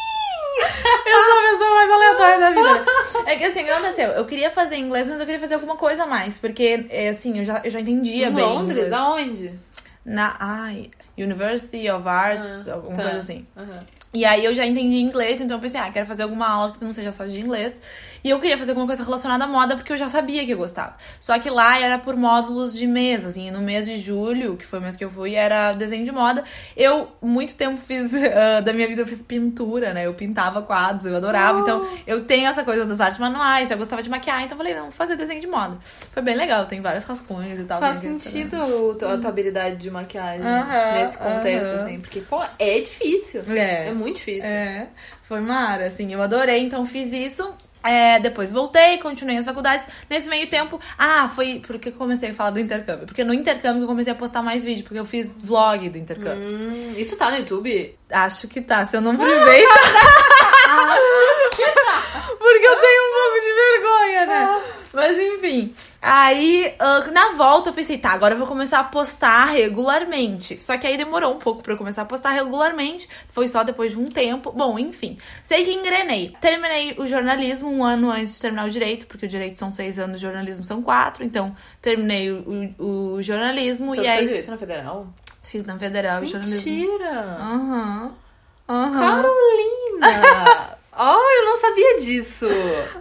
Eu 1.05 1.23
sou 1.23 1.37
a 1.37 1.51
pessoa 1.51 1.73
mais 1.75 1.91
aleatória 1.91 2.39
da 2.39 2.49
vida. 2.51 2.85
É 3.25 3.35
que 3.35 3.43
assim, 3.45 3.61
o 3.61 3.65
que 3.65 3.71
aconteceu? 3.71 4.09
Eu 4.09 4.25
queria 4.25 4.51
fazer 4.51 4.77
inglês, 4.77 5.07
mas 5.07 5.19
eu 5.19 5.25
queria 5.25 5.39
fazer 5.39 5.55
alguma 5.55 5.75
coisa 5.75 6.03
a 6.03 6.07
mais. 6.07 6.37
Porque, 6.37 6.85
é, 6.89 7.09
assim, 7.09 7.39
eu 7.39 7.45
já, 7.45 7.61
eu 7.63 7.71
já 7.71 7.79
entendia 7.79 8.27
em 8.27 8.33
bem. 8.33 8.45
Londres? 8.45 8.87
Inglês. 8.87 8.93
Aonde? 8.93 9.59
Na. 10.05 10.35
Ai. 10.39 10.89
University 11.17 11.89
of 11.89 12.07
Arts, 12.07 12.67
ah, 12.67 12.75
alguma 12.75 12.95
tá. 12.95 13.03
coisa 13.03 13.17
assim. 13.17 13.45
Uhum. 13.55 13.79
E 14.11 14.25
aí 14.25 14.43
eu 14.43 14.55
já 14.55 14.65
entendi 14.65 14.97
inglês, 14.97 15.39
então 15.39 15.57
eu 15.57 15.61
pensei, 15.61 15.79
ah, 15.79 15.89
quero 15.91 16.07
fazer 16.07 16.23
alguma 16.23 16.47
aula 16.47 16.71
que 16.71 16.83
não 16.83 16.93
seja 16.93 17.11
só 17.11 17.25
de 17.25 17.39
inglês. 17.39 17.79
E 18.23 18.29
eu 18.29 18.39
queria 18.39 18.57
fazer 18.57 18.71
alguma 18.71 18.87
coisa 18.87 19.03
relacionada 19.03 19.43
à 19.43 19.47
moda, 19.47 19.75
porque 19.75 19.93
eu 19.93 19.97
já 19.97 20.09
sabia 20.09 20.43
que 20.43 20.51
eu 20.51 20.57
gostava. 20.57 20.95
Só 21.19 21.37
que 21.37 21.49
lá 21.49 21.79
era 21.79 21.97
por 21.97 22.15
módulos 22.15 22.73
de 22.73 22.85
mês, 22.87 23.25
assim, 23.25 23.51
no 23.51 23.61
mês 23.61 23.85
de 23.85 23.97
julho, 23.97 24.57
que 24.57 24.65
foi 24.65 24.79
o 24.79 24.81
mês 24.81 24.95
que 24.95 25.05
eu 25.05 25.11
fui, 25.11 25.35
era 25.35 25.73
desenho 25.73 26.03
de 26.03 26.11
moda. 26.11 26.43
Eu, 26.75 27.07
muito 27.21 27.55
tempo, 27.55 27.79
fiz, 27.79 28.11
uh, 28.11 28.61
da 28.65 28.73
minha 28.73 28.87
vida, 28.87 29.03
eu 29.03 29.07
fiz 29.07 29.21
pintura, 29.21 29.93
né? 29.93 30.07
Eu 30.07 30.13
pintava 30.15 30.61
quadros, 30.61 31.05
eu 31.05 31.15
adorava. 31.15 31.59
Então, 31.59 31.81
oh. 31.81 31.85
Então, 31.85 31.99
eu 32.07 32.25
tenho 32.25 32.49
essa 32.49 32.63
coisa 32.63 32.85
das 32.85 32.99
artes 32.99 33.19
manuais, 33.19 33.69
já 33.69 33.75
gostava 33.75 34.01
de 34.01 34.09
maquiar, 34.09 34.43
então 34.43 34.55
eu 34.55 34.57
falei, 34.57 34.73
não, 34.73 34.83
vou 34.83 34.91
fazer 34.91 35.15
desenho 35.15 35.39
de 35.39 35.47
moda. 35.47 35.77
Foi 36.11 36.23
bem 36.23 36.35
legal, 36.35 36.65
tem 36.65 36.81
vários 36.81 37.05
rascunhos 37.05 37.59
e 37.59 37.63
tal. 37.63 37.79
Faz 37.79 37.97
sentido 37.97 38.57
a 39.05 39.17
tua 39.17 39.29
habilidade 39.29 39.77
de 39.77 39.91
maquiagem 39.91 40.41
uh 40.41 40.49
-huh, 40.49 40.93
nesse 40.93 41.17
contexto, 41.17 41.69
uh 41.69 41.75
-huh. 41.75 41.83
assim, 41.83 41.99
porque, 41.99 42.21
pô, 42.21 42.41
é 42.57 42.79
difícil. 42.79 43.43
É. 43.47 43.87
É 43.87 43.93
muito 43.99 44.17
difícil. 44.17 44.49
É. 44.49 44.87
Foi 45.23 45.41
mara, 45.41 45.85
assim, 45.85 46.11
eu 46.13 46.21
adorei, 46.21 46.59
então 46.59 46.85
fiz 46.85 47.13
isso. 47.13 47.53
É, 47.81 48.19
depois 48.19 48.51
voltei, 48.51 48.97
continuei 48.97 49.37
as 49.37 49.45
faculdades. 49.45 49.87
Nesse 50.09 50.27
meio 50.27 50.47
tempo, 50.47 50.79
ah, 50.97 51.29
foi 51.33 51.61
porque 51.65 51.91
comecei 51.91 52.31
a 52.31 52.33
falar 52.33 52.49
do 52.49 52.59
intercâmbio. 52.59 53.05
Porque 53.05 53.23
no 53.23 53.33
intercâmbio 53.33 53.83
eu 53.83 53.87
comecei 53.87 54.11
a 54.11 54.15
postar 54.15 54.41
mais 54.41 54.65
vídeo, 54.65 54.83
porque 54.83 54.99
eu 54.99 55.05
fiz 55.05 55.37
vlog 55.39 55.87
do 55.89 55.97
intercâmbio. 55.97 56.45
Hum, 56.49 56.93
isso 56.97 57.15
tá 57.15 57.31
no 57.31 57.37
YouTube? 57.37 57.97
Acho 58.11 58.47
que 58.47 58.59
tá, 58.59 58.83
se 58.83 58.97
eu 58.97 59.01
não 59.01 59.15
privei. 59.15 59.63
tá. 60.65 60.97
porque 62.37 62.67
eu 62.67 62.75
tenho 62.75 63.03
um 63.03 63.13
pouco 63.13 63.39
de 63.41 63.53
vergonha, 63.53 64.25
né? 64.25 64.47
Ah. 64.49 64.78
Mas 64.93 65.17
enfim. 65.17 65.73
Aí, 66.01 66.73
uh, 66.79 67.11
na 67.11 67.33
volta, 67.33 67.69
eu 67.69 67.73
pensei, 67.73 67.97
tá, 67.97 68.11
agora 68.11 68.33
eu 68.33 68.37
vou 68.37 68.47
começar 68.47 68.79
a 68.79 68.83
postar 68.83 69.45
regularmente. 69.45 70.63
Só 70.63 70.77
que 70.77 70.87
aí 70.87 70.97
demorou 70.97 71.33
um 71.33 71.39
pouco 71.39 71.61
para 71.61 71.73
eu 71.73 71.77
começar 71.77 72.01
a 72.01 72.05
postar 72.05 72.31
regularmente. 72.31 73.07
Foi 73.27 73.47
só 73.47 73.63
depois 73.63 73.91
de 73.91 73.99
um 73.99 74.05
tempo. 74.05 74.51
Bom, 74.51 74.79
enfim. 74.79 75.17
Sei 75.43 75.63
que 75.63 75.71
engrenei. 75.71 76.33
Terminei 76.41 76.95
o 76.97 77.05
jornalismo 77.05 77.69
um 77.69 77.83
ano 77.83 78.11
antes 78.11 78.35
de 78.35 78.41
terminar 78.41 78.65
o 78.65 78.69
direito, 78.69 79.05
porque 79.07 79.25
o 79.25 79.29
direito 79.29 79.57
são 79.57 79.71
seis 79.71 79.99
anos, 79.99 80.17
o 80.17 80.21
jornalismo 80.21 80.63
são 80.63 80.81
quatro. 80.81 81.23
Então, 81.23 81.55
terminei 81.81 82.31
o, 82.31 82.73
o, 82.79 83.13
o 83.13 83.23
jornalismo. 83.23 83.91
Então, 83.91 84.03
e 84.03 84.07
aí. 84.07 84.17
fez 84.17 84.27
direito 84.27 84.51
na 84.51 84.57
federal? 84.57 85.07
Fiz 85.43 85.65
na 85.65 85.77
federal 85.77 86.21
Mentira. 86.21 86.39
e 86.39 86.43
jornalismo. 86.43 86.71
Mentira! 86.71 87.37
Aham. 87.39 88.03
Uhum. 88.03 88.29
Uhum. 88.69 88.99
Carolina! 88.99 90.78
Oh, 91.01 91.39
eu 91.39 91.45
não 91.45 91.61
sabia 91.61 91.97
disso. 92.01 92.45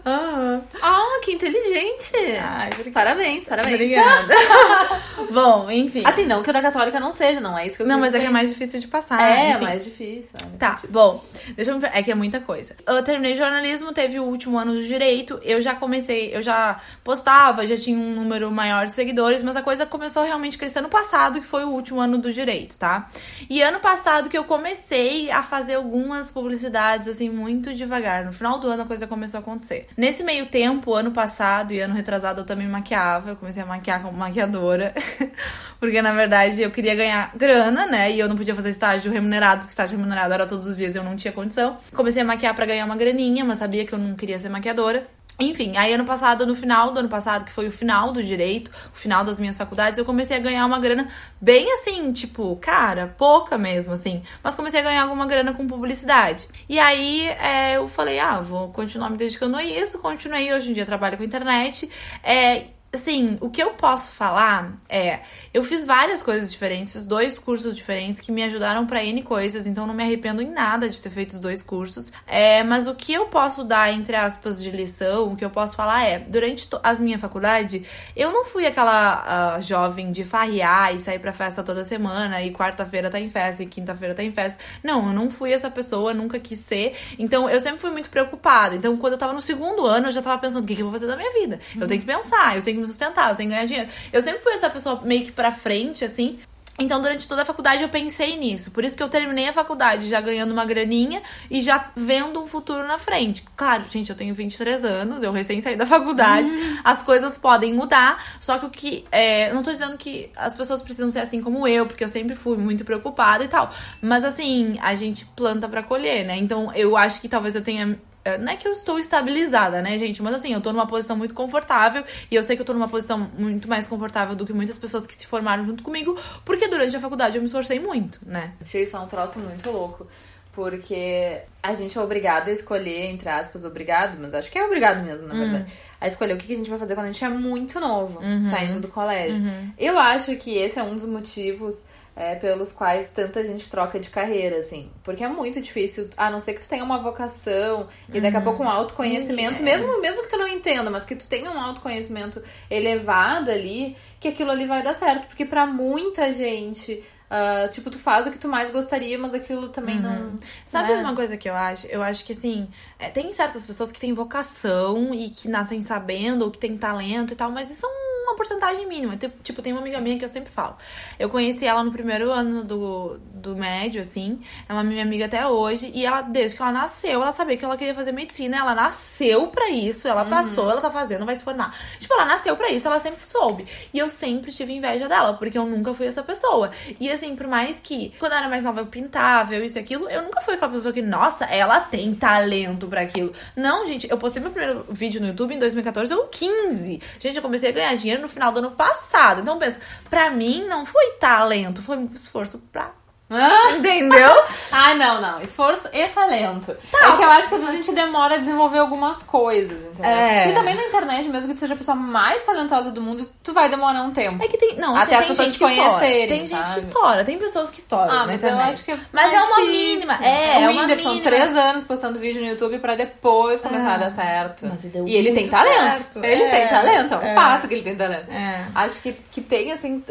Ah, 0.05 0.61
ah 0.81 1.21
que 1.25 1.33
inteligente. 1.33 2.13
Ai, 2.41 2.71
parabéns, 2.93 3.49
parabéns. 3.49 3.75
Obrigada. 3.75 4.35
Bom, 5.33 5.69
enfim. 5.69 6.03
Assim, 6.05 6.25
não 6.25 6.41
que 6.41 6.49
o 6.49 6.53
da 6.53 6.63
católica 6.63 7.01
não 7.01 7.11
seja, 7.11 7.41
não 7.41 7.59
é 7.59 7.67
isso 7.67 7.77
que 7.77 7.83
eu 7.83 7.87
Não, 7.89 7.97
mas 7.99 8.11
dizer. 8.11 8.19
é 8.19 8.21
que 8.21 8.27
é 8.27 8.31
mais 8.31 8.51
difícil 8.51 8.79
de 8.79 8.87
passar. 8.87 9.21
É, 9.21 9.51
enfim. 9.51 9.65
mais 9.65 9.85
difícil. 9.85 10.37
É 10.55 10.57
tá, 10.57 10.81
bom. 10.89 11.25
Deixa 11.57 11.73
eu 11.73 11.81
É 11.93 12.01
que 12.01 12.13
é 12.13 12.15
muita 12.15 12.39
coisa. 12.39 12.77
Eu 12.87 13.03
terminei 13.03 13.35
jornalismo, 13.35 13.93
teve 13.93 14.21
o 14.21 14.23
último 14.23 14.57
ano 14.59 14.75
do 14.75 14.85
direito. 14.85 15.41
Eu 15.43 15.61
já 15.61 15.75
comecei, 15.75 16.33
eu 16.33 16.41
já 16.41 16.81
postava, 17.03 17.67
já 17.67 17.77
tinha 17.77 17.99
um 17.99 18.15
número 18.15 18.49
maior 18.53 18.87
de 18.87 18.93
seguidores, 18.93 19.43
mas 19.43 19.57
a 19.57 19.63
coisa 19.63 19.85
começou 19.85 20.23
realmente 20.23 20.55
a 20.55 20.61
crescer 20.61 20.81
no 20.81 20.89
passado, 20.89 21.41
que 21.41 21.47
foi 21.49 21.65
o 21.65 21.71
último 21.71 22.01
ano 22.01 22.19
do 22.19 22.33
direito, 22.33 22.79
tá? 22.79 23.09
E 23.51 23.61
ano 23.61 23.81
passado 23.81 24.29
que 24.29 24.39
eu 24.39 24.45
comecei 24.45 25.33
a 25.33 25.43
fazer 25.43 25.75
algumas 25.75 26.31
publicidades, 26.31 27.09
assim, 27.09 27.29
muito 27.29 27.75
de 27.75 27.88
devagar. 27.89 28.25
No 28.25 28.33
final 28.33 28.59
do 28.59 28.69
ano 28.69 28.83
a 28.83 28.87
coisa 28.87 29.07
começou 29.07 29.39
a 29.39 29.41
acontecer. 29.41 29.89
Nesse 29.97 30.23
meio 30.23 30.47
tempo, 30.47 30.95
ano 30.95 31.11
passado 31.11 31.73
e 31.73 31.81
ano 31.81 31.95
retrasado, 31.95 32.43
eu 32.43 32.45
também 32.45 32.69
maquiava. 32.69 33.31
Eu 33.31 33.37
comecei 33.37 33.63
a 33.63 33.67
maquiar 33.67 34.03
como 34.03 34.17
maquiadora. 34.17 34.95
porque 35.81 36.01
na 36.03 36.13
verdade 36.13 36.63
eu 36.63 36.71
queria 36.71 36.95
ganhar 36.95 37.33
grana, 37.35 37.87
né? 37.87 38.13
E 38.13 38.19
eu 38.19 38.29
não 38.29 38.37
podia 38.37 38.55
fazer 38.55 38.71
estágio 38.71 39.11
remunerado, 39.11 39.63
porque 39.63 39.73
estágio 39.73 39.97
remunerado 39.97 40.35
era 40.35 40.47
todos 40.47 40.67
os 40.67 40.77
dias 40.77 40.95
eu 40.95 41.03
não 41.03 41.17
tinha 41.17 41.33
condição. 41.33 41.77
Comecei 41.95 42.23
a 42.23 42.25
maquiar 42.25 42.55
para 42.55 42.67
ganhar 42.67 42.85
uma 42.85 42.97
graninha, 42.97 43.45
mas 43.45 43.59
sabia 43.59 43.85
que 43.85 43.93
eu 43.93 43.99
não 43.99 44.15
queria 44.15 44.39
ser 44.39 44.49
maquiadora. 44.49 45.07
Enfim, 45.41 45.77
aí 45.77 45.93
ano 45.93 46.05
passado, 46.05 46.45
no 46.45 46.57
final 46.57 46.91
do 46.91 46.99
ano 46.99 47.09
passado, 47.09 47.45
que 47.45 47.53
foi 47.53 47.69
o 47.69 47.71
final 47.71 48.11
do 48.11 48.21
direito, 48.25 48.73
o 48.93 48.97
final 48.97 49.23
das 49.23 49.39
minhas 49.39 49.57
faculdades, 49.57 49.97
eu 49.97 50.05
comecei 50.05 50.37
a 50.37 50.41
ganhar 50.41 50.67
uma 50.67 50.81
grana 50.81 51.07
bem 51.41 51.73
assim, 51.75 52.13
tipo, 52.13 52.57
cara, 52.57 53.15
pouca 53.17 53.57
mesmo, 53.57 53.93
assim. 53.93 54.21
Mas 54.43 54.57
comecei 54.57 54.81
a 54.81 54.83
ganhar 54.83 55.03
alguma 55.03 55.27
grana 55.27 55.53
com 55.55 55.65
publicidade. 55.65 56.49
E 56.69 56.81
aí 56.81 57.29
é, 57.29 57.77
eu 57.77 57.87
falei, 57.87 58.19
ah, 58.19 58.41
vou 58.41 58.71
continuar 58.71 59.11
me 59.11 59.17
dedicando 59.17 59.57
a 59.57 59.63
isso. 59.63 60.01
Continuei, 60.01 60.53
hoje 60.53 60.71
em 60.71 60.73
dia 60.73 60.85
trabalho 60.85 61.17
com 61.17 61.23
internet. 61.23 61.89
É, 62.21 62.65
Assim, 62.91 63.37
o 63.43 63.51
que 63.51 63.63
eu 63.63 63.71
posso 63.71 64.11
falar 64.11 64.73
é, 64.89 65.21
eu 65.53 65.63
fiz 65.63 65.85
várias 65.85 66.23
coisas 66.23 66.51
diferentes, 66.51 66.95
fiz 66.95 67.07
dois 67.07 67.39
cursos 67.39 67.77
diferentes 67.77 68.19
que 68.19 68.33
me 68.33 68.43
ajudaram 68.43 68.87
para 68.87 69.05
N 69.05 69.23
coisas, 69.23 69.67
então 69.67 69.87
não 69.87 69.93
me 69.93 70.03
arrependo 70.03 70.41
em 70.41 70.51
nada 70.51 70.89
de 70.89 70.99
ter 70.99 71.11
feito 71.11 71.33
os 71.33 71.41
dois 71.41 71.61
cursos. 71.61 72.11
É, 72.27 72.65
mas 72.65 72.87
o 72.87 72.95
que 72.95 73.13
eu 73.13 73.27
posso 73.27 73.63
dar, 73.63 73.93
entre 73.93 74.17
aspas, 74.17 74.63
de 74.63 74.71
lição, 74.71 75.29
o 75.29 75.37
que 75.37 75.45
eu 75.45 75.51
posso 75.51 75.77
falar 75.77 76.05
é, 76.05 76.19
durante 76.19 76.67
a 76.83 76.95
minha 76.95 77.19
faculdade, 77.19 77.85
eu 78.17 78.33
não 78.33 78.47
fui 78.47 78.65
aquela 78.65 79.59
uh, 79.59 79.63
jovem 79.63 80.11
de 80.11 80.25
farrear 80.25 80.95
e 80.95 80.99
sair 80.99 81.19
pra 81.19 81.35
festa 81.35 81.63
toda 81.63 81.85
semana, 81.85 82.43
e 82.43 82.51
quarta-feira 82.51 83.11
tá 83.11 83.21
em 83.21 83.29
festa, 83.29 83.63
e 83.63 83.67
quinta-feira 83.67 84.15
tá 84.15 84.23
em 84.23 84.33
festa. 84.33 84.59
Não, 84.83 85.09
eu 85.09 85.13
não 85.13 85.31
fui 85.31 85.53
essa 85.53 85.71
pessoa, 85.71 86.15
nunca 86.15 86.41
quis 86.41 86.61
ser. 86.61 86.97
Então, 87.19 87.51
eu 87.51 87.61
sempre 87.61 87.81
fui 87.81 87.91
muito 87.91 88.09
preocupada. 88.09 88.75
Então, 88.75 88.97
quando 88.97 89.13
eu 89.13 89.19
tava 89.19 89.35
no 89.35 89.43
segundo 89.43 89.85
ano, 89.85 90.09
eu 90.09 90.13
já 90.13 90.23
tava 90.23 90.39
pensando, 90.39 90.65
o 90.65 90.67
que, 90.67 90.75
que 90.75 90.81
eu 90.81 90.87
vou 90.87 90.95
fazer 90.95 91.07
da 91.07 91.19
minha 91.19 91.33
vida? 91.35 91.61
Eu 91.79 91.87
tenho 91.87 92.01
que 92.01 92.07
pensar, 92.07 92.57
eu 92.57 92.63
tenho 92.63 92.78
que 92.79 92.83
me 92.83 92.89
sustentar, 92.89 93.31
eu 93.31 93.37
tenho 93.37 93.51
que 93.51 93.55
ganhar 93.55 93.67
dinheiro. 93.67 93.91
Eu 94.13 94.23
sempre 94.23 94.41
fui 94.43 94.53
essa 94.53 94.71
pessoa 94.71 95.01
meio 95.03 95.25
que 95.25 95.33
pra 95.33 95.53
frente, 95.53 96.05
assim. 96.05 96.39
Então, 96.79 97.03
durante 97.03 97.27
toda 97.27 97.43
a 97.43 97.45
faculdade 97.45 97.83
eu 97.83 97.89
pensei 97.89 98.37
nisso. 98.37 98.71
Por 98.71 98.85
isso 98.85 98.97
que 98.97 99.03
eu 99.03 99.09
terminei 99.09 99.49
a 99.49 99.53
faculdade 99.53 100.09
já 100.09 100.21
ganhando 100.21 100.53
uma 100.53 100.65
graninha 100.65 101.21
e 101.51 101.61
já 101.61 101.91
vendo 101.97 102.41
um 102.41 102.47
futuro 102.47 102.87
na 102.87 103.01
frente. 103.01 103.45
Claro, 103.57 103.85
gente, 103.91 104.11
eu 104.11 104.17
tenho 104.17 104.33
23 104.33 104.85
anos, 104.85 105.23
eu 105.25 105.33
recém 105.33 105.61
saí 105.61 105.75
da 105.75 105.85
faculdade, 105.87 106.53
uhum. 106.53 106.79
as 106.85 107.03
coisas 107.03 107.37
podem 107.37 107.75
mudar. 107.75 108.23
Só 108.41 108.59
que 108.59 108.67
o 108.67 108.71
que. 108.71 109.05
É, 109.11 109.53
não 109.53 109.65
tô 109.65 109.73
dizendo 109.73 109.99
que 109.99 110.31
as 110.37 110.55
pessoas 110.55 110.81
precisam 110.81 111.11
ser 111.11 111.19
assim 111.19 111.43
como 111.43 111.67
eu, 111.67 111.85
porque 111.85 112.05
eu 112.05 112.09
sempre 112.09 112.37
fui 112.37 112.57
muito 112.57 112.85
preocupada 112.85 113.43
e 113.43 113.49
tal. 113.49 113.73
Mas 114.01 114.25
assim, 114.25 114.79
a 114.81 114.95
gente 114.95 115.27
planta 115.35 115.69
para 115.69 115.83
colher, 115.83 116.25
né? 116.25 116.37
Então, 116.37 116.73
eu 116.75 116.97
acho 116.97 117.21
que 117.21 117.29
talvez 117.29 117.57
eu 117.57 117.63
tenha 117.63 117.99
não 118.37 118.53
é 118.53 118.57
que 118.57 118.67
eu 118.67 118.73
estou 118.73 118.99
estabilizada, 118.99 119.81
né, 119.81 119.97
gente? 119.97 120.23
Mas 120.23 120.35
assim, 120.35 120.53
eu 120.53 120.61
tô 120.61 120.73
numa 120.73 120.87
posição 120.87 121.17
muito 121.17 121.35
confortável. 121.35 122.05
E 122.31 122.35
eu 122.35 122.43
sei 122.43 122.57
que 122.57 122.63
eu 122.63 122.67
tô 122.67 122.75
numa 122.75 122.89
posição 122.89 123.31
muito 123.39 123.69
mais 123.69 123.87
confortável 123.87 124.35
do 124.35 124.45
que 124.45 124.53
muitas 124.53 124.77
pessoas 124.77 125.07
que 125.07 125.15
se 125.15 125.27
formaram 125.27 125.65
junto 125.65 125.83
comigo. 125.83 126.19
Porque 126.45 126.69
durante 126.69 126.97
a 126.97 127.01
faculdade 127.01 127.37
eu 127.37 127.43
me 127.43 127.47
esforcei 127.47 127.81
muito, 127.81 128.21
né? 128.27 128.53
Isso 128.61 128.97
é 128.97 129.01
um 129.01 129.07
troço 129.07 129.39
muito 129.39 129.71
louco. 129.71 130.07
Porque 130.53 131.41
a 131.63 131.73
gente 131.73 131.97
é 131.97 132.01
obrigado 132.01 132.49
a 132.49 132.53
escolher, 132.53 133.07
entre 133.11 133.29
aspas, 133.29 133.65
obrigado, 133.65 134.19
mas 134.21 134.35
acho 134.35 134.51
que 134.51 134.59
é 134.59 134.65
obrigado 134.65 135.05
mesmo, 135.05 135.29
na 135.29 135.35
hum. 135.35 135.39
verdade. 135.39 135.73
A 136.01 136.09
escolher 136.09 136.35
o 136.35 136.37
que 136.37 136.53
a 136.53 136.57
gente 136.57 136.69
vai 136.69 136.79
fazer 136.79 136.97
quando 136.97 137.07
a 137.07 137.13
gente 137.13 137.25
é 137.25 137.29
muito 137.29 137.79
novo, 137.79 138.21
uhum. 138.21 138.45
saindo 138.45 138.81
do 138.81 138.89
colégio. 138.89 139.41
Uhum. 139.41 139.71
Eu 139.79 139.97
acho 139.97 140.35
que 140.35 140.57
esse 140.57 140.79
é 140.79 140.83
um 140.83 140.97
dos 140.97 141.05
motivos 141.05 141.87
é, 142.19 142.35
pelos 142.35 142.73
quais 142.73 143.09
tanta 143.09 143.45
gente 143.47 143.71
troca 143.71 144.01
de 144.01 144.11
carreira, 144.11 144.59
assim. 144.59 144.91
Porque 145.05 145.23
é 145.23 145.29
muito 145.29 145.61
difícil, 145.61 146.11
a 146.17 146.29
não 146.29 146.41
ser 146.41 146.55
que 146.55 146.61
tu 146.61 146.69
tenha 146.69 146.83
uma 146.83 146.99
vocação 146.99 147.89
e 148.13 148.21
daqui 148.21 148.37
a 148.37 148.41
pouco 148.41 148.61
um 148.61 148.67
uhum. 148.67 148.73
autoconhecimento, 148.73 149.63
mesmo, 149.63 150.01
mesmo 150.01 150.23
que 150.23 150.29
tu 150.29 150.37
não 150.37 150.49
entenda, 150.49 150.91
mas 150.91 151.05
que 151.05 151.15
tu 151.15 151.29
tenha 151.29 151.49
um 151.49 151.61
autoconhecimento 151.61 152.43
elevado 152.69 153.53
ali, 153.53 153.97
que 154.19 154.27
aquilo 154.27 154.51
ali 154.51 154.67
vai 154.67 154.83
dar 154.83 154.95
certo. 154.95 155.29
Porque 155.29 155.45
para 155.45 155.65
muita 155.65 156.33
gente 156.33 157.05
Uh, 157.29 157.71
tipo, 157.71 157.91
tu 157.91 157.99
faz 157.99 158.27
o 158.27 158.31
que 158.31 158.39
tu 158.39 158.49
mais 158.49 158.71
gostaria, 158.71 159.19
mas 159.19 159.35
aquilo 159.35 159.69
também 159.69 159.97
uhum. 159.97 160.03
não. 160.03 160.37
Sabe 160.67 160.95
né? 160.95 161.01
uma 161.01 161.15
coisa 161.15 161.37
que 161.37 161.47
eu 161.47 161.55
acho? 161.55 161.87
Eu 161.89 162.03
acho 162.03 162.25
que 162.25 162.33
assim, 162.33 162.67
é, 162.99 163.11
tem 163.11 163.33
certas 163.33 163.65
pessoas 163.65 163.93
que 163.93 164.01
têm 164.01 164.13
vocação 164.13 165.15
e 165.15 165.31
que 165.31 165.49
nascem 165.49 165.81
sabendo, 165.81 166.45
ou 166.45 166.51
que 166.51 166.59
têm 166.59 166.77
talento 166.77 167.33
e 167.33 167.37
tal, 167.37 167.51
mas 167.51 167.71
isso 167.71 167.87
é 167.87 168.09
uma 168.29 168.35
porcentagem 168.37 168.87
mínima. 168.87 169.17
Tipo, 169.43 169.63
tem 169.63 169.73
uma 169.73 169.81
amiga 169.81 170.01
minha 170.01 170.19
que 170.19 170.25
eu 170.25 170.29
sempre 170.29 170.51
falo. 170.53 170.77
Eu 171.19 171.29
conheci 171.29 171.65
ela 171.65 171.83
no 171.83 171.93
primeiro 171.93 172.31
ano 172.31 172.65
do, 172.65 173.19
do 173.33 173.57
médio, 173.57 174.01
assim. 174.01 174.41
Ela 174.69 174.81
é 174.81 174.85
minha 174.85 175.03
amiga 175.03 175.27
até 175.27 175.47
hoje. 175.47 175.91
E 175.95 176.05
ela, 176.05 176.23
desde 176.23 176.57
que 176.57 176.63
ela 176.63 176.73
nasceu, 176.73 177.23
ela 177.23 177.33
sabia 177.33 177.57
que 177.57 177.65
ela 177.65 177.77
queria 177.77 177.95
fazer 177.95 178.13
medicina. 178.13 178.59
Ela 178.59 178.75
nasceu 178.75 179.47
pra 179.47 179.71
isso, 179.71 180.07
ela 180.07 180.25
uhum. 180.25 180.31
passou, 180.31 180.71
ela 180.71 180.81
tá 180.81 180.91
fazendo, 180.91 181.25
vai 181.25 181.37
se 181.37 181.45
formar. 181.45 181.75
Tipo, 181.99 182.15
ela 182.15 182.25
nasceu 182.25 182.57
pra 182.57 182.71
isso, 182.71 182.87
ela 182.87 183.01
sempre 183.01 183.27
soube. 183.27 183.67
E 183.95 183.99
eu 183.99 184.09
sempre 184.09 184.53
tive 184.53 184.75
inveja 184.75 185.09
dela, 185.09 185.35
porque 185.35 185.57
eu 185.57 185.65
nunca 185.65 185.95
fui 185.95 186.07
essa 186.07 186.23
pessoa. 186.23 186.71
E 187.01 187.11
assim, 187.11 187.35
por 187.35 187.47
mais 187.47 187.81
que 187.81 188.13
quando 188.19 188.33
eu 188.33 188.39
era 188.39 188.49
mais 188.49 188.63
nova 188.63 188.81
eu 188.81 188.87
pintava, 188.87 189.55
eu 189.55 189.65
isso 189.65 189.79
e 189.79 189.81
aquilo, 189.81 190.09
eu 190.11 190.23
nunca 190.23 190.41
fui 190.41 190.55
aquela 190.55 190.73
pessoa 190.73 190.93
que, 190.93 191.03
nossa, 191.03 191.45
ela 191.47 191.81
tem 191.81 192.15
talento 192.15 192.88
para 192.89 193.01
aquilo. 193.01 193.33
Não, 193.57 193.87
gente, 193.87 194.09
eu 194.11 194.19
postei 194.19 194.43
meu 194.43 194.51
primeiro 194.51 194.85
vídeo 194.91 195.21
no 195.21 195.29
YouTube 195.29 195.55
em 195.55 195.59
2014 195.59 196.13
ou 196.15 196.27
15. 196.27 197.01
Gente, 197.19 197.37
eu 197.37 197.43
comecei 197.43 197.71
a 197.71 197.73
ganhar 197.73 197.95
dinheiro 197.97 198.23
no 198.23 198.29
final 198.29 198.53
do 198.53 198.59
ano 198.59 198.71
passado. 198.73 199.41
Então 199.41 199.59
pensa, 199.59 199.79
pra 200.09 200.31
mim 200.31 200.65
não 200.67 200.85
foi 200.87 201.13
talento, 201.21 201.83
foi 201.83 202.03
esforço 202.15 202.59
pra 202.73 202.93
Entendeu? 203.31 204.43
ah, 204.73 204.95
não, 204.95 205.21
não. 205.21 205.43
Esforço 205.43 205.89
e 205.93 206.09
talento. 206.09 206.75
Tá, 206.91 207.09
é 207.09 207.17
que 207.17 207.23
eu 207.23 207.31
acho 207.31 207.49
que 207.49 207.55
às 207.57 207.61
vezes 207.61 207.69
a 207.69 207.77
gente 207.77 207.95
demora 207.95 208.37
a 208.37 208.39
desenvolver 208.39 208.79
algumas 208.79 209.23
coisas, 209.23 209.83
entendeu? 209.83 210.11
É. 210.11 210.51
E 210.51 210.55
também 210.55 210.75
na 210.75 210.83
internet, 210.85 211.29
mesmo 211.29 211.49
que 211.49 211.55
tu 211.55 211.61
seja 211.61 211.75
a 211.75 211.77
pessoa 211.77 211.95
mais 211.95 212.43
talentosa 212.43 212.91
do 212.91 213.03
mundo, 213.03 213.29
tu 213.43 213.53
vai 213.53 213.69
demorar 213.69 214.03
um 214.03 214.13
tempo. 214.13 214.43
É 214.43 214.49
que 214.49 214.57
tem. 214.57 214.77
Não, 214.77 214.97
até 214.97 215.17
as 215.17 215.27
pessoas 215.27 215.53
te 215.53 215.59
conhecerem. 215.59 216.27
Tem 216.27 216.47
sabe? 216.47 216.65
gente 216.65 216.75
que 216.75 216.87
estoura, 216.87 217.25
tem 217.25 217.39
pessoas 217.39 217.69
que 217.69 217.81
estouram. 217.81 218.11
Ah, 218.11 218.25
mas 218.27 218.43
eu 218.43 218.57
acho 218.57 218.85
que 218.85 218.93
é 218.93 218.99
Mas 219.13 219.33
é 219.33 219.43
uma 219.43 219.61
mínima. 219.61 220.15
É, 220.25 220.59
o 220.59 220.63
é 220.63 220.69
Whindersson, 220.69 221.09
mínima. 221.11 221.31
três 221.31 221.55
anos 221.55 221.85
postando 221.85 222.19
vídeo 222.19 222.41
no 222.41 222.49
YouTube 222.49 222.79
pra 222.79 222.95
depois 222.95 223.61
começar 223.61 223.91
ah, 223.91 223.95
a 223.95 223.99
dar 223.99 224.11
certo. 224.11 224.67
Mas 224.67 224.85
e, 224.85 224.91
e 225.07 225.15
ele 225.15 225.33
tem 225.33 225.49
talento. 225.49 225.99
Certo. 225.99 226.25
Ele 226.25 226.45
é, 226.45 226.51
tem 226.51 226.69
talento, 226.69 227.15
é 227.15 227.19
um 227.19 227.23
é. 227.23 227.35
fato 227.35 227.69
que 227.69 227.75
ele 227.75 227.83
tem 227.83 227.95
talento. 227.95 228.31
É. 228.31 228.67
Acho 228.75 229.03
que, 229.03 229.13
que 229.13 229.43
tem, 229.43 229.73
assim, 229.73 230.03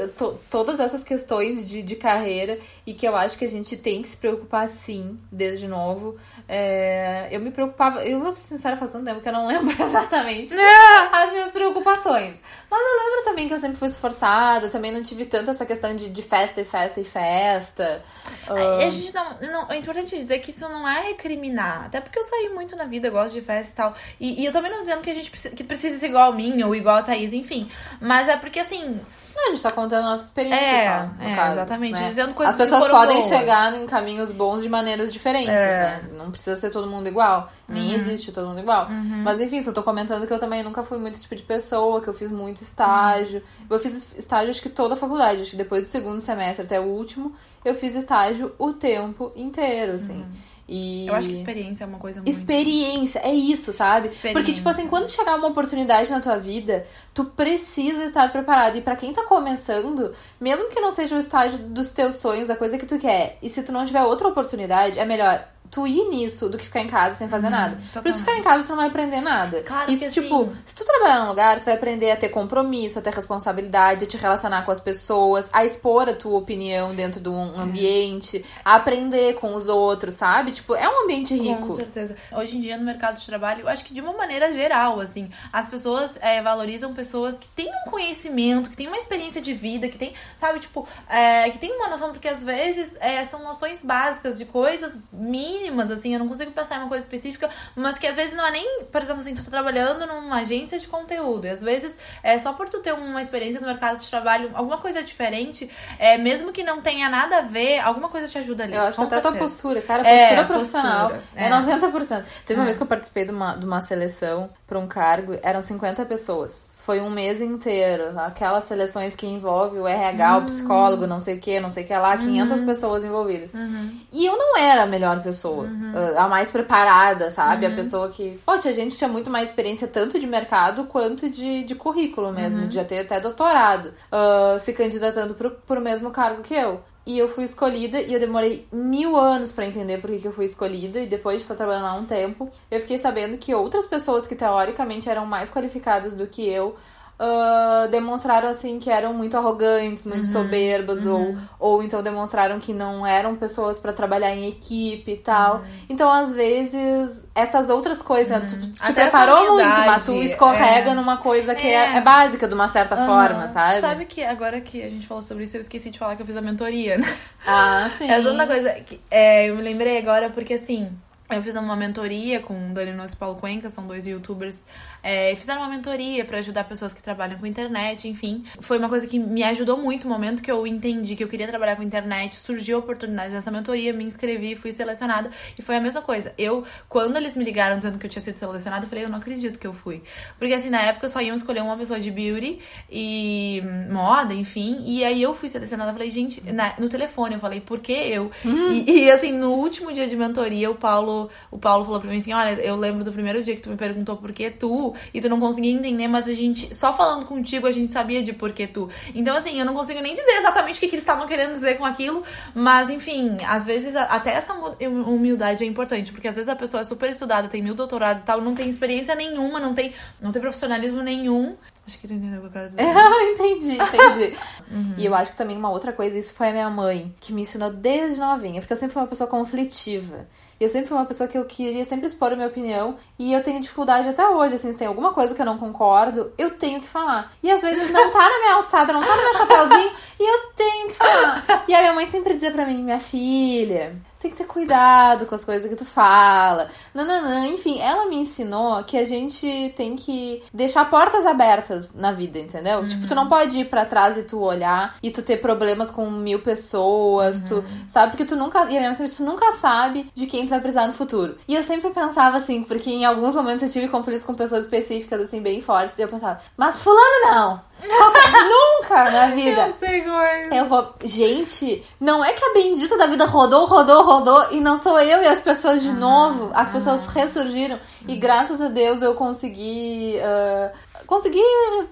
todas 0.49 0.80
essas 0.80 1.03
questões 1.03 1.67
de, 1.67 1.82
de 1.82 1.95
carreira 1.95 2.60
e 2.86 2.93
que 2.93 3.07
eu 3.08 3.15
acho 3.15 3.38
que 3.38 3.46
a 3.46 3.50
gente 3.50 3.76
tem 3.78 4.02
que 4.02 4.08
se 4.08 4.17
preocupar 4.17 4.67
sim, 4.70 5.17
desde 5.32 5.67
novo. 5.67 6.15
É, 6.48 7.28
eu 7.32 7.39
me 7.39 7.52
preocupava, 7.52 8.06
eu 8.06 8.20
vou 8.20 8.32
ser 8.32 8.41
sincera, 8.41 8.76
faz 8.76 8.91
tanto 8.91 9.06
tempo 9.06 9.22
que 9.22 9.28
eu 9.28 9.34
não 9.34 9.48
lembro 9.48 9.76
exatamente 9.82 10.54
é. 10.54 10.98
as 11.12 11.32
minhas 11.32 11.52
preocupações. 11.52 12.41
Mas 12.69 12.82
eu 12.82 13.06
lembro 13.06 13.23
também 13.23 13.47
que 13.47 13.53
eu 13.53 13.60
sempre 13.60 13.77
fui 13.77 13.88
esforçada, 13.88 14.69
também 14.69 14.91
não 14.91 15.01
tive 15.01 15.25
tanto 15.25 15.51
essa 15.51 15.65
questão 15.65 15.95
de, 15.95 16.10
de 16.10 16.21
festa 16.21 16.60
e 16.60 16.65
festa 16.65 16.99
e 16.99 17.03
festa. 17.06 18.03
A 18.47 18.89
gente 18.89 19.13
não, 19.13 19.38
não. 19.41 19.71
É 19.71 19.77
importante 19.77 20.17
dizer 20.17 20.39
que 20.39 20.49
isso 20.49 20.67
não 20.67 20.88
é 20.88 21.08
recriminar. 21.08 21.86
Até 21.86 22.01
porque 22.01 22.19
eu 22.19 22.23
saí 22.23 22.49
muito 22.49 22.75
na 22.75 22.84
vida, 22.84 23.10
gosto 23.10 23.34
de 23.34 23.41
festa 23.41 23.71
e 23.71 23.75
tal. 23.75 23.95
E, 24.19 24.41
e 24.41 24.45
eu 24.45 24.51
também 24.51 24.69
não 24.69 24.80
dizendo 24.80 25.01
que 25.01 25.10
a 25.10 25.13
gente 25.13 25.32
precisa, 25.32 25.56
que 25.56 25.63
precisa 25.63 25.97
ser 25.97 26.08
igual 26.08 26.32
a 26.32 26.36
mim 26.36 26.62
ou 26.63 26.75
igual 26.75 26.97
a 26.97 27.03
Thaís, 27.03 27.34
enfim. 27.34 27.69
Mas 28.01 28.27
é 28.27 28.36
porque 28.36 28.60
assim 28.60 28.99
a 29.45 29.49
gente 29.51 29.62
tá 29.62 29.71
contando 29.71 30.06
a 30.06 30.12
nossa 30.12 30.25
experiência 30.25 30.60
é, 30.60 31.10
só, 31.19 31.23
é, 31.23 31.36
caso, 31.36 31.60
exatamente. 31.60 31.99
Né? 31.99 32.08
Dizendo 32.08 32.34
coisas 32.34 32.56
As 32.56 32.62
pessoas 32.62 32.88
podem 32.89 33.17
boas. 33.17 33.30
chegar 33.30 33.73
em 33.75 33.86
caminhos 33.86 34.32
bons 34.32 34.63
de 34.63 34.69
maneiras 34.69 35.13
diferentes, 35.13 35.49
é. 35.49 36.01
né? 36.01 36.10
Não 36.13 36.32
precisa 36.32 36.58
ser 36.58 36.69
todo 36.69 36.88
mundo 36.88 37.08
igual. 37.08 37.49
Nem 37.67 37.89
uhum. 37.89 37.95
existe 37.95 38.32
todo 38.32 38.47
mundo 38.47 38.60
igual. 38.60 38.88
Uhum. 38.88 39.21
Mas 39.23 39.39
enfim, 39.39 39.62
só 39.62 39.71
tô 39.71 39.84
comentando 39.84 40.25
que 40.25 40.34
eu 40.34 40.39
também 40.39 40.63
nunca 40.63 40.84
fui 40.84 40.97
muito 40.97 41.13
esse 41.13 41.23
tipo 41.23 41.36
de 41.36 41.43
pessoa, 41.43 42.01
que 42.01 42.08
eu 42.08 42.13
fiz 42.13 42.32
muito 42.32 42.57
estágio. 42.63 43.41
Uhum. 43.60 43.67
Eu 43.70 43.80
fiz 43.80 44.15
estágio 44.17 44.50
acho 44.50 44.62
que 44.62 44.70
toda 44.70 44.93
a 44.93 44.98
faculdade, 44.98 45.41
acho 45.41 45.52
que 45.52 45.58
depois 45.58 45.84
do 45.84 45.89
segundo 45.89 46.22
semestre 46.22 46.65
até 46.65 46.80
o 46.80 46.86
último, 46.86 47.34
eu 47.63 47.74
fiz 47.74 47.96
estágio 47.96 48.54
o 48.58 48.74
tempo 48.74 49.32
inteiro, 49.36 49.93
assim. 49.93 50.22
Uhum. 50.22 50.58
E... 50.67 51.08
Eu 51.08 51.15
acho 51.15 51.30
que 51.30 51.34
experiência 51.34 51.86
é 51.86 51.88
uma 51.88 51.98
coisa 51.98 52.20
muito... 52.20 52.30
Experiência, 52.30 53.20
é 53.20 53.34
isso, 53.34 53.72
sabe? 53.72 54.10
Porque, 54.10 54.52
tipo 54.52 54.67
assim, 54.67 54.88
quando 54.88 55.08
chegar 55.08 55.38
uma 55.38 55.48
oportunidade 55.48 56.12
na 56.12 56.20
tua 56.20 56.38
vida, 56.38 56.86
tu 57.13 57.24
precisa 57.24 58.04
estar 58.04 58.30
preparado. 58.32 58.78
E 58.78 58.82
para 58.82 58.98
quem 58.98 59.13
tá 59.13 59.24
começando, 59.24 60.13
mesmo 60.41 60.70
que 60.70 60.82
não 60.82 60.91
seja 60.91 61.15
o 61.15 61.20
estágio 61.20 61.60
dos 61.60 61.91
teus 61.91 62.17
sonhos, 62.17 62.50
a 62.50 62.56
coisa 62.56 62.78
que 62.78 62.86
tu 62.86 62.98
quer, 62.98 63.38
e 63.41 63.50
se 63.50 63.63
tu 63.63 63.72
não 63.72 63.86
tiver 63.86 64.04
outra 64.04 64.28
oportunidade, 64.28 65.00
é 65.00 65.06
melhor 65.06 65.48
tu 65.69 65.86
ir 65.86 66.10
nisso 66.10 66.49
do 66.49 66.58
que 66.58 66.65
ficar 66.65 66.82
em 66.82 66.88
casa 66.88 67.15
sem 67.15 67.27
fazer 67.27 67.47
uhum, 67.47 67.51
nada. 67.51 67.75
Totalmente. 67.75 68.03
Por 68.03 68.10
isso 68.10 68.19
ficar 68.19 68.36
em 68.36 68.43
casa 68.43 68.63
tu 68.63 68.69
não 68.69 68.77
vai 68.77 68.88
aprender 68.88 69.21
nada. 69.21 69.62
Claro 69.62 69.91
e 69.91 69.97
que 69.97 70.10
tipo, 70.10 70.43
assim... 70.43 70.56
se 70.65 70.75
tu 70.75 70.86
trabalhar 70.86 71.21
num 71.21 71.30
lugar, 71.30 71.60
tu 71.60 71.65
vai 71.65 71.75
aprender 71.75 72.12
a 72.12 72.15
ter 72.15 72.30
compromisso, 72.30 72.99
a 72.99 73.01
ter 73.01 73.13
responsabilidade, 73.13 74.06
a 74.06 74.08
te 74.08 74.17
relacionar 74.17 74.63
com 74.63 74.71
as 74.71 74.80
pessoas, 74.80 75.49
a 75.51 75.65
expor 75.65 76.10
a 76.10 76.13
tua 76.13 76.38
opinião 76.38 76.95
dentro 76.95 77.19
de 77.19 77.30
um 77.30 77.60
é. 77.60 77.63
ambiente, 77.63 78.43
a 78.63 78.75
aprender 78.75 79.36
com 79.36 79.53
os 79.53 79.67
outros, 79.67 80.15
sabe? 80.15 80.51
Tipo, 80.51 80.75
é 80.75 80.88
um 80.88 81.03
ambiente 81.03 81.36
rico. 81.36 81.67
Com 81.67 81.73
certeza. 81.73 82.15
Hoje 82.32 82.58
em 82.58 82.62
dia 82.62 82.77
no 82.77 82.86
mercado 82.86 83.19
de 83.19 83.25
trabalho, 83.25 83.62
eu 83.62 83.67
acho 83.67 83.84
que 83.84 83.93
de 83.93 84.01
uma 84.01 84.13
maneira 84.13 84.53
geral, 84.53 84.99
assim, 84.99 85.30
as 85.51 85.67
pessoas 85.67 86.17
é, 86.21 86.41
valorizam 86.41 86.93
pessoas 86.93 87.38
que 87.38 87.47
têm 87.49 87.67
um 87.67 87.89
conhecimento, 87.89 88.69
que 88.69 88.77
têm 88.77 88.88
uma 88.88 88.97
experiência 88.97 89.41
de 89.41 89.53
vida, 89.53 89.88
que 89.89 89.97
tem, 89.97 90.13
sabe, 90.38 90.60
tipo, 90.60 90.88
é, 91.10 91.49
que 91.49 91.60
tem 91.60 91.71
uma 91.71 91.88
noção, 91.89 92.12
porque 92.12 92.27
às 92.27 92.43
vezes 92.43 92.97
é, 92.99 93.23
são 93.25 93.43
noções 93.43 93.84
básicas 93.84 94.38
de 94.38 94.45
coisas 94.45 94.99
mínimas 95.12 95.57
mínimas, 95.58 95.91
assim, 95.91 96.13
eu 96.13 96.20
não 96.20 96.28
consigo 96.28 96.52
pensar 96.52 96.76
em 96.76 96.80
uma 96.80 96.88
coisa 96.88 97.04
específica, 97.04 97.50
mas 97.76 97.98
que 97.98 98.08
às 98.08 98.15
vezes 98.15 98.36
não 98.36 98.46
é 98.46 98.52
nem, 98.52 98.84
por 98.86 99.02
exemplo, 99.02 99.22
assim, 99.22 99.34
tu 99.34 99.43
tá 99.43 99.52
trabalhando 99.52 100.06
numa 100.06 100.38
agência 100.38 100.80
de 100.80 100.88
conteúdo, 100.88 101.46
e 101.46 101.50
às 101.50 101.62
vezes 101.62 101.98
é 102.24 102.38
só 102.39 102.54
por 102.54 102.70
tu 102.70 102.80
ter 102.80 102.93
uma 102.93 103.22
experiência 103.22 103.60
no 103.60 103.67
mercado 103.67 104.00
de 104.00 104.10
trabalho, 104.10 104.52
alguma 104.54 104.78
coisa 104.78 105.02
diferente, 105.04 105.70
é, 106.00 106.17
mesmo 106.17 106.52
que 106.52 106.63
não 106.63 106.82
tenha 106.82 107.10
nada 107.10 107.39
a 107.39 107.41
ver, 107.41 107.80
alguma 107.80 108.10
coisa 108.10 108.28
te 108.28 108.38
ajuda 108.38 108.63
ali. 108.63 108.74
Eu 108.74 108.84
acho 108.84 108.98
que 108.98 109.04
até 109.04 109.17
a 109.17 109.22
tua 109.22 109.34
postura, 109.34 109.82
cara, 109.82 110.04
postura 110.04 110.41
é, 110.41 110.43
profissional 110.43 111.10
postura, 111.10 111.24
é. 111.36 111.48
é 111.48 111.50
90%. 111.50 112.24
Teve 112.46 112.60
uma 112.60 112.63
é. 112.63 112.65
vez 112.65 112.78
que 112.78 112.84
eu 112.84 112.88
participei 112.88 113.26
de 113.26 113.32
uma, 113.32 113.56
de 113.56 113.65
uma 113.65 113.82
seleção 113.82 114.50
para 114.65 114.80
um 114.80 114.88
cargo, 114.88 115.38
eram 115.41 115.62
50 115.62 116.06
pessoas 116.06 116.67
foi 116.88 117.02
um 117.02 117.10
mês 117.10 117.41
inteiro. 117.41 118.17
Aquelas 118.17 118.63
seleções 118.63 119.13
que 119.13 119.28
envolve 119.28 119.78
o 119.78 119.86
RH, 119.86 120.38
uhum. 120.38 120.41
o 120.41 120.45
psicólogo, 120.45 121.06
não 121.06 121.19
sei 121.19 121.36
o 121.36 121.39
que, 121.41 121.60
não 121.60 121.69
sei 121.69 121.84
o 121.84 121.88
que 121.88 121.93
lá, 121.93 122.17
500 122.17 122.62
uhum. 122.62 122.65
pessoas 122.65 123.04
envolvidas. 123.04 123.54
Uhum. 123.54 124.00
E 124.13 124.26
eu 124.26 124.38
não 124.38 124.58
era 124.58 124.84
a 124.84 124.86
melhor 124.86 125.21
pessoa, 125.21 125.65
uhum. 125.65 125.91
a 126.15 126.30
mais 126.30 126.50
preparada, 126.50 127.30
sabe? 127.30 127.65
A 127.65 127.69
uhum. 127.69 127.76
pessoa 127.76 128.08
que. 128.08 128.39
Pô, 128.45 128.54
a 128.54 128.60
gente 128.60 128.95
tinha 128.95 129.10
muito 129.10 129.30
mais 129.30 129.50
experiência 129.50 129.86
tanto 129.86 130.17
de 130.17 130.26
mercado 130.26 130.86
quanto 130.86 131.30
de, 131.30 131.65
de 131.65 131.76
currículo 131.76 132.32
mesmo, 132.32 132.62
uhum. 132.62 132.67
de 132.69 132.76
já 132.76 132.86
ter 132.86 133.00
até 133.00 133.19
doutorado, 133.19 133.88
uh, 134.10 134.58
se 134.58 134.71
candidatando 134.71 135.34
pro, 135.34 135.52
pro 135.52 135.82
mesmo 135.82 136.10
cargo 136.10 136.41
que 136.41 136.54
eu. 136.54 136.80
E 137.08 137.17
eu 137.17 137.30
fui 137.30 137.46
escolhida 137.46 138.02
e 138.02 138.13
eu 138.13 138.20
demorei 138.20 138.67
mil 138.70 139.15
anos 139.15 139.50
para 139.54 139.65
entender 139.65 139.98
por 140.02 140.10
que, 140.10 140.20
que 140.20 140.28
eu 140.28 140.34
fui 140.34 140.43
escolhida. 140.43 141.00
E 141.00 141.08
depois 141.08 141.38
de 141.38 141.43
estar 141.43 141.56
trabalhando 141.56 141.84
lá 141.84 141.93
um 141.93 142.06
tempo, 142.06 142.50
eu 142.70 142.82
fiquei 142.82 142.98
sabendo 142.98 143.38
que 143.38 143.56
outras 143.56 143.86
pessoas 143.86 144.28
que 144.28 144.36
teoricamente 144.36 145.10
eram 145.10 145.26
mais 145.26 145.50
qualificadas 145.50 146.17
do 146.17 146.28
que 146.28 146.46
eu 146.46 146.76
uh, 147.19 147.88
demonstraram 147.89 148.47
assim 148.49 148.80
que 148.80 148.89
eram 148.89 149.13
muito 149.13 149.36
arrogantes, 149.38 150.06
muito 150.06 150.27
Uhum, 150.27 150.34
soberbas, 150.34 151.06
uhum. 151.06 151.38
ou, 151.60 151.73
ou 151.75 151.84
então 151.84 152.01
demonstraram 152.01 152.60
que 152.60 152.73
não 152.73 153.06
eram 153.06 153.36
pessoas 153.36 153.80
pra 153.80 153.93
trabalhar 153.93 154.34
em 154.36 154.47
equipe 154.47 155.12
e 155.12 155.17
tal. 155.17 155.58
Uhum. 155.58 155.63
Então, 155.89 156.12
às 156.12 156.32
vezes, 156.32 157.27
essas 157.34 157.69
outras 157.69 158.01
coisas, 158.01 158.51
tu 158.51 158.71
te 158.71 158.84
Até 158.84 159.03
preparou 159.03 159.53
muito, 159.53 159.80
mas 159.86 160.06
tu 160.06 160.13
escorrega 160.23 160.91
é. 160.91 160.93
numa 160.93 161.17
coisa 161.17 161.56
que 161.56 161.67
é. 161.67 161.93
É. 161.93 161.97
é 161.97 162.01
básica 162.01 162.47
de 162.47 162.53
uma 162.53 162.67
certa 162.67 162.97
forma, 162.97 163.47
sabe? 163.47 163.80
Sabe 163.80 164.06
que 164.06 164.23
agora 164.23 164.62
que 164.62 164.82
a 164.82 164.89
gente 164.89 165.08
falou 165.08 165.23
sobre 165.23 165.43
isso, 165.43 165.58
eu 165.58 165.62
esqueci 165.62 165.89
de 165.89 165.99
falar 165.99 166.15
que 166.15 166.21
eu 166.21 166.25
fiz 166.25 166.36
a 166.38 166.41
mentoria, 166.41 166.97
né? 166.97 167.17
Ah, 167.45 167.89
sim. 167.97 168.10
É 168.10 168.21
tanta 168.21 168.47
coisa 168.47 168.71
que 168.73 168.99
é, 169.10 169.49
eu 169.49 169.56
me 169.56 169.62
lembrei 169.62 169.97
agora 169.97 170.30
porque 170.30 170.56
assim. 170.56 170.89
Eu 171.29 171.43
fiz 171.43 171.55
uma 171.57 171.75
mentoria 171.75 172.39
com 172.39 172.53
o 172.71 172.73
Dani 172.73 172.93
Nunes 172.93 173.11
e 173.11 173.15
Paulo 173.17 173.37
Cuenca, 173.37 173.69
são 173.69 173.85
dois 173.85 174.07
youtubers. 174.07 174.65
É, 175.03 175.35
fizeram 175.35 175.59
uma 175.59 175.69
mentoria 175.69 176.23
pra 176.23 176.37
ajudar 176.39 176.63
pessoas 176.63 176.93
que 176.93 177.01
trabalham 177.03 177.37
com 177.37 177.45
internet, 177.45 178.07
enfim. 178.07 178.45
Foi 178.61 178.77
uma 178.77 178.87
coisa 178.87 179.05
que 179.05 179.19
me 179.19 179.43
ajudou 179.43 179.75
muito 179.75 180.07
no 180.07 180.13
momento 180.13 180.41
que 180.41 180.49
eu 180.49 180.65
entendi 180.65 181.17
que 181.17 181.23
eu 181.23 181.27
queria 181.27 181.45
trabalhar 181.45 181.75
com 181.75 181.83
internet. 181.83 182.37
Surgiu 182.37 182.77
a 182.77 182.79
oportunidade 182.79 183.33
dessa 183.33 183.51
mentoria, 183.51 183.91
me 183.91 184.05
inscrevi, 184.05 184.55
fui 184.55 184.71
selecionada. 184.71 185.29
E 185.59 185.61
foi 185.61 185.75
a 185.75 185.81
mesma 185.81 186.01
coisa. 186.01 186.33
Eu, 186.37 186.63
quando 186.87 187.17
eles 187.17 187.35
me 187.35 187.43
ligaram 187.43 187.75
dizendo 187.75 187.99
que 187.99 188.05
eu 188.05 188.09
tinha 188.09 188.21
sido 188.21 188.35
selecionada, 188.35 188.85
eu 188.85 188.89
falei, 188.89 189.03
eu 189.03 189.09
não 189.09 189.17
acredito 189.17 189.59
que 189.59 189.67
eu 189.67 189.73
fui. 189.73 190.01
Porque 190.39 190.53
assim, 190.53 190.69
na 190.69 190.81
época 190.81 191.09
só 191.09 191.19
iam 191.21 191.35
escolher 191.35 191.61
uma 191.61 191.75
pessoa 191.75 191.99
de 191.99 192.09
beauty 192.09 192.59
e 192.89 193.61
moda, 193.91 194.33
enfim. 194.33 194.81
E 194.85 195.03
aí 195.03 195.21
eu 195.21 195.33
fui 195.33 195.49
selecionada. 195.49 195.89
Eu 195.89 195.93
falei, 195.93 196.09
gente, 196.09 196.41
na- 196.53 196.73
no 196.79 196.87
telefone 196.87 197.33
eu 197.35 197.39
falei, 197.41 197.59
por 197.59 197.79
que 197.81 197.91
eu? 197.91 198.31
E, 198.71 199.03
e, 199.03 199.11
assim, 199.11 199.33
no 199.33 199.51
último 199.55 199.91
dia 199.91 200.07
de 200.07 200.15
mentoria, 200.15 200.71
o 200.71 200.75
Paulo, 200.75 201.16
o 201.51 201.58
Paulo 201.58 201.86
falou 201.86 201.99
pra 201.99 202.10
mim 202.10 202.17
assim: 202.17 202.34
olha, 202.34 202.51
eu 202.62 202.75
lembro 202.75 203.03
do 203.03 203.12
primeiro 203.12 203.43
dia 203.43 203.56
que 203.56 203.62
tu 203.62 203.69
me 203.69 203.75
perguntou 203.75 204.17
por 204.17 204.32
que 204.32 204.49
tu, 204.49 204.93
e 205.13 205.21
tu 205.21 205.30
não 205.30 205.39
conseguia 205.39 205.71
entender, 205.71 206.08
mas 206.08 206.27
a 206.27 206.34
gente, 206.34 206.73
só 206.75 206.93
falando 206.93 207.25
contigo, 207.25 207.67
a 207.67 207.71
gente 207.71 207.91
sabia 207.91 208.21
de 208.21 208.34
por 208.34 208.51
que 208.51 208.67
tu. 208.67 208.89
Então, 209.15 209.36
assim, 209.36 209.60
eu 209.60 209.65
não 209.65 209.73
consigo 209.73 210.01
nem 210.01 210.13
dizer 210.13 210.32
exatamente 210.32 210.77
o 210.77 210.80
que, 210.80 210.88
que 210.88 210.95
eles 210.95 211.03
estavam 211.03 211.27
querendo 211.27 211.53
dizer 211.53 211.77
com 211.77 211.86
aquilo, 211.86 212.23
mas 212.53 212.89
enfim, 212.89 213.38
às 213.47 213.65
vezes 213.65 213.95
até 213.95 214.34
essa 214.34 214.53
humildade 214.53 215.63
é 215.63 215.67
importante, 215.67 216.12
porque 216.12 216.27
às 216.27 216.36
vezes 216.36 216.49
a 216.49 216.56
pessoa 216.56 216.82
é 216.82 216.84
super 216.84 217.10
estudada, 217.10 217.47
tem 217.47 217.62
mil 217.62 217.75
doutorados 217.75 218.21
e 218.21 218.25
tal, 218.25 218.41
não 218.41 218.53
tem 218.53 218.69
experiência 218.69 219.15
nenhuma, 219.15 219.60
não 219.60 219.73
tem, 219.73 219.93
não 220.21 220.32
tem 220.32 220.41
profissionalismo 220.41 221.01
nenhum. 221.01 221.56
Acho 221.86 221.99
que 221.99 222.08
tu 222.08 222.13
entendeu 222.13 222.39
o 222.39 222.41
que 222.41 222.47
eu 222.47 222.51
quero 222.51 222.67
dizer. 222.67 222.82
entendi, 223.34 223.77
entendi. 223.77 224.38
Uhum. 224.69 224.95
E 224.97 225.06
eu 225.06 225.15
acho 225.15 225.32
que 225.32 225.38
também 225.38 225.56
uma 225.56 225.69
outra 225.69 225.93
coisa, 225.93 226.17
isso 226.17 226.34
foi 226.34 226.49
a 226.49 226.51
minha 226.51 226.69
mãe, 226.69 227.13
que 227.21 227.32
me 227.32 227.43
ensinou 227.43 227.71
desde 227.71 228.19
novinha, 228.19 228.60
porque 228.60 228.73
eu 228.73 228.77
sempre 228.77 228.93
fui 228.93 229.01
uma 229.01 229.08
pessoa 229.08 229.30
conflitiva. 229.30 230.27
E 230.60 230.63
eu 230.63 230.70
sempre 230.70 230.88
fui 230.88 230.98
uma 230.98 231.06
pessoa 231.06 231.28
que 231.28 231.38
eu 231.38 231.46
queria 231.46 231.86
sempre 231.86 232.08
expor 232.08 232.32
a 232.32 232.36
minha 232.36 232.48
opinião. 232.48 232.96
E 233.17 233.34
eu 233.34 233.43
tenho 233.43 233.62
dificuldade 233.62 234.10
até 234.10 234.28
hoje, 234.28 234.56
assim, 234.56 234.72
se 234.72 234.78
tem 234.78 234.88
alguma 234.88 235.13
coisa 235.13 235.36
que 235.36 235.41
eu 235.41 235.46
não 235.46 235.58
concordo, 235.58 236.32
eu 236.38 236.52
tenho 236.52 236.82
que 236.82 236.88
falar. 236.88 237.32
E 237.43 237.52
às 237.52 237.62
vezes 237.62 237.91
não 237.91 238.12
tá 238.12 238.30
na 238.30 238.39
minha 238.39 238.54
alçada, 238.56 238.93
não 238.93 239.02
tá 239.02 239.15
no 239.15 239.24
meu 239.24 239.34
chapéuzinho, 239.34 239.91
e 240.20 240.24
eu 240.24 240.52
tenho 240.56 240.88
que 240.88 240.93
falar. 240.93 241.65
E 241.67 241.76
a 241.76 241.80
minha 241.80 241.93
mãe 241.93 242.06
sempre 242.06 242.34
dizia 242.34 242.52
pra 242.52 242.65
mim, 242.65 242.84
minha 242.84 243.00
filha, 243.00 243.96
tem 244.19 244.32
que 244.32 244.38
ter 244.38 244.45
cuidado 244.45 245.25
com 245.25 245.36
as 245.36 245.45
coisas 245.45 245.69
que 245.69 245.75
tu 245.75 245.86
fala. 245.86 246.69
Nananã. 246.93 247.47
Enfim, 247.47 247.80
ela 247.80 248.08
me 248.08 248.15
ensinou 248.15 248.84
que 248.84 248.97
a 248.97 249.03
gente 249.03 249.73
tem 249.75 249.95
que 249.95 250.43
deixar 250.53 250.89
portas 250.89 251.25
abertas 251.25 251.93
na 251.93 252.12
vida, 252.12 252.39
entendeu? 252.39 252.88
Tipo, 252.88 253.08
tu 253.08 253.15
não 253.15 253.27
pode 253.27 253.60
ir 253.60 253.65
pra 253.65 253.86
trás 253.86 254.17
e 254.17 254.23
tu 254.23 254.39
olhar 254.39 254.95
e 255.01 255.12
tu 255.12 255.21
ter 255.21 255.38
problemas 255.38 255.89
com 255.89 256.10
mil 256.10 256.41
pessoas, 256.41 257.43
tu 257.43 257.63
sabe? 257.88 258.12
Porque 258.12 258.25
tu 258.25 258.36
nunca. 258.36 258.63
E 258.65 258.77
a 258.77 258.80
minha 258.80 258.91
mãe 258.91 259.10
tu 259.10 259.23
nunca 259.23 259.51
sabe 259.53 260.12
de 260.13 260.25
quem 260.27 260.45
tu 260.45 260.49
vai 260.49 260.60
precisar 260.60 260.88
no 260.88 260.93
futuro. 260.93 261.38
E 261.47 261.56
eu 261.56 261.63
sempre 261.63 261.89
pensava 261.91 262.38
assim, 262.38 262.63
porque 262.63 262.89
em 262.89 263.06
alguns 263.06 263.36
momentos 263.36 263.63
eu 263.63 263.69
tive 263.69 263.88
conflitos 263.88 264.25
com 264.25 264.34
pessoas 264.34 264.65
específicas, 264.65 265.21
assim, 265.21 265.41
bem 265.41 265.62
fortes, 265.62 265.99
e 265.99 266.01
eu 266.01 266.08
pensava, 266.08 266.39
mas 266.58 266.80
fulano 266.82 267.32
não! 267.32 267.66
Nunca 267.83 269.11
na 269.11 269.27
vida! 269.35 269.67
Eu 269.67 269.73
sei 269.79 270.01
como 270.01 270.15
é. 270.19 270.49
Eu 270.59 270.65
vou. 270.65 270.93
Gente, 271.03 271.85
não 271.99 272.23
é 272.23 272.33
que 272.33 272.43
a 272.43 272.53
bendita 272.53 272.97
da 272.97 273.07
vida 273.07 273.25
rodou, 273.25 273.65
rodou, 273.65 274.03
rodou 274.03 274.47
e 274.51 274.59
não 274.59 274.77
sou 274.77 274.99
eu 274.99 275.21
e 275.21 275.27
as 275.27 275.41
pessoas 275.41 275.81
de 275.81 275.91
novo. 275.91 276.51
As 276.53 276.69
pessoas 276.69 277.05
ressurgiram 277.07 277.79
e 278.07 278.15
graças 278.15 278.61
a 278.61 278.67
Deus 278.67 279.01
eu 279.01 279.13
consegui. 279.15 280.19
ah, 280.21 280.71
consegui 281.08 281.41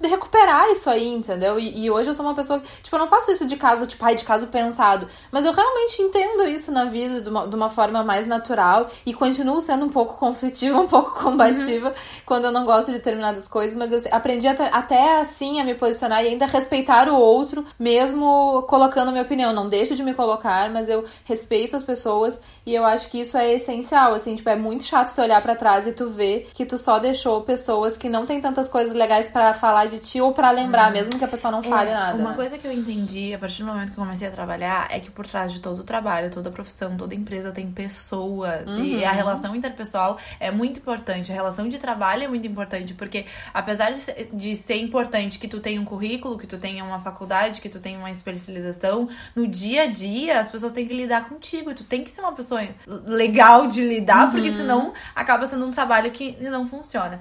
recuperar 0.04 0.69
isso 0.69 0.89
aí, 0.89 1.08
entendeu? 1.08 1.58
E, 1.58 1.86
e 1.86 1.89
hoje 1.89 2.10
eu 2.10 2.13
sou 2.13 2.25
uma 2.25 2.36
pessoa 2.36 2.60
que, 2.60 2.67
tipo, 2.84 2.95
eu 2.95 2.99
não 2.99 3.08
faço 3.08 3.32
isso 3.32 3.47
de 3.47 3.56
caso, 3.56 3.88
tipo, 3.88 4.04
ai, 4.06 4.15
de 4.15 4.23
caso 4.23 4.47
pensado. 4.47 5.08
Mas 5.32 5.45
eu 5.45 5.54
realmente 5.54 6.01
entendo 6.01 6.43
isso 6.45 6.71
na 6.71 6.86
vida 6.86 7.21
de 7.21 7.30
uma, 7.30 7.47
de 7.47 7.56
uma 7.56 7.69
forma 7.69 8.04
mais 8.04 8.28
natural 8.28 8.89
e 9.06 9.13
continuo 9.13 9.62
sendo 9.62 9.86
um 9.86 9.89
pouco 9.89 10.15
conflitiva, 10.15 10.78
um 10.80 10.88
pouco 10.88 11.19
combativa 11.19 11.95
quando 12.25 12.45
eu 12.45 12.51
não 12.51 12.65
gosto 12.65 12.88
de 12.88 12.93
determinadas 12.97 13.47
coisas, 13.47 13.78
mas 13.78 13.91
eu 13.91 13.99
aprendi 14.12 14.47
até, 14.47 14.69
até 14.71 15.19
assim 15.19 15.60
a 15.60 15.63
me 15.63 15.75
posicionar 15.75 16.23
e 16.23 16.28
ainda 16.28 16.45
respeitar 16.45 17.10
o 17.10 17.15
outro, 17.15 17.65
mesmo 17.80 18.63
colocando 18.67 19.12
minha 19.12 19.23
opinião. 19.23 19.54
Não 19.54 19.69
deixo 19.69 19.95
de 19.95 20.04
me 20.04 20.13
colocar, 20.13 20.69
mas 20.69 20.89
eu 20.89 21.06
respeito 21.23 21.75
as 21.75 21.84
pessoas 21.84 22.39
e 22.65 22.73
eu 22.73 22.86
acho 22.86 23.10
que 23.10 23.19
isso 23.21 23.38
é 23.38 23.54
essencial, 23.54 24.13
assim, 24.13 24.36
tipo, 24.36 24.49
é 24.49 24.56
muito 24.56 24.84
chato 24.84 25.13
tu 25.13 25.21
olhar 25.21 25.41
pra 25.41 25.56
trás 25.56 25.86
e 25.88 25.91
tu 25.91 26.10
ver 26.10 26.49
que 26.54 26.65
tu 26.65 26.78
só 26.78 26.99
deixou 26.99 27.41
pessoas 27.43 27.95
que 27.97 28.10
não 28.10 28.25
tem 28.25 28.41
tantas 28.41 28.67
coisas 28.67 28.93
legais 28.95 29.28
pra 29.28 29.54
falar 29.54 29.86
de 29.88 29.99
ti 29.99 30.19
ou 30.21 30.34
pra 30.34 30.51
lembrar, 30.51 30.91
mesmo 30.91 31.17
que 31.17 31.25
a 31.25 31.28
pessoa 31.28 31.51
não 31.51 31.62
fale 31.63 31.89
É, 31.89 31.93
nada. 31.93 32.17
Uma 32.17 32.32
né? 32.32 32.36
coisa 32.36 32.58
que 32.58 32.65
eu 32.67 32.71
entendi 32.71 33.34
a 33.34 33.38
partir 33.39 33.63
do 33.63 33.67
momento 33.67 33.91
que 33.93 33.99
eu 33.99 34.04
comecei 34.04 34.28
a 34.28 34.32
trabalhar 34.32 34.88
é 34.89 34.99
que 34.99 35.12
por 35.12 35.28
trás 35.28 35.51
de 35.54 35.60
todo 35.60 35.80
o 35.80 35.84
trabalho, 35.84 36.30
toda 36.32 36.49
profissão, 36.49 36.95
toda 36.97 37.13
empresa 37.15 37.51
tem 37.51 37.69
pessoas. 37.71 38.69
E 38.78 38.95
Uhum. 38.95 39.08
a 39.08 39.12
relação 39.12 39.56
interpessoal 39.56 40.17
é 40.39 40.51
muito 40.51 40.80
importante. 40.80 41.32
A 41.32 41.36
relação 41.36 41.67
de 41.69 41.78
trabalho 41.78 42.23
é 42.23 42.28
muito 42.28 42.47
importante, 42.47 42.93
porque 42.93 43.25
apesar 43.54 43.91
de 43.91 43.97
ser, 43.97 44.30
de 44.34 44.56
ser 44.56 44.75
importante 44.78 45.39
que 45.39 45.47
tu 45.47 45.60
tenha 45.60 45.80
um 45.80 45.86
currículo, 45.86 46.38
que 46.38 46.47
tu 46.47 46.58
tenha 46.58 46.84
uma 46.84 46.99
faculdade, 46.99 47.62
que 47.62 47.69
tu 47.69 47.80
tenha 47.80 47.97
uma 47.99 48.12
especialização, 48.12 49.08
no 49.36 49.47
dia 49.47 49.84
a 49.84 49.86
dia 49.88 50.39
as 50.39 50.49
pessoas 50.49 50.71
têm 50.71 50.88
que 50.88 50.93
lidar 50.93 51.28
contigo. 51.30 51.71
E 51.71 51.75
tu 51.75 51.84
tem 51.84 52.04
que 52.04 52.10
ser 52.12 52.21
uma 52.21 52.32
pessoa 52.34 52.54
legal 52.87 53.67
de 53.67 53.81
lidar, 53.81 54.31
porque 54.31 54.49
Uhum. 54.49 54.55
senão 54.55 54.93
acaba 55.15 55.45
sendo 55.47 55.65
um 55.65 55.71
trabalho 55.71 56.11
que 56.11 56.37
não 56.41 56.67
funciona. 56.67 57.19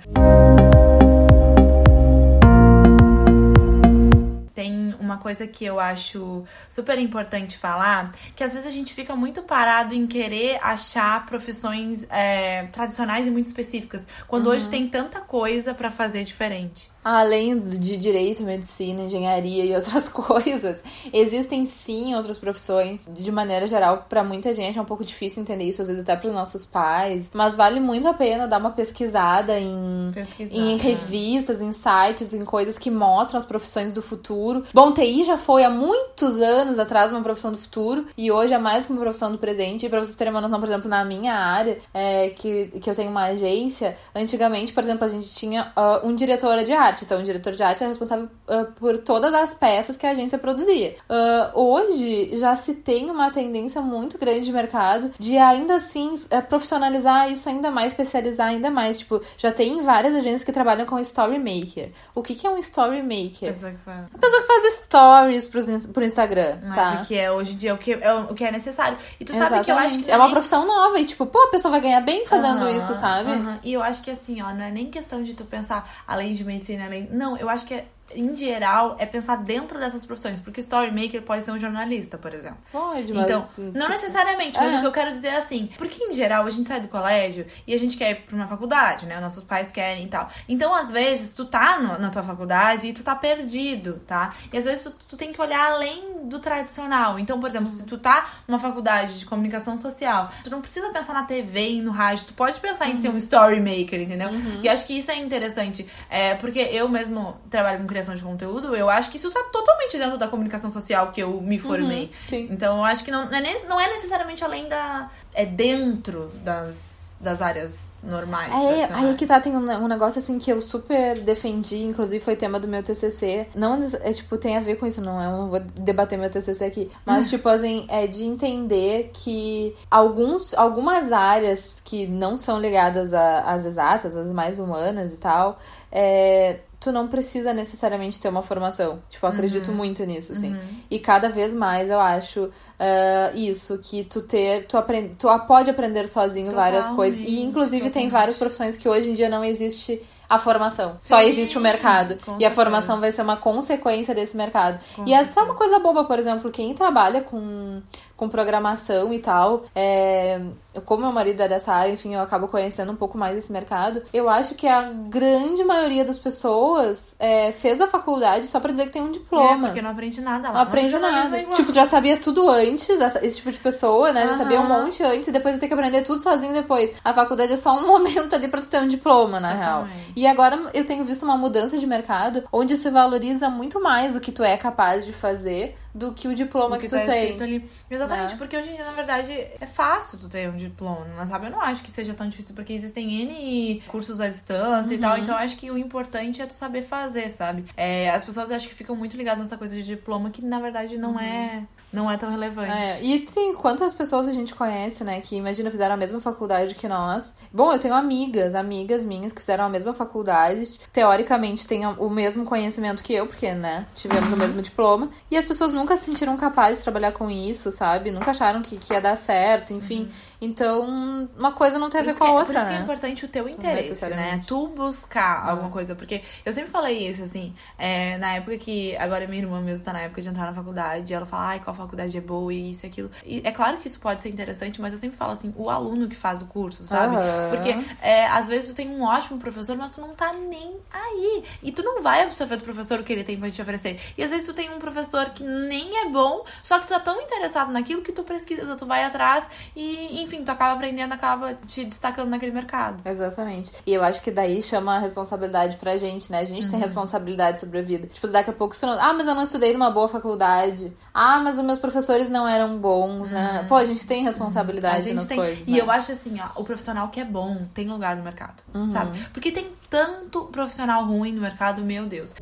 Tem 4.55 4.95
uma 5.01 5.19
coisa 5.19 5.47
que 5.49 5.65
eu 5.65 5.81
acho 5.81 6.45
super 6.69 6.97
importante 6.99 7.59
falar, 7.59 8.13
que 8.37 8.45
às 8.45 8.53
vezes 8.53 8.67
a 8.69 8.71
gente 8.71 8.95
fica 8.95 9.17
muito 9.17 9.43
parado 9.43 9.93
em 9.95 10.07
querer 10.07 10.59
achar 10.63 11.27
profissões 11.27 12.07
é, 12.09 12.65
tradicionais 12.67 13.27
e 13.27 13.31
muito 13.31 13.47
específicas, 13.47 14.07
quando 14.29 14.49
hoje 14.49 14.69
tem 14.69 14.89
tanta 14.89 15.21
coisa 15.21 15.75
pra 15.75 15.91
fazer 15.91 16.23
diferente. 16.23 16.89
Além 17.05 17.59
de 17.59 17.97
direito, 17.97 18.43
medicina, 18.43 19.03
engenharia 19.03 19.65
e 19.65 19.75
outras 19.75 20.09
coisas, 20.11 20.83
existem 21.13 21.67
sim 21.67 22.15
outras 22.15 22.39
profissões. 22.39 23.07
De 23.09 23.31
maneira 23.31 23.67
geral, 23.67 24.07
pra 24.09 24.25
muita 24.25 24.55
gente 24.55 24.79
é 24.79 24.83
um 24.83 24.87
pouco 24.87 25.05
difícil 25.05 25.43
entender 25.43 25.65
isso, 25.65 25.83
às 25.83 25.89
vezes 25.89 26.03
até 26.03 26.17
pros 26.17 26.33
nossos 26.33 26.65
pais. 26.65 27.31
Mas 27.35 27.57
vale 27.57 27.81
muito 27.81 28.09
a 28.09 28.15
pena 28.15 28.47
dar 28.47 28.59
uma 28.59 28.71
pesquisada 28.71 29.59
em, 29.59 30.13
em 30.51 30.77
revistas, 30.77 31.61
em 31.61 31.73
sites, 31.73 32.33
em 32.33 32.45
coisas 32.45 32.79
que 32.79 32.91
mostram 32.91 33.39
as 33.39 33.45
profissões 33.45 33.93
do 33.93 34.01
futuro. 34.01 34.65
Bom, 34.73 34.93
TI 34.93 35.25
já 35.25 35.37
foi 35.37 35.65
há 35.65 35.71
muitos 35.71 36.41
anos 36.41 36.79
atrás 36.79 37.13
uma 37.13 37.23
profissão 37.23 37.53
do 37.53 37.59
futuro 37.59 38.07
e 38.17 38.33
hoje 38.33 38.55
é 38.55 38.59
mais 38.59 38.87
que 38.87 38.93
uma 38.93 39.01
profissão 39.01 39.31
do 39.31 39.39
presente. 39.39 39.87
E 39.87 39.89
pra 39.89 40.01
vocês 40.01 40.17
terem 40.17 40.33
uma 40.33 40.41
noção, 40.41 40.59
por 40.59 40.67
exemplo, 40.67 40.89
na 40.89 41.05
minha 41.05 41.35
área, 41.35 41.79
é, 41.93 42.31
que, 42.31 42.67
que 42.81 42.89
eu 42.89 42.95
tenho 42.95 43.11
uma 43.11 43.25
agência, 43.25 43.97
antigamente, 44.15 44.73
por 44.73 44.83
exemplo, 44.83 45.05
a 45.05 45.09
gente 45.09 45.29
tinha 45.35 45.73
ah, 45.77 46.01
um 46.05 46.15
diretor 46.15 46.63
de 46.63 46.73
arte. 46.73 46.94
Então, 47.03 47.19
o 47.21 47.23
diretor 47.23 47.53
de 47.53 47.63
arte 47.63 47.83
era 47.83 47.89
responsável 47.89 48.29
ah, 48.47 48.67
por 48.79 48.99
todas 48.99 49.33
as 49.35 49.55
peças 49.55 49.97
que 49.97 50.07
a 50.07 50.11
agência 50.11 50.39
produzia. 50.39 50.97
Ah, 51.09 51.51
hoje 51.55 52.39
já 52.39 52.55
se 52.57 52.75
tem 52.75 53.11
uma 53.11 53.31
tendência 53.31 53.81
muito 53.81 54.19
grande 54.19 54.41
de 54.47 54.53
mercado 54.53 55.11
de 55.19 55.37
ainda 55.39 55.77
assim 55.77 56.19
eh, 56.31 56.41
profissionalizar 56.41 57.31
isso 57.31 57.49
ainda 57.49 57.71
mais, 57.71 57.89
especializar 57.93 58.49
ainda 58.49 58.71
mais. 58.71 58.99
Tipo, 58.99 59.21
já 59.37 59.51
tem 59.53 59.81
várias 59.83 60.15
agências 60.15 60.45
que 60.45 60.53
trabalham 60.53 60.87
com 60.87 60.99
story 61.01 61.39
maker. 61.39 61.91
O 62.15 62.23
que, 62.23 62.35
que 62.35 62.47
é 62.47 62.51
um 62.51 62.59
story 62.59 63.03
maker? 63.03 63.49
Pessoa 63.49 63.73
que. 63.73 63.79
A 63.91 64.19
pessoa 64.19 64.43
que 64.43 64.47
faz 64.49 64.75
stories 64.85 65.69
ins- 65.69 65.87
pro 65.87 66.05
Instagram, 66.05 66.59
Mas 66.65 66.75
tá? 66.77 67.01
o 67.03 67.07
que 67.07 67.17
é 67.17 67.31
hoje 67.31 67.53
em 67.53 67.57
dia, 67.57 67.75
o 67.75 67.79
que 67.79 67.93
é, 67.93 68.15
o 68.15 68.35
que 68.35 68.45
é 68.45 68.51
necessário. 68.51 68.97
E 69.19 69.25
tu 69.25 69.35
sabe 69.35 69.61
que 69.65 69.71
eu 69.71 69.77
acho 69.77 69.99
que. 69.99 70.11
é 70.11 70.17
uma 70.17 70.31
profissão 70.31 70.67
nova 70.67 70.99
e 70.99 71.05
tipo, 71.05 71.27
pô, 71.27 71.39
a 71.43 71.51
pessoa 71.51 71.71
vai 71.73 71.81
ganhar 71.81 72.01
bem 72.01 72.27
fazendo 72.27 72.65
Aham, 72.65 72.71
isso, 72.79 72.95
sabe? 72.95 73.31
aham. 73.31 73.59
E 73.63 73.73
eu 73.73 73.83
acho 73.83 74.03
que 74.03 74.11
assim, 74.11 74.41
ó, 74.43 74.53
não 74.53 74.63
é 74.65 74.71
nem 74.71 74.87
questão 74.91 75.23
de 75.23 75.35
tu 75.35 75.45
pensar 75.45 75.89
além 76.07 76.35
de 76.35 76.45
medicina, 76.45 76.84
além. 76.85 77.09
Não, 77.11 77.37
eu 77.37 77.49
acho 77.49 77.67
que 77.67 77.75
é, 77.75 77.87
em 78.15 78.37
geral 78.37 78.97
é 78.99 79.07
pensar 79.07 79.37
dentro 79.37 79.79
dessas 79.79 80.05
profissões. 80.05 80.41
Porque 80.41 80.61
o 80.61 80.63
story 80.63 80.91
maker 80.91 81.23
pode 81.23 81.45
ser 81.45 81.51
um 81.53 81.59
jornalista, 81.59 82.17
por 82.19 82.33
exemplo. 82.33 82.59
Pode, 82.73 83.13
mas. 83.13 83.25
Então, 83.25 83.49
não 83.59 83.73
tipo, 83.73 83.89
necessariamente, 83.89 84.59
mas 84.59 84.73
é. 84.73 84.77
o 84.77 84.81
que 84.81 84.87
eu 84.87 84.93
quero 84.93 85.13
dizer 85.13 85.29
é 85.29 85.37
assim, 85.37 85.71
porque 85.77 86.03
em 86.05 86.13
geral 86.13 86.47
a 86.47 86.51
gente 86.51 86.69
sai 86.69 86.81
do 86.81 86.89
colégio 86.89 87.47
e 87.67 87.75
a 87.75 87.79
gente 87.79 87.97
quer 87.97 88.11
ir 88.13 88.15
pra 88.23 88.37
uma 88.37 88.47
faculdade, 88.47 89.07
né? 89.07 89.19
Nossos 89.21 89.45
pais 89.45 89.71
querem 89.71 90.05
e 90.07 90.09
tal. 90.09 90.29
Então, 90.49 90.75
às 90.75 90.91
vezes, 90.91 91.35
tu 91.35 91.45
tá 91.45 91.79
no- 91.79 91.99
na 91.99 92.11
tua 92.11 92.23
faculdade 92.23 92.87
e 92.89 92.93
tu 92.93 93.03
tá 93.03 93.15
perdido, 93.15 94.01
tá? 94.07 94.33
E 94.53 94.59
às 94.59 94.65
vezes 94.65 94.85
tu, 94.85 94.91
tu 95.09 95.17
tem 95.17 95.33
que 95.33 95.41
olhar 95.41 95.73
além 95.73 96.25
do 96.29 96.39
tradicional. 96.39 97.19
Então, 97.19 97.39
por 97.41 97.49
exemplo, 97.49 97.71
se 97.71 97.83
tu 97.85 97.99
tá 97.99 98.27
numa 98.47 98.59
faculdade 98.59 99.19
de 99.19 99.27
comunicação 99.27 99.79
social, 99.79 100.31
tu 100.43 100.51
não 100.51 100.61
precisa 100.61 100.91
pensar 100.91 101.13
na 101.15 101.23
TV 101.25 101.71
e 101.75 101.83
no 101.83 101.91
rádio, 101.91 102.27
tu 102.27 102.35
pode 102.35 102.59
pensar 102.61 102.89
em 102.89 102.97
ser 102.97 103.09
um 103.09 103.17
story 103.17 103.61
maker, 103.61 104.01
entendeu? 104.01 104.31
E 104.63 104.67
eu 104.67 104.73
acho 104.73 104.87
que 104.87 104.97
isso 104.99 105.11
é 105.11 105.17
interessante, 105.17 105.87
é, 106.11 106.35
porque 106.35 106.59
eu 106.59 106.89
mesmo 106.89 107.37
trabalho 107.51 107.79
com 107.81 107.87
criação 107.87 108.04
de 108.13 108.23
conteúdo, 108.23 108.75
eu 108.75 108.91
acho 108.91 109.11
que 109.11 109.17
isso 109.17 109.31
tá 109.31 109.43
totalmente 109.53 109.97
dentro 109.97 110.19
da 110.19 110.29
comunicação 110.29 110.69
social 110.69 111.13
que 111.13 111.23
eu 111.23 111.41
me 111.41 111.59
formei. 111.59 112.05
Uhum, 112.05 112.11
sim. 112.21 112.49
Então 112.51 112.79
eu 112.79 112.85
acho 112.85 113.05
que 113.05 113.11
não, 113.11 113.25
não, 113.31 113.39
é, 113.39 113.65
não 113.65 113.81
é 113.81 113.89
necessariamente 113.89 114.45
além 114.45 114.69
da. 114.69 115.11
É 115.33 115.47
dentro 115.47 116.31
das, 116.45 117.19
das 117.21 117.41
áreas 117.41 117.95
normais. 118.03 118.53
É, 118.53 118.57
tradicionais. 118.57 119.07
aí 119.07 119.15
que 119.17 119.27
tá, 119.27 119.41
tem 119.41 119.57
um, 119.57 119.85
um 119.85 119.89
negócio 119.89 120.19
assim 120.19 120.39
que 120.39 120.51
eu 120.51 120.61
super 120.61 121.19
defendi, 121.21 121.83
inclusive 121.83 122.23
foi 122.23 122.37
tema 122.37 122.61
do 122.61 122.69
meu 122.69 122.83
TCC. 122.83 123.49
Não, 123.55 123.81
é 124.03 124.13
tipo, 124.13 124.37
tem 124.37 124.57
a 124.57 124.61
ver 124.61 124.77
com 124.77 124.87
isso, 124.87 125.01
não 125.01 125.21
é? 125.21 125.27
Eu 125.27 125.33
não 125.33 125.49
vou 125.49 125.61
debater 125.61 126.19
meu 126.19 126.31
TCC 126.31 126.65
aqui. 126.65 126.91
Mas, 127.05 127.29
tipo, 127.31 127.49
assim, 127.49 127.87
é 127.89 128.07
de 128.07 128.25
entender 128.25 129.11
que 129.13 129.75
alguns, 129.91 130.55
algumas 130.55 131.13
áreas 131.13 131.77
que 131.85 132.07
não 132.07 132.37
são 132.37 132.61
ligadas 132.61 133.13
às 133.13 133.65
exatas, 133.65 134.17
às 134.17 134.31
mais 134.31 134.59
humanas 134.59 135.13
e 135.13 135.17
tal, 135.17 135.59
é, 135.91 136.61
tu 136.85 136.93
não 136.93 137.09
precisa 137.09 137.55
necessariamente 137.55 138.21
ter 138.21 138.29
uma 138.29 138.43
formação. 138.43 139.01
Tipo, 139.09 139.25
eu 139.25 139.31
acredito 139.31 139.73
muito 139.73 140.05
nisso, 140.05 140.33
assim. 140.33 140.55
E 140.91 140.99
cada 140.99 141.31
vez 141.31 141.55
mais 141.55 141.89
eu 141.89 141.99
acho 141.99 142.51
ah, 142.79 143.31
isso, 143.35 143.79
que 143.79 144.05
tu 144.05 144.21
ter, 144.21 144.67
tu, 144.67 144.77
aprende, 144.77 145.15
tu 145.17 145.27
pode 145.47 145.71
aprender 145.71 146.07
sozinho 146.07 146.53
várias 146.53 146.87
coisas. 146.91 147.19
E 147.19 147.23
Totalmente, 147.23 147.49
inclusive 147.49 147.81
tem 147.81 147.89
totalmente. 147.91 148.13
várias 148.13 148.37
profissões 148.37 148.77
que 148.77 148.87
hoje 148.87 149.11
em 149.11 149.15
dia 149.15 149.31
não 149.31 149.43
existe 149.43 150.03
a 150.29 150.37
formação. 150.37 150.97
Só 150.99 151.21
Sim, 151.21 151.27
existe 151.27 151.57
o 151.57 151.61
mercado. 151.61 152.19
E 152.39 152.45
a 152.45 152.51
formação 152.51 152.99
vai 153.01 153.11
ser 153.13 153.23
uma 153.23 153.39
consequência 153.39 154.15
desse 154.15 154.37
mercado. 154.37 154.79
Com 154.95 155.07
e 155.07 155.15
essa 155.15 155.41
é 155.41 155.43
uma 155.43 155.55
coisa 155.55 155.79
boba, 155.79 156.05
por 156.05 156.19
exemplo, 156.19 156.51
quem 156.51 156.75
trabalha 156.75 157.23
com, 157.23 157.81
com 158.15 158.29
programação 158.29 159.13
e 159.13 159.19
tal, 159.21 159.65
é, 159.75 160.39
como 160.83 161.03
meu 161.03 161.13
marido 161.13 161.41
é 161.43 161.49
dessa 161.49 161.73
área, 161.73 161.93
enfim, 161.93 162.15
eu 162.15 162.21
acabo 162.21 162.49
conhecendo 162.49 162.93
um 162.93 162.97
pouco 162.97 163.17
mais 163.19 163.37
esse 163.37 163.53
mercado. 163.53 164.03
Eu 164.13 164.29
acho 164.29 164.55
que 164.55 164.67
a 164.67 164.83
grande 164.83 165.63
maioria 165.65 166.05
das 166.05 166.19
pessoas 166.19 167.17
é, 167.19 167.53
fez 167.53 167.81
a 167.81 167.87
faculdade 167.87 168.47
só 168.47 168.61
pra 168.61 168.71
dizer 168.71 168.87
que 168.87 168.93
tem 168.93 169.03
um 169.03 169.09
É, 169.09 169.13
diploma. 169.13 169.67
porque 169.69 169.83
não 169.83 169.91
aprende 169.91 170.21
nada 170.21 170.49
lá. 170.49 170.55
Não 170.55 170.61
aprende 170.61 170.99
nada. 170.99 171.37
é 171.37 171.43
igual. 171.43 171.55
Tipo, 171.57 171.73
já 171.73 171.87
sabia 171.87 172.17
tudo 172.17 172.49
antes, 172.49 172.89
essa- 173.01 173.25
esse 173.25 173.37
tipo 173.37 173.51
de 173.53 173.59
pessoa, 173.59 174.13
né? 174.13 174.27
Já 174.27 174.35
sabia 174.35 174.61
um 174.61 174.67
monte 174.69 175.03
antes 175.03 175.29
e 175.29 175.33
depois 175.33 175.59
ter 175.59 175.69
que 175.69 175.75
aprender 175.75 176.03
tudo 176.03 176.23
sozinho 176.23 176.53
depois. 176.53 176.91
A 177.05 177.13
faculdade 177.13 177.53
é 177.53 177.57
só 177.57 177.73
um 177.77 177.87
momento 177.87 178.35
ali 178.35 178.49
pra 178.49 178.61
tu 178.61 178.69
ter 178.69 178.81
um 178.81 178.89
diploma, 178.89 179.41
na 179.41 179.53
real. 179.53 179.83
Totalmente. 179.83 180.13
E 180.17 180.27
agora 180.27 180.71
eu 180.75 180.85
tenho 180.85 181.05
visto 181.05 181.23
uma 181.25 181.37
mudança 181.37 181.79
de 181.79 181.87
mercado 181.87 182.45
onde 182.53 182.77
se 182.77 182.91
valoriza 182.91 183.49
muito 183.49 183.81
mais 183.83 184.15
o 184.17 184.21
que 184.21 184.33
tu 184.33 184.43
é 184.43 184.57
capaz 184.57 185.05
de 185.05 185.13
fazer 185.13 185.77
do 185.95 186.13
que 186.13 186.27
o 186.27 186.35
diploma 186.35 186.77
O 186.77 186.79
que, 186.81 186.89
tá 186.89 186.99
tu 186.99 187.07
tem. 187.07 187.23
escrito 187.25 187.43
ali. 187.45 187.71
Exatamente, 187.89 188.33
né? 188.33 188.37
porque 188.39 188.57
hoje 188.57 188.69
em 188.71 188.75
dia, 188.75 188.85
na 188.85 188.91
verdade, 188.91 189.31
é 189.33 189.65
fácil 189.67 190.19
tu 190.19 190.29
ter 190.29 190.49
um 190.49 190.57
diploma, 190.57 190.64
né, 190.71 191.27
sabe? 191.27 191.47
Eu 191.47 191.51
não 191.51 191.61
acho 191.61 191.83
que 191.83 191.91
seja 191.91 192.15
tão 192.15 192.29
difícil, 192.29 192.55
porque 192.55 192.73
existem 192.73 193.23
N 193.23 193.83
cursos 193.89 194.21
à 194.21 194.29
distância 194.29 194.93
e 194.93 194.97
Uhum. 194.97 195.01
tal, 195.01 195.19
então 195.19 195.35
eu 195.35 195.41
acho 195.41 195.57
que 195.57 195.71
o 195.71 195.79
importante 195.79 196.41
é 196.43 196.47
tu 196.47 196.55
saber 196.55 196.83
fazer, 196.83 197.31
sabe? 197.31 197.65
É, 197.77 198.11
as 198.11 198.25
pessoas 198.25 198.51
acho 198.51 198.69
que 198.69 198.75
ficam 198.75 198.95
muito 198.97 199.17
ligadas 199.17 199.43
nessa 199.43 199.57
coisa 199.57 199.75
de 199.75 199.83
diploma 199.85 200.31
que, 200.31 200.45
na 200.45 200.59
verdade, 200.61 200.97
não 200.99 201.19
é 201.19 201.65
não 201.93 202.11
é 202.11 202.17
tão 202.17 202.29
relevante. 202.29 202.73
É, 202.73 203.05
e 203.05 203.21
tem 203.21 203.55
quantas 203.55 203.95
pessoas 203.95 204.27
a 204.27 204.33
gente 204.33 204.53
conhece, 204.53 205.05
né, 205.05 205.21
que 205.21 205.37
imagina 205.37 205.71
fizeram 205.71 205.95
a 205.95 205.97
mesma 205.97 206.21
faculdade 206.21 206.75
que 206.75 206.89
nós. 206.89 207.37
Bom, 207.53 207.73
eu 207.73 207.79
tenho 207.79 207.95
amigas, 207.95 208.57
amigas 208.57 209.05
minhas 209.05 209.33
que 209.33 209.39
fizeram 209.41 209.65
a 209.65 209.69
mesma 209.69 209.95
faculdade, 209.95 210.73
teoricamente 210.93 211.67
têm 211.69 211.87
o 211.87 212.11
mesmo 212.11 212.45
conhecimento 212.45 213.01
que 213.03 213.13
eu, 213.15 213.29
porque, 213.29 213.53
né, 213.53 213.87
tivemos 213.95 214.33
o 214.33 214.37
mesmo 214.37 214.61
diploma, 214.61 215.09
e 215.31 215.37
as 215.37 215.45
pessoas 215.45 215.71
nunca 215.71 215.97
se 215.97 216.07
sentiram 216.07 216.37
capazes 216.37 216.79
de 216.79 216.85
trabalhar 216.85 217.13
com 217.13 217.31
isso, 217.31 217.71
sabe? 217.71 218.11
Nunca 218.11 218.33
acharam 218.33 218.61
que, 218.61 218.77
que 218.77 218.93
ia 218.93 219.01
dar 219.01 219.17
certo, 219.17 219.73
enfim. 219.73 220.09
Então, 220.41 221.29
uma 221.39 221.53
coisa 221.53 221.79
não 221.79 221.89
tem 221.89 222.01
a 222.01 222.05
ver 222.05 222.15
com 222.17 222.25
a 222.25 222.27
que- 222.27 222.33
outra, 222.33 222.47
Por 222.47 222.57
isso 222.57 222.67
que 222.69 222.73
é 222.75 222.77
né? 222.79 222.83
importante 222.83 223.25
o 223.25 223.29
teu 223.29 223.49
interesse, 223.49 224.09
né? 224.11 224.41
Tu 224.47 224.69
buscar 224.69 225.49
alguma 225.49 225.71
coisa. 225.71 225.95
Porque 225.95 226.23
eu 226.45 226.53
sempre 226.53 226.71
falei 226.71 227.09
isso, 227.09 227.23
assim, 227.23 227.55
é, 227.79 228.17
na 228.19 228.35
época 228.35 228.57
que. 228.59 228.97
Agora 228.97 229.27
minha 229.27 229.43
irmã 229.43 229.61
mesmo 229.61 229.85
tá 229.85 229.93
na 229.93 230.01
época 230.01 230.21
de 230.23 230.29
entrar 230.29 230.47
na 230.47 230.55
faculdade, 230.55 231.13
ela 231.15 231.27
fala, 231.27 231.47
ai, 231.49 231.61
qual 231.61 231.75
faculdade 231.75 232.17
é 232.17 232.21
boa 232.21 232.53
e 232.53 232.71
isso 232.71 232.85
e 232.85 232.89
aquilo. 232.89 233.11
E 233.25 233.41
é 233.45 233.51
claro 233.53 233.79
que 233.79 233.87
isso 233.87 233.99
pode 233.99 234.23
ser 234.23 234.29
interessante, 234.29 234.81
mas 234.81 234.93
eu 234.93 234.99
sempre 234.99 235.17
falo 235.17 235.33
assim, 235.33 235.53
o 235.57 235.71
aluno 235.71 236.09
que 236.09 236.17
faz 236.17 236.43
o 236.43 236.47
curso, 236.47 236.83
sabe? 236.85 237.17
Aham. 237.17 237.51
Porque 237.51 237.77
é, 238.03 238.27
às 238.27 238.47
vezes 238.49 238.69
tu 238.69 238.75
tem 238.75 238.89
um 238.91 239.03
ótimo 239.05 239.39
professor, 239.39 239.77
mas 239.77 239.91
tu 239.91 240.01
não 240.01 240.15
tá 240.15 240.33
nem 240.33 240.77
aí. 240.93 241.45
E 241.63 241.73
tu 241.73 241.83
não 241.83 242.03
vai 242.03 242.23
absorver 242.23 242.57
do 242.57 242.65
professor 242.65 243.01
o 243.01 243.05
que 243.05 243.13
ele 243.13 243.25
tem 243.25 243.37
pra 243.39 243.51
te 243.51 243.61
oferecer. 243.63 244.01
E 244.17 244.23
às 244.23 244.31
vezes 244.31 244.47
tu 244.47 244.53
tem 244.55 244.71
um 244.71 244.79
professor 244.79 245.27
que 245.31 245.43
nem 245.43 245.99
é 246.03 246.09
bom, 246.09 246.45
só 246.63 246.79
que 246.79 246.87
tu 246.87 246.91
tá 246.93 247.01
tão 247.01 247.21
interessado 247.21 247.73
naquilo 247.73 248.03
que 248.03 248.13
tu 248.13 248.23
pesquisa, 248.23 248.77
tu 248.77 248.87
vai 248.87 249.05
atrás 249.05 249.49
e, 249.77 250.23
enfim, 250.25 250.43
tu 250.45 250.51
acaba 250.51 250.75
aprendendo, 250.75 251.13
acaba 251.13 251.55
te 251.67 251.85
destacando 251.85 252.29
naquele 252.29 252.53
mercado. 252.53 253.01
Exatamente. 253.05 253.71
E 253.87 253.93
eu 253.95 254.03
acho 254.03 254.21
que 254.23 254.31
daí 254.31 254.63
chama 254.63 254.97
a 254.97 254.99
responsabilidade 254.99 255.77
pra 255.77 255.97
gente, 255.97 256.31
né? 256.31 256.41
A 256.41 256.45
gente 256.45 256.65
Uhum. 256.65 256.71
tem 256.73 256.81
responsabilidade 256.81 257.59
sobre 257.61 257.79
a 257.79 257.83
vida. 257.83 258.07
Tipo, 258.09 258.27
daqui 258.29 258.51
a 258.51 258.53
pouco 258.53 258.75
você 258.75 258.85
não. 258.87 258.95
Ah, 259.01 259.13
mas 259.13 259.27
eu 259.29 259.35
não 259.35 259.43
estudei 259.43 259.73
numa 259.73 259.91
boa 259.91 260.09
faculdade. 260.09 260.93
Ah, 261.13 261.41
mas 261.41 261.57
os 261.59 261.65
meus 261.65 261.79
professores 261.79 262.29
não 262.29 262.47
eram 262.49 262.79
bons, 262.79 263.31
né? 263.31 263.65
Pô, 263.69 263.77
a 263.77 263.85
gente 263.85 264.07
tem 264.07 264.21
Uhum. 264.23 264.25
A 264.27 264.31
responsabilidade 264.31 265.05
gente 265.05 265.15
nas 265.15 265.27
tem. 265.29 265.37
coisas. 265.37 265.59
e 265.67 265.73
né? 265.73 265.81
eu 265.81 265.91
acho 265.91 266.13
assim, 266.13 266.39
ó, 266.41 266.61
o 266.61 266.65
profissional 266.65 267.09
que 267.09 267.21
é 267.21 267.25
bom 267.25 267.67
tem 267.75 267.87
lugar 267.89 268.17
no 268.17 268.23
mercado, 268.23 268.63
sabe? 268.87 269.19
Porque 269.33 269.51
tem 269.53 269.69
tanto 269.91 270.45
profissional 270.47 271.05
ruim 271.05 271.33
no 271.33 271.41
mercado, 271.41 271.83
meu 271.83 272.07
Deus. 272.07 272.35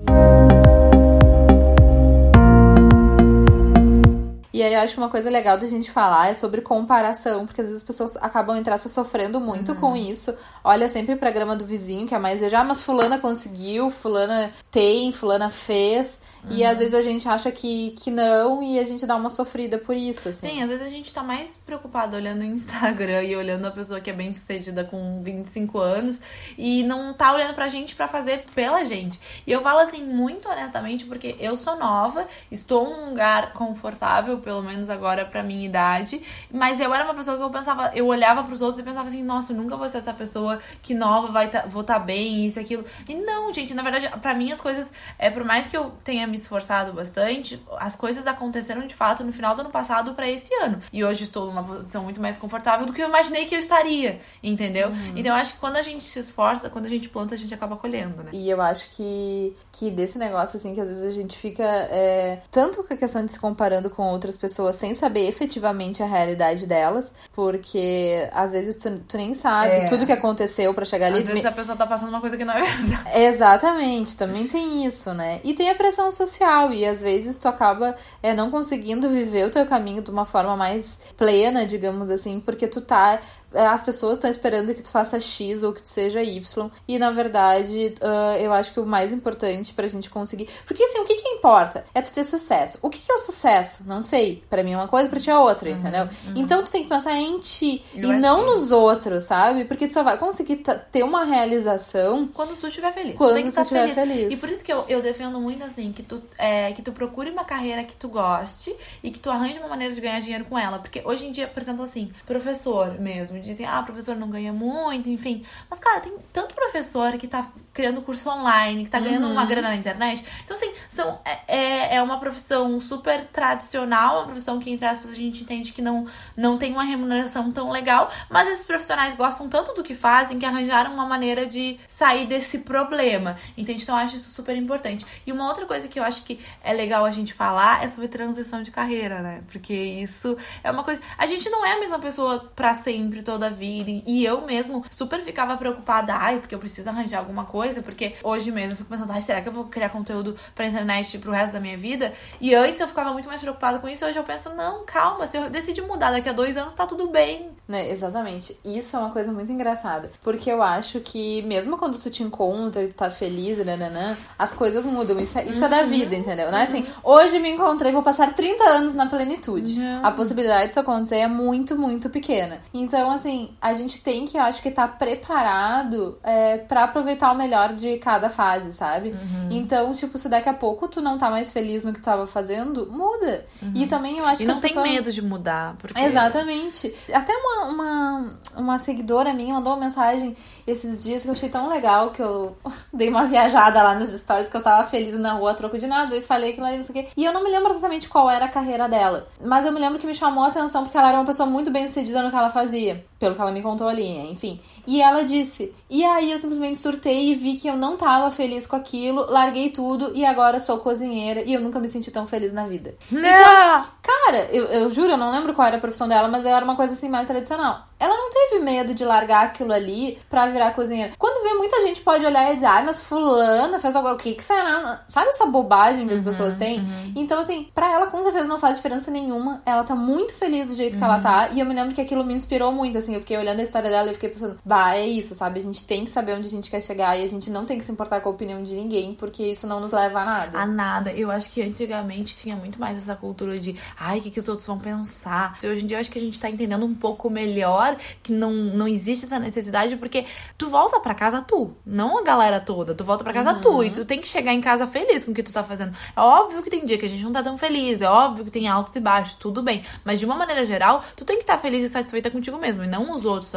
E 4.53 4.62
aí 4.62 4.75
eu 4.75 4.81
acho 4.81 4.95
que 4.95 5.01
uma 5.01 5.09
coisa 5.09 5.31
legal 5.31 5.57
da 5.57 5.67
gente 5.67 5.91
falar 5.91 6.29
é 6.29 6.35
sobre 6.35 6.61
comparação, 6.61 7.47
porque 7.47 7.61
às 7.61 7.69
vezes 7.69 7.83
as 7.83 7.87
pessoas 7.87 8.17
acabam, 8.17 8.57
entre 8.57 8.73
aspas, 8.73 8.93
sofrendo 8.93 9.41
muito 9.41 9.75
com 9.75 9.97
isso. 9.97 10.35
Olha 10.62 10.88
sempre 10.88 11.17
pra 11.17 11.31
grama 11.31 11.57
do 11.57 11.65
vizinho, 11.65 12.07
que 12.07 12.15
é 12.15 12.19
mais 12.19 12.41
já, 12.41 12.61
ah, 12.61 12.65
mas 12.65 12.83
fulana 12.83 13.19
conseguiu, 13.19 13.91
fulana 13.91 14.53
tem, 14.71 15.12
fulana 15.12 15.49
fez. 15.49 16.21
E 16.51 16.65
às 16.65 16.79
vezes 16.79 16.95
a 16.95 17.03
gente 17.03 17.29
acha 17.29 17.53
que, 17.53 17.91
que 17.93 18.11
não 18.11 18.62
e 18.62 18.79
a 18.79 18.85
gente 18.85 19.07
dá 19.07 19.15
uma 19.15 19.29
sofrida 19.29 19.79
por 19.79 19.97
isso, 19.97 20.29
assim. 20.29 20.49
Sim, 20.49 20.62
às 20.62 20.69
vezes 20.69 20.85
a 20.85 20.91
gente 20.91 21.12
tá 21.15 21.23
mais 21.23 21.57
preocupado 21.57 22.17
olhando 22.17 22.41
o 22.41 22.45
Instagram 22.45 23.23
e 23.23 23.37
olhando 23.37 23.67
a 23.67 23.71
pessoa 23.71 24.01
que 24.01 24.11
é 24.11 24.12
bem 24.12 24.33
sucedida 24.33 24.85
com 24.85 25.23
25 25.23 25.79
anos 25.79 26.21
e 26.59 26.83
não 26.83 27.15
tá 27.15 27.33
olhando 27.33 27.55
pra 27.55 27.69
gente 27.69 27.95
pra 27.95 28.09
fazer 28.09 28.45
pela 28.55 28.85
gente. 28.85 29.21
E 29.47 29.53
eu 29.53 29.61
falo 29.61 29.79
assim, 29.79 30.03
muito 30.05 30.49
honestamente, 30.49 31.05
porque 31.05 31.37
eu 31.38 31.57
sou 31.57 31.77
nova, 31.77 32.27
estou 32.51 32.91
num 32.91 33.11
lugar 33.11 33.53
confortável, 33.53 34.38
pelo 34.42 34.62
menos 34.62 34.90
agora 34.90 35.24
pra 35.24 35.42
minha 35.42 35.64
idade, 35.64 36.22
mas 36.52 36.78
eu 36.78 36.94
era 36.94 37.05
uma 37.05 37.14
pessoa 37.14 37.37
que 37.37 37.42
eu 37.42 37.50
pensava, 37.50 37.90
eu 37.94 38.07
olhava 38.07 38.44
pros 38.44 38.61
outros 38.61 38.78
e 38.78 38.83
pensava 38.83 39.09
assim, 39.09 39.22
nossa, 39.22 39.52
eu 39.52 39.57
nunca 39.57 39.76
vou 39.76 39.88
ser 39.88 39.98
essa 39.98 40.12
pessoa 40.12 40.59
que 40.83 40.94
nova 40.94 41.28
vai 41.33 41.48
tá, 41.48 41.64
vou 41.66 41.83
tá 41.83 41.98
bem, 41.98 42.44
isso 42.44 42.59
e 42.59 42.62
aquilo. 42.62 42.85
E 43.09 43.14
não, 43.14 43.52
gente, 43.55 43.72
na 43.74 43.83
verdade, 43.83 44.11
pra 44.20 44.35
mim 44.35 44.52
as 44.52 44.61
coisas, 44.61 44.92
é 45.18 45.31
por 45.31 45.44
mais 45.44 45.68
que 45.68 45.76
eu 45.76 45.92
tenha 46.05 46.26
me 46.26 46.37
esforçado 46.37 46.92
bastante, 46.92 47.62
as 47.78 47.96
coisas 47.96 48.26
aconteceram 48.26 48.87
de 48.87 48.94
fato 48.94 49.24
no 49.24 49.33
final 49.33 49.55
do 49.55 49.62
ano 49.62 49.70
passado 49.70 50.14
pra 50.14 50.28
esse 50.28 50.52
ano. 50.57 50.81
E 50.92 51.05
hoje 51.05 51.24
estou 51.24 51.46
numa 51.46 51.64
posição 51.64 52.02
muito 52.02 52.20
mais 52.20 52.37
confortável 52.37 52.85
do 52.87 52.92
que 52.92 53.02
eu 53.02 53.09
imaginei 53.09 53.46
que 53.46 53.55
eu 53.55 53.59
estaria, 53.59 54.20
entendeu? 54.42 54.90
Então 55.16 55.35
eu 55.35 55.40
acho 55.40 55.55
que 55.55 55.61
quando 55.61 55.76
a 55.76 55.83
gente 55.83 56.05
se 56.05 56.18
esforça, 56.18 56.68
quando 56.68 56.87
a 56.87 56.88
gente 56.88 57.09
planta, 57.09 57.35
a 57.35 57.38
gente 57.38 57.55
acaba 57.55 57.76
colhendo, 57.76 58.22
né? 58.22 58.31
E 58.33 58.48
eu 58.50 58.61
acho 58.61 58.90
que, 58.90 59.55
que 59.70 59.90
desse 59.90 60.18
negócio, 60.18 60.57
assim, 60.57 60.74
que 60.74 60.81
às 60.81 60.88
vezes 60.88 61.05
a 61.05 61.12
gente 61.12 61.37
fica 61.37 61.62
é, 61.64 62.40
tanto 62.50 62.83
com 62.83 62.94
a 62.94 62.96
questão 62.96 63.24
de 63.24 63.33
se 63.33 63.38
comparando 63.38 63.90
com 63.90 64.02
outras 64.02 64.32
pessoas 64.37 64.77
sem 64.77 64.95
saber 64.95 65.27
efetivamente 65.29 66.03
a 66.03 66.07
realidade 66.07 66.66
delas, 66.66 67.14
porque 67.33 68.29
às 68.33 68.53
vezes 68.53 68.77
tu, 68.77 68.99
tu 69.09 69.16
nem 69.16 69.35
sabe 69.35 69.73
É. 69.73 69.85
tudo 69.87 70.07
que 70.07 70.12
aconteceu 70.12 70.73
pra 70.75 70.85
chegar 70.85 71.07
ali. 71.07 71.18
Às 71.18 71.27
vezes 71.27 71.45
a 71.45 71.53
pessoa 71.53 71.77
tá 71.77 71.87
passando 71.87 72.09
uma 72.11 72.21
coisa 72.21 72.37
que 72.37 72.45
não 72.45 72.55
é 72.55 72.62
verdade. 72.62 73.11
Exatamente, 73.18 74.16
também 74.16 74.47
tem 74.47 74.87
isso, 74.87 75.12
né? 75.12 75.40
E 75.45 75.55
tem 75.55 75.71
a 75.71 75.75
pressão 75.75 76.11
social, 76.11 76.73
e 76.73 76.85
às 76.87 77.01
vezes 77.01 77.38
tu 77.38 77.49
acaba 77.49 77.97
é, 78.23 78.35
não 78.35 78.51
conseguindo 78.51 79.09
viver 79.09 79.47
o 79.47 79.51
teu 79.51 79.66
caminho 79.66 80.03
de 80.03 80.11
uma 80.11 80.25
forma 80.25 80.57
mais 80.57 81.01
plena, 81.16 81.66
digamos 81.66 82.11
assim, 82.11 82.40
porque 82.40 82.66
tu 82.66 82.81
tá. 82.81 83.21
É, 83.55 83.67
As 83.67 83.83
pessoas 83.83 84.15
estão 84.19 84.31
esperando 84.31 84.75
que 84.75 84.83
tu 84.83 84.91
faça 84.91 85.19
X 85.21 85.62
ou 85.62 85.73
que 85.73 85.83
tu 85.83 85.88
seja 85.88 86.23
Y. 86.23 86.71
E 86.88 86.99
na 86.99 87.11
verdade, 87.11 87.95
ah, 88.01 88.37
eu 88.38 88.53
acho 88.53 88.73
que 88.73 88.81
o 88.81 88.87
mais 88.87 89.12
importante 89.12 89.73
pra 89.73 89.87
gente 89.87 90.11
conseguir. 90.11 90.49
Porque 90.67 90.83
assim, 90.83 90.99
o 91.01 91.05
que 91.05 91.15
que 91.17 91.29
importa? 91.29 91.85
É 91.95 92.01
tu 92.03 92.12
ter 92.12 92.25
sucesso. 92.25 92.79
O 92.83 92.91
que 92.91 92.99
que 92.99 93.11
é 93.11 93.15
o 93.15 93.19
sucesso? 93.19 93.85
Não 93.87 94.03
sei. 94.03 94.43
Pra 94.51 94.62
mim 94.62 94.73
é 94.73 94.77
uma 94.77 94.88
coisa, 94.88 95.09
pra 95.09 95.21
ti 95.21 95.31
é 95.31 95.37
outra, 95.38 95.69
entendeu? 95.71 96.09
Então 96.37 96.62
tu 96.62 96.71
tem 96.73 96.83
que 96.85 96.88
pensar 96.88 97.12
em 97.15 97.38
ti 97.38 97.85
Eu 97.95 98.12
e 98.12 98.17
não 98.19 98.41
que- 98.41 98.47
nos 98.47 98.73
outros, 98.73 99.25
sabe? 99.25 99.65
Porque 99.65 99.87
tu 99.87 99.95
só 99.95 100.03
vai 100.03 100.19
conseguir 100.19 100.62
ter 100.91 101.03
uma 101.03 101.25
realização 101.25 102.27
Quando 102.29 102.57
tu 102.59 102.67
estiver 102.69 102.93
feliz. 102.93 103.17
Quando 103.17 103.35
tu 103.43 103.53
tu 103.53 103.61
estiver 103.61 103.88
feliz. 103.88 103.95
feliz. 104.15 104.33
E 104.33 104.37
por 104.37 104.49
isso 104.49 104.65
que 104.65 104.73
eu, 104.73 104.85
eu 104.88 105.01
defendo 105.03 105.41
muito 105.41 105.65
assim, 105.65 105.93
que 105.93 106.03
tu, 106.03 106.23
é, 106.38 106.73
que 106.73 106.83
tu 106.83 106.93
procure 106.93 107.31
uma 107.31 107.45
carreira 107.45 107.85
que 107.85 107.95
tu 107.95 108.09
goste 108.09 108.75
e 109.03 109.11
que 109.11 109.19
tu 109.19 109.31
arranje 109.31 109.59
uma 109.59 109.69
maneira 109.69 109.93
de 109.95 110.01
ganhar 110.01 110.21
dinheiro 110.21 110.45
com 110.45 110.59
ela. 110.59 110.79
Porque 110.79 111.03
hoje 111.05 111.27
em 111.27 111.33
dia, 111.33 111.47
por 111.47 111.62
exemplo, 111.62 111.85
assim, 111.85 112.12
professor 112.27 112.99
mesmo, 112.99 113.38
dizem, 113.42 113.66
ah, 113.66 113.83
professor 113.83 114.16
não 114.16 114.28
ganha 114.31 114.52
muito, 114.52 115.09
enfim. 115.09 115.44
Mas, 115.68 115.78
cara, 115.78 116.00
tem 116.00 116.12
tanto 116.33 116.55
professor 116.55 117.12
que 117.18 117.26
tá 117.28 117.46
criando 117.72 118.02
curso 118.02 118.28
online, 118.28 118.85
que 118.85 118.90
tá 118.90 119.00
ganhando 119.00 119.26
Uhum. 119.26 119.33
uma 119.33 119.44
grana 119.46 119.68
na 119.68 119.76
internet. 119.76 120.24
Então, 120.44 120.57
assim, 120.57 120.72
são, 120.88 121.18
é, 121.24 121.38
é, 121.48 121.96
é 121.96 122.02
uma 122.02 122.18
profissão 122.18 122.78
super 122.81 123.24
tradicional, 123.24 124.16
uma 124.18 124.26
profissão 124.26 124.59
que, 124.59 124.70
entre 124.70 124.87
aspas, 124.87 125.11
a 125.11 125.14
gente 125.14 125.42
entende 125.42 125.72
que 125.72 125.81
não, 125.83 126.07
não 126.37 126.59
tem 126.59 126.72
uma 126.72 126.83
remuneração 126.85 127.50
tão 127.52 127.70
legal, 127.70 128.11
mas 128.31 128.48
esses 128.48 128.64
profissionais 128.64 129.14
gostam 129.14 129.48
tanto 129.48 129.72
do 129.74 129.83
que 129.83 129.94
fazem 129.94 130.38
que 130.38 130.44
arranjaram 130.46 130.92
uma 130.92 131.07
maneira 131.07 131.46
de 131.46 131.78
sair 131.88 132.26
desse 132.26 132.59
problema. 132.61 133.37
Entende? 133.57 133.83
Então 133.83 133.96
eu 133.98 134.05
acho 134.05 134.16
isso 134.16 134.31
super 134.31 134.57
importante. 134.57 135.05
E 135.26 135.33
uma 135.33 135.46
outra 135.48 135.64
coisa 135.66 135.88
que 135.88 135.98
eu 135.98 136.05
acho 136.05 136.22
que 136.24 136.38
é 136.62 136.72
legal 136.72 137.05
a 137.05 137.11
gente 137.11 137.33
falar 137.33 137.83
é 137.83 137.88
sobre 137.88 138.09
transição 138.09 138.62
de 138.62 138.70
carreira, 138.70 139.20
né? 139.20 139.42
Porque 139.50 139.72
isso 139.72 140.37
é 140.62 140.70
uma 140.70 140.85
coisa. 140.85 141.00
A 141.16 141.26
gente 141.26 141.48
não 141.48 141.64
é 141.64 141.72
a 141.72 141.81
mesma 141.81 141.98
pessoa 141.98 142.50
para 142.55 142.74
sempre, 142.74 143.22
toda 143.33 143.47
a 143.47 143.51
vida. 143.51 143.90
E 144.07 144.25
eu 144.25 144.42
mesmo 144.42 144.85
super 144.90 145.21
ficava 145.23 145.57
preocupada, 145.57 146.14
ai, 146.14 146.38
porque 146.38 146.55
eu 146.55 146.59
preciso 146.59 146.90
arranjar 146.90 147.18
alguma 147.18 147.45
coisa, 147.47 147.83
porque 147.83 148.14
hoje 148.23 148.53
mesmo 148.53 148.73
eu 148.73 148.77
fico 148.77 148.90
pensando, 148.90 149.11
ai, 149.11 149.23
será 149.23 149.40
que 149.40 149.49
eu 149.49 149.53
vou 149.53 149.64
criar 149.64 149.88
conteúdo 149.88 150.37
pra 150.55 150.66
internet 150.66 151.18
pro 151.18 151.33
resto 151.33 151.55
da 151.55 151.61
minha 151.61 151.79
vida? 151.79 152.12
E 152.40 152.55
antes 152.55 152.81
eu 152.81 152.88
ficava 152.88 153.12
muito 153.12 153.27
mais 153.27 153.40
preocupada 153.40 153.79
com 153.79 153.88
isso, 153.88 154.05
hoje 154.05 154.18
eu 154.18 154.25
penso, 154.25 154.51
não, 154.51 154.85
calma, 154.85 155.27
se 155.27 155.38
eu 155.38 155.49
decidir 155.49 155.83
mudar 155.83 156.11
daqui 156.11 156.29
a 156.29 156.33
dois 156.33 156.57
anos, 156.57 156.75
tá 156.75 156.87
tudo 156.87 157.09
bem. 157.09 157.51
Né, 157.66 157.90
exatamente. 157.90 158.59
Isso 158.63 158.96
é 158.96 158.98
uma 158.98 159.11
coisa 159.11 159.33
muito 159.33 159.50
engraçada. 159.50 160.11
Porque 160.23 160.50
eu 160.50 160.63
acho 160.63 161.00
que 161.00 161.40
mesmo 161.42 161.79
quando 161.79 161.98
tu 161.98 162.11
te 162.11 162.23
encontra 162.23 162.83
e 162.83 162.88
tu 162.88 162.94
tá 162.94 163.09
feliz, 163.09 163.65
nananã, 163.65 164.17
as 164.38 164.52
coisas 164.52 164.85
mudam. 164.85 165.19
Isso 165.19 165.38
é, 165.38 165.44
isso 165.44 165.61
uhum. 165.61 165.67
é 165.67 165.69
da 165.71 165.81
uhum. 165.83 165.88
vida, 165.88 166.15
entendeu? 166.15 166.50
Não 166.50 166.59
é 166.59 166.65
assim, 166.65 166.87
hoje 167.02 167.38
me 167.38 167.50
encontrei, 167.50 167.92
vou 167.92 168.02
passar 168.02 168.35
30 168.35 168.65
anos 168.65 168.94
na 168.94 169.06
plenitude. 169.06 169.79
Não. 169.79 170.04
A 170.04 170.11
possibilidade 170.11 170.67
disso 170.67 170.81
acontecer 170.81 171.17
é 171.17 171.29
muito, 171.29 171.79
muito 171.79 172.11
pequena. 172.11 172.61
Então, 172.75 173.11
assim, 173.11 173.21
a 173.60 173.73
gente 173.75 174.00
tem 174.00 174.27
que, 174.27 174.37
eu 174.37 174.42
acho 174.42 174.62
que, 174.62 174.68
estar 174.68 174.88
tá 174.88 174.96
preparado 174.96 176.18
é, 176.23 176.58
para 176.58 176.85
aproveitar 176.85 177.33
o 177.33 177.37
melhor 177.37 177.73
de 177.73 177.98
cada 177.98 178.29
fase, 178.29 178.73
sabe? 178.73 179.10
Uhum. 179.10 179.48
Então, 179.50 179.94
tipo, 179.94 180.18
se 180.18 180.29
daqui 180.29 180.48
a 180.48 180.54
pouco 180.54 180.88
tu 180.88 181.00
não 181.00 181.18
tá 181.18 181.31
mais 181.31 181.52
feliz 181.52 181.85
no 181.85 181.92
que 181.92 182.00
tu 182.00 182.04
tava 182.04 182.27
fazendo, 182.27 182.90
muda. 182.90 183.46
Uhum. 183.60 183.73
E 183.75 183.87
também 183.87 184.18
eu 184.18 184.27
acho 184.27 184.42
e 184.42 184.46
que. 184.46 184.52
não 184.52 184.60
tem 184.60 184.70
pessoas... 184.70 184.90
medo 184.90 185.12
de 185.12 185.23
mudar. 185.23 185.77
Porque... 185.77 186.00
Exatamente. 186.00 186.94
Até 187.12 187.33
uma, 187.35 187.66
uma, 187.66 188.38
uma 188.56 188.79
seguidora 188.79 189.33
minha 189.33 189.54
mandou 189.54 189.73
uma 189.73 189.85
mensagem 189.85 190.37
esses 190.66 191.02
dias 191.02 191.23
que 191.23 191.29
eu 191.29 191.33
achei 191.33 191.48
tão 191.48 191.68
legal 191.68 192.10
que 192.10 192.23
eu 192.23 192.56
dei 192.92 193.08
uma 193.08 193.27
viajada 193.27 193.83
lá 193.83 193.94
nos 193.94 194.10
stories 194.10 194.48
que 194.48 194.56
eu 194.56 194.62
tava 194.62 194.88
feliz 194.88 195.18
na 195.18 195.35
rua 195.35 195.54
troco 195.54 195.79
de 195.79 195.87
nada 195.87 196.16
e 196.16 196.23
falei 196.23 196.50
aquilo 196.50 196.66
ali, 196.66 196.79
não 196.79 196.85
sei 196.85 197.00
o 197.00 197.04
quê. 197.04 197.08
E 197.16 197.25
eu 197.25 197.33
não 197.33 197.42
me 197.42 197.50
lembro 197.50 197.73
exatamente 197.73 198.08
qual 198.08 198.31
era 198.31 198.46
a 198.46 198.48
carreira 198.48 198.88
dela. 198.88 199.27
Mas 199.44 199.66
eu 199.66 199.73
me 199.73 199.81
lembro 199.81 199.98
que 199.98 200.06
me 200.06 200.14
chamou 200.14 200.44
a 200.44 200.48
atenção 200.48 200.83
porque 200.83 200.96
ela 200.96 201.08
era 201.08 201.18
uma 201.18 201.27
pessoa 201.27 201.48
muito 201.48 201.70
bem 201.70 201.87
sucedida 201.87 202.23
no 202.23 202.31
que 202.31 202.37
ela 202.37 202.50
fazia. 202.50 203.04
Pelo 203.23 203.37
que 203.37 203.40
ela 203.40 203.52
me 203.52 203.62
contou 203.62 203.87
ali, 203.87 204.04
enfim. 204.33 204.60
E 204.85 205.00
ela 205.00 205.23
disse. 205.23 205.73
E 205.88 206.04
aí 206.04 206.33
eu 206.33 206.38
simplesmente 206.40 206.81
surtei 206.81 207.31
e 207.31 207.37
vi 207.37 207.56
que 207.56 207.68
eu 207.68 207.77
não 207.77 207.96
tava 207.96 208.29
feliz 208.33 208.66
com 208.66 208.75
aquilo, 208.75 209.31
larguei 209.31 209.70
tudo 209.70 210.10
e 210.12 210.25
agora 210.25 210.58
sou 210.58 210.79
cozinheira 210.79 211.40
e 211.46 211.54
eu 211.54 211.60
nunca 211.60 211.79
me 211.79 211.87
senti 211.87 212.10
tão 212.10 212.27
feliz 212.27 212.52
na 212.52 212.66
vida. 212.66 212.96
Não! 213.12 213.20
Então, 213.20 213.87
cara, 214.02 214.48
eu, 214.50 214.64
eu 214.64 214.92
juro, 214.92 215.12
eu 215.12 215.16
não 215.16 215.31
lembro 215.31 215.54
qual 215.54 215.68
era 215.68 215.77
a 215.77 215.81
profissão 215.81 216.08
dela, 216.08 216.27
mas 216.27 216.44
era 216.44 216.64
uma 216.64 216.75
coisa 216.75 216.94
assim 216.94 217.08
mais 217.08 217.29
tradicional. 217.29 217.87
Ela 218.03 218.17
não 218.17 218.31
teve 218.31 218.65
medo 218.65 218.92
de 218.92 219.05
largar 219.05 219.44
aquilo 219.44 219.73
ali 219.73 220.19
pra 220.29 220.48
virar 220.48 220.73
cozinheira. 220.73 221.13
Quando 221.17 221.44
vê, 221.44 221.55
muita 221.55 221.81
gente 221.83 222.00
pode 222.00 222.27
olhar 222.27 222.50
e 222.50 222.57
dizer, 222.57 222.67
ai, 222.67 222.85
mas 222.85 223.00
fulana 223.00 223.79
fez 223.79 223.94
algo, 223.94 224.11
o 224.11 224.17
que 224.17 224.35
que 224.35 224.42
será? 224.42 225.05
Sabe 225.07 225.29
essa 225.29 225.46
bobagem 225.46 226.09
que 226.09 226.13
as 226.13 226.19
uhum, 226.19 226.25
pessoas 226.25 226.57
têm? 226.57 226.81
Uhum. 226.81 227.13
Então, 227.15 227.38
assim, 227.38 227.69
pra 227.73 227.92
ela 227.92 228.09
com 228.09 228.21
certeza 228.25 228.48
não 228.48 228.59
faz 228.59 228.79
diferença 228.79 229.09
nenhuma. 229.09 229.63
Ela 229.65 229.85
tá 229.85 229.94
muito 229.94 230.35
feliz 230.35 230.67
do 230.67 230.75
jeito 230.75 230.94
uhum. 230.94 230.98
que 230.98 231.05
ela 231.05 231.17
uhum. 231.17 231.23
tá. 231.23 231.48
E 231.53 231.61
eu 231.61 231.67
me 231.67 231.75
lembro 231.75 231.94
que 231.94 232.00
aquilo 232.00 232.25
me 232.25 232.35
inspirou 232.35 232.73
muito, 232.73 232.98
assim. 232.98 233.15
Eu 233.15 233.21
fiquei 233.21 233.38
olhando 233.38 233.61
a 233.61 233.63
história 233.63 233.88
dela 233.88 234.11
e 234.11 234.15
fiquei 234.15 234.31
pensando, 234.31 234.59
bah, 234.65 234.96
é 234.96 235.07
isso, 235.07 235.37
sabe? 235.37 235.61
A 235.61 235.63
gente 235.63 235.85
tem 235.85 236.05
que 236.05 236.11
saber 236.11 236.35
onde 236.35 236.48
a 236.48 236.50
gente 236.50 236.69
quer 236.69 236.81
chegar 236.81 237.17
e 237.17 237.23
a 237.23 237.29
gente 237.29 237.50
não 237.50 237.65
tem 237.65 237.79
que 237.79 237.85
se 237.85 237.92
importar 237.92 238.21
com 238.21 238.29
a 238.29 238.33
opinião 238.33 238.65
de 238.65 238.75
ninguém, 238.75 239.15
porque 239.15 239.44
isso 239.44 239.65
não 239.65 239.79
nos 239.79 239.92
leva 239.92 240.23
a 240.23 240.25
nada. 240.25 240.59
A 240.59 240.67
nada. 240.67 241.13
Eu 241.13 241.31
acho 241.31 241.53
que 241.53 241.63
antigamente 241.63 242.35
tinha 242.35 242.57
muito 242.57 242.81
mais 242.81 242.98
essa 242.98 243.15
cultura 243.15 243.61
de, 243.61 243.77
ai, 243.96 244.19
o 244.19 244.23
que, 244.23 244.31
que 244.33 244.40
os 244.40 244.48
outros 244.48 244.67
vão 244.67 244.81
pensar. 244.81 245.57
Hoje 245.63 245.85
em 245.85 245.87
dia 245.87 245.98
eu 245.98 246.00
acho 246.00 246.11
que 246.11 246.19
a 246.19 246.23
gente 246.23 246.40
tá 246.40 246.50
entendendo 246.50 246.85
um 246.85 246.94
pouco 246.94 247.31
melhor 247.31 247.92
que 248.23 248.33
não, 248.33 248.53
não 248.53 248.88
existe 248.88 249.25
essa 249.25 249.38
necessidade, 249.38 249.97
porque 249.97 250.25
tu 250.57 250.69
volta 250.69 251.01
para 251.01 251.15
casa 251.15 251.43
tu, 251.43 251.73
não 251.85 252.19
a 252.19 252.23
galera 252.23 252.61
toda. 252.61 252.95
Tu 252.95 253.05
volta 253.05 253.25
para 253.25 253.33
casa 253.33 253.55
uhum. 253.55 253.61
tu 253.61 253.85
e 253.85 253.90
tu 253.90 254.05
tem 254.05 254.21
que 254.21 254.29
chegar 254.29 254.53
em 254.53 254.61
casa 254.61 254.87
feliz 254.87 255.25
com 255.25 255.33
o 255.33 255.35
que 255.35 255.43
tu 255.43 255.53
tá 255.53 255.63
fazendo. 255.63 255.95
É 256.17 256.21
óbvio 256.21 256.63
que 256.63 256.71
tem 256.71 256.85
dia 256.85 256.99
que 256.99 257.07
a 257.07 257.09
gente 257.09 257.23
não 257.23 257.33
tá 257.33 257.43
tão 257.43 257.57
feliz, 257.57 258.01
é 258.01 258.09
óbvio 258.09 258.45
que 258.45 258.51
tem 258.51 258.69
altos 258.69 258.95
e 258.97 259.01
baixos, 259.01 259.35
tudo 259.35 259.63
bem. 259.63 259.83
Mas 260.05 260.21
de 260.21 260.27
uma 260.27 260.37
maneira 260.37 260.65
geral, 260.65 261.03
tu 261.17 261.25
tem 261.25 261.37
que 261.37 261.43
estar 261.43 261.57
tá 261.57 261.59
feliz 261.59 261.83
e 261.83 261.88
satisfeita 261.88 262.31
contigo 262.31 262.59
mesmo, 262.59 262.85
e 262.85 262.87
não 262.87 263.13
os 263.13 263.25
outros 263.25 263.53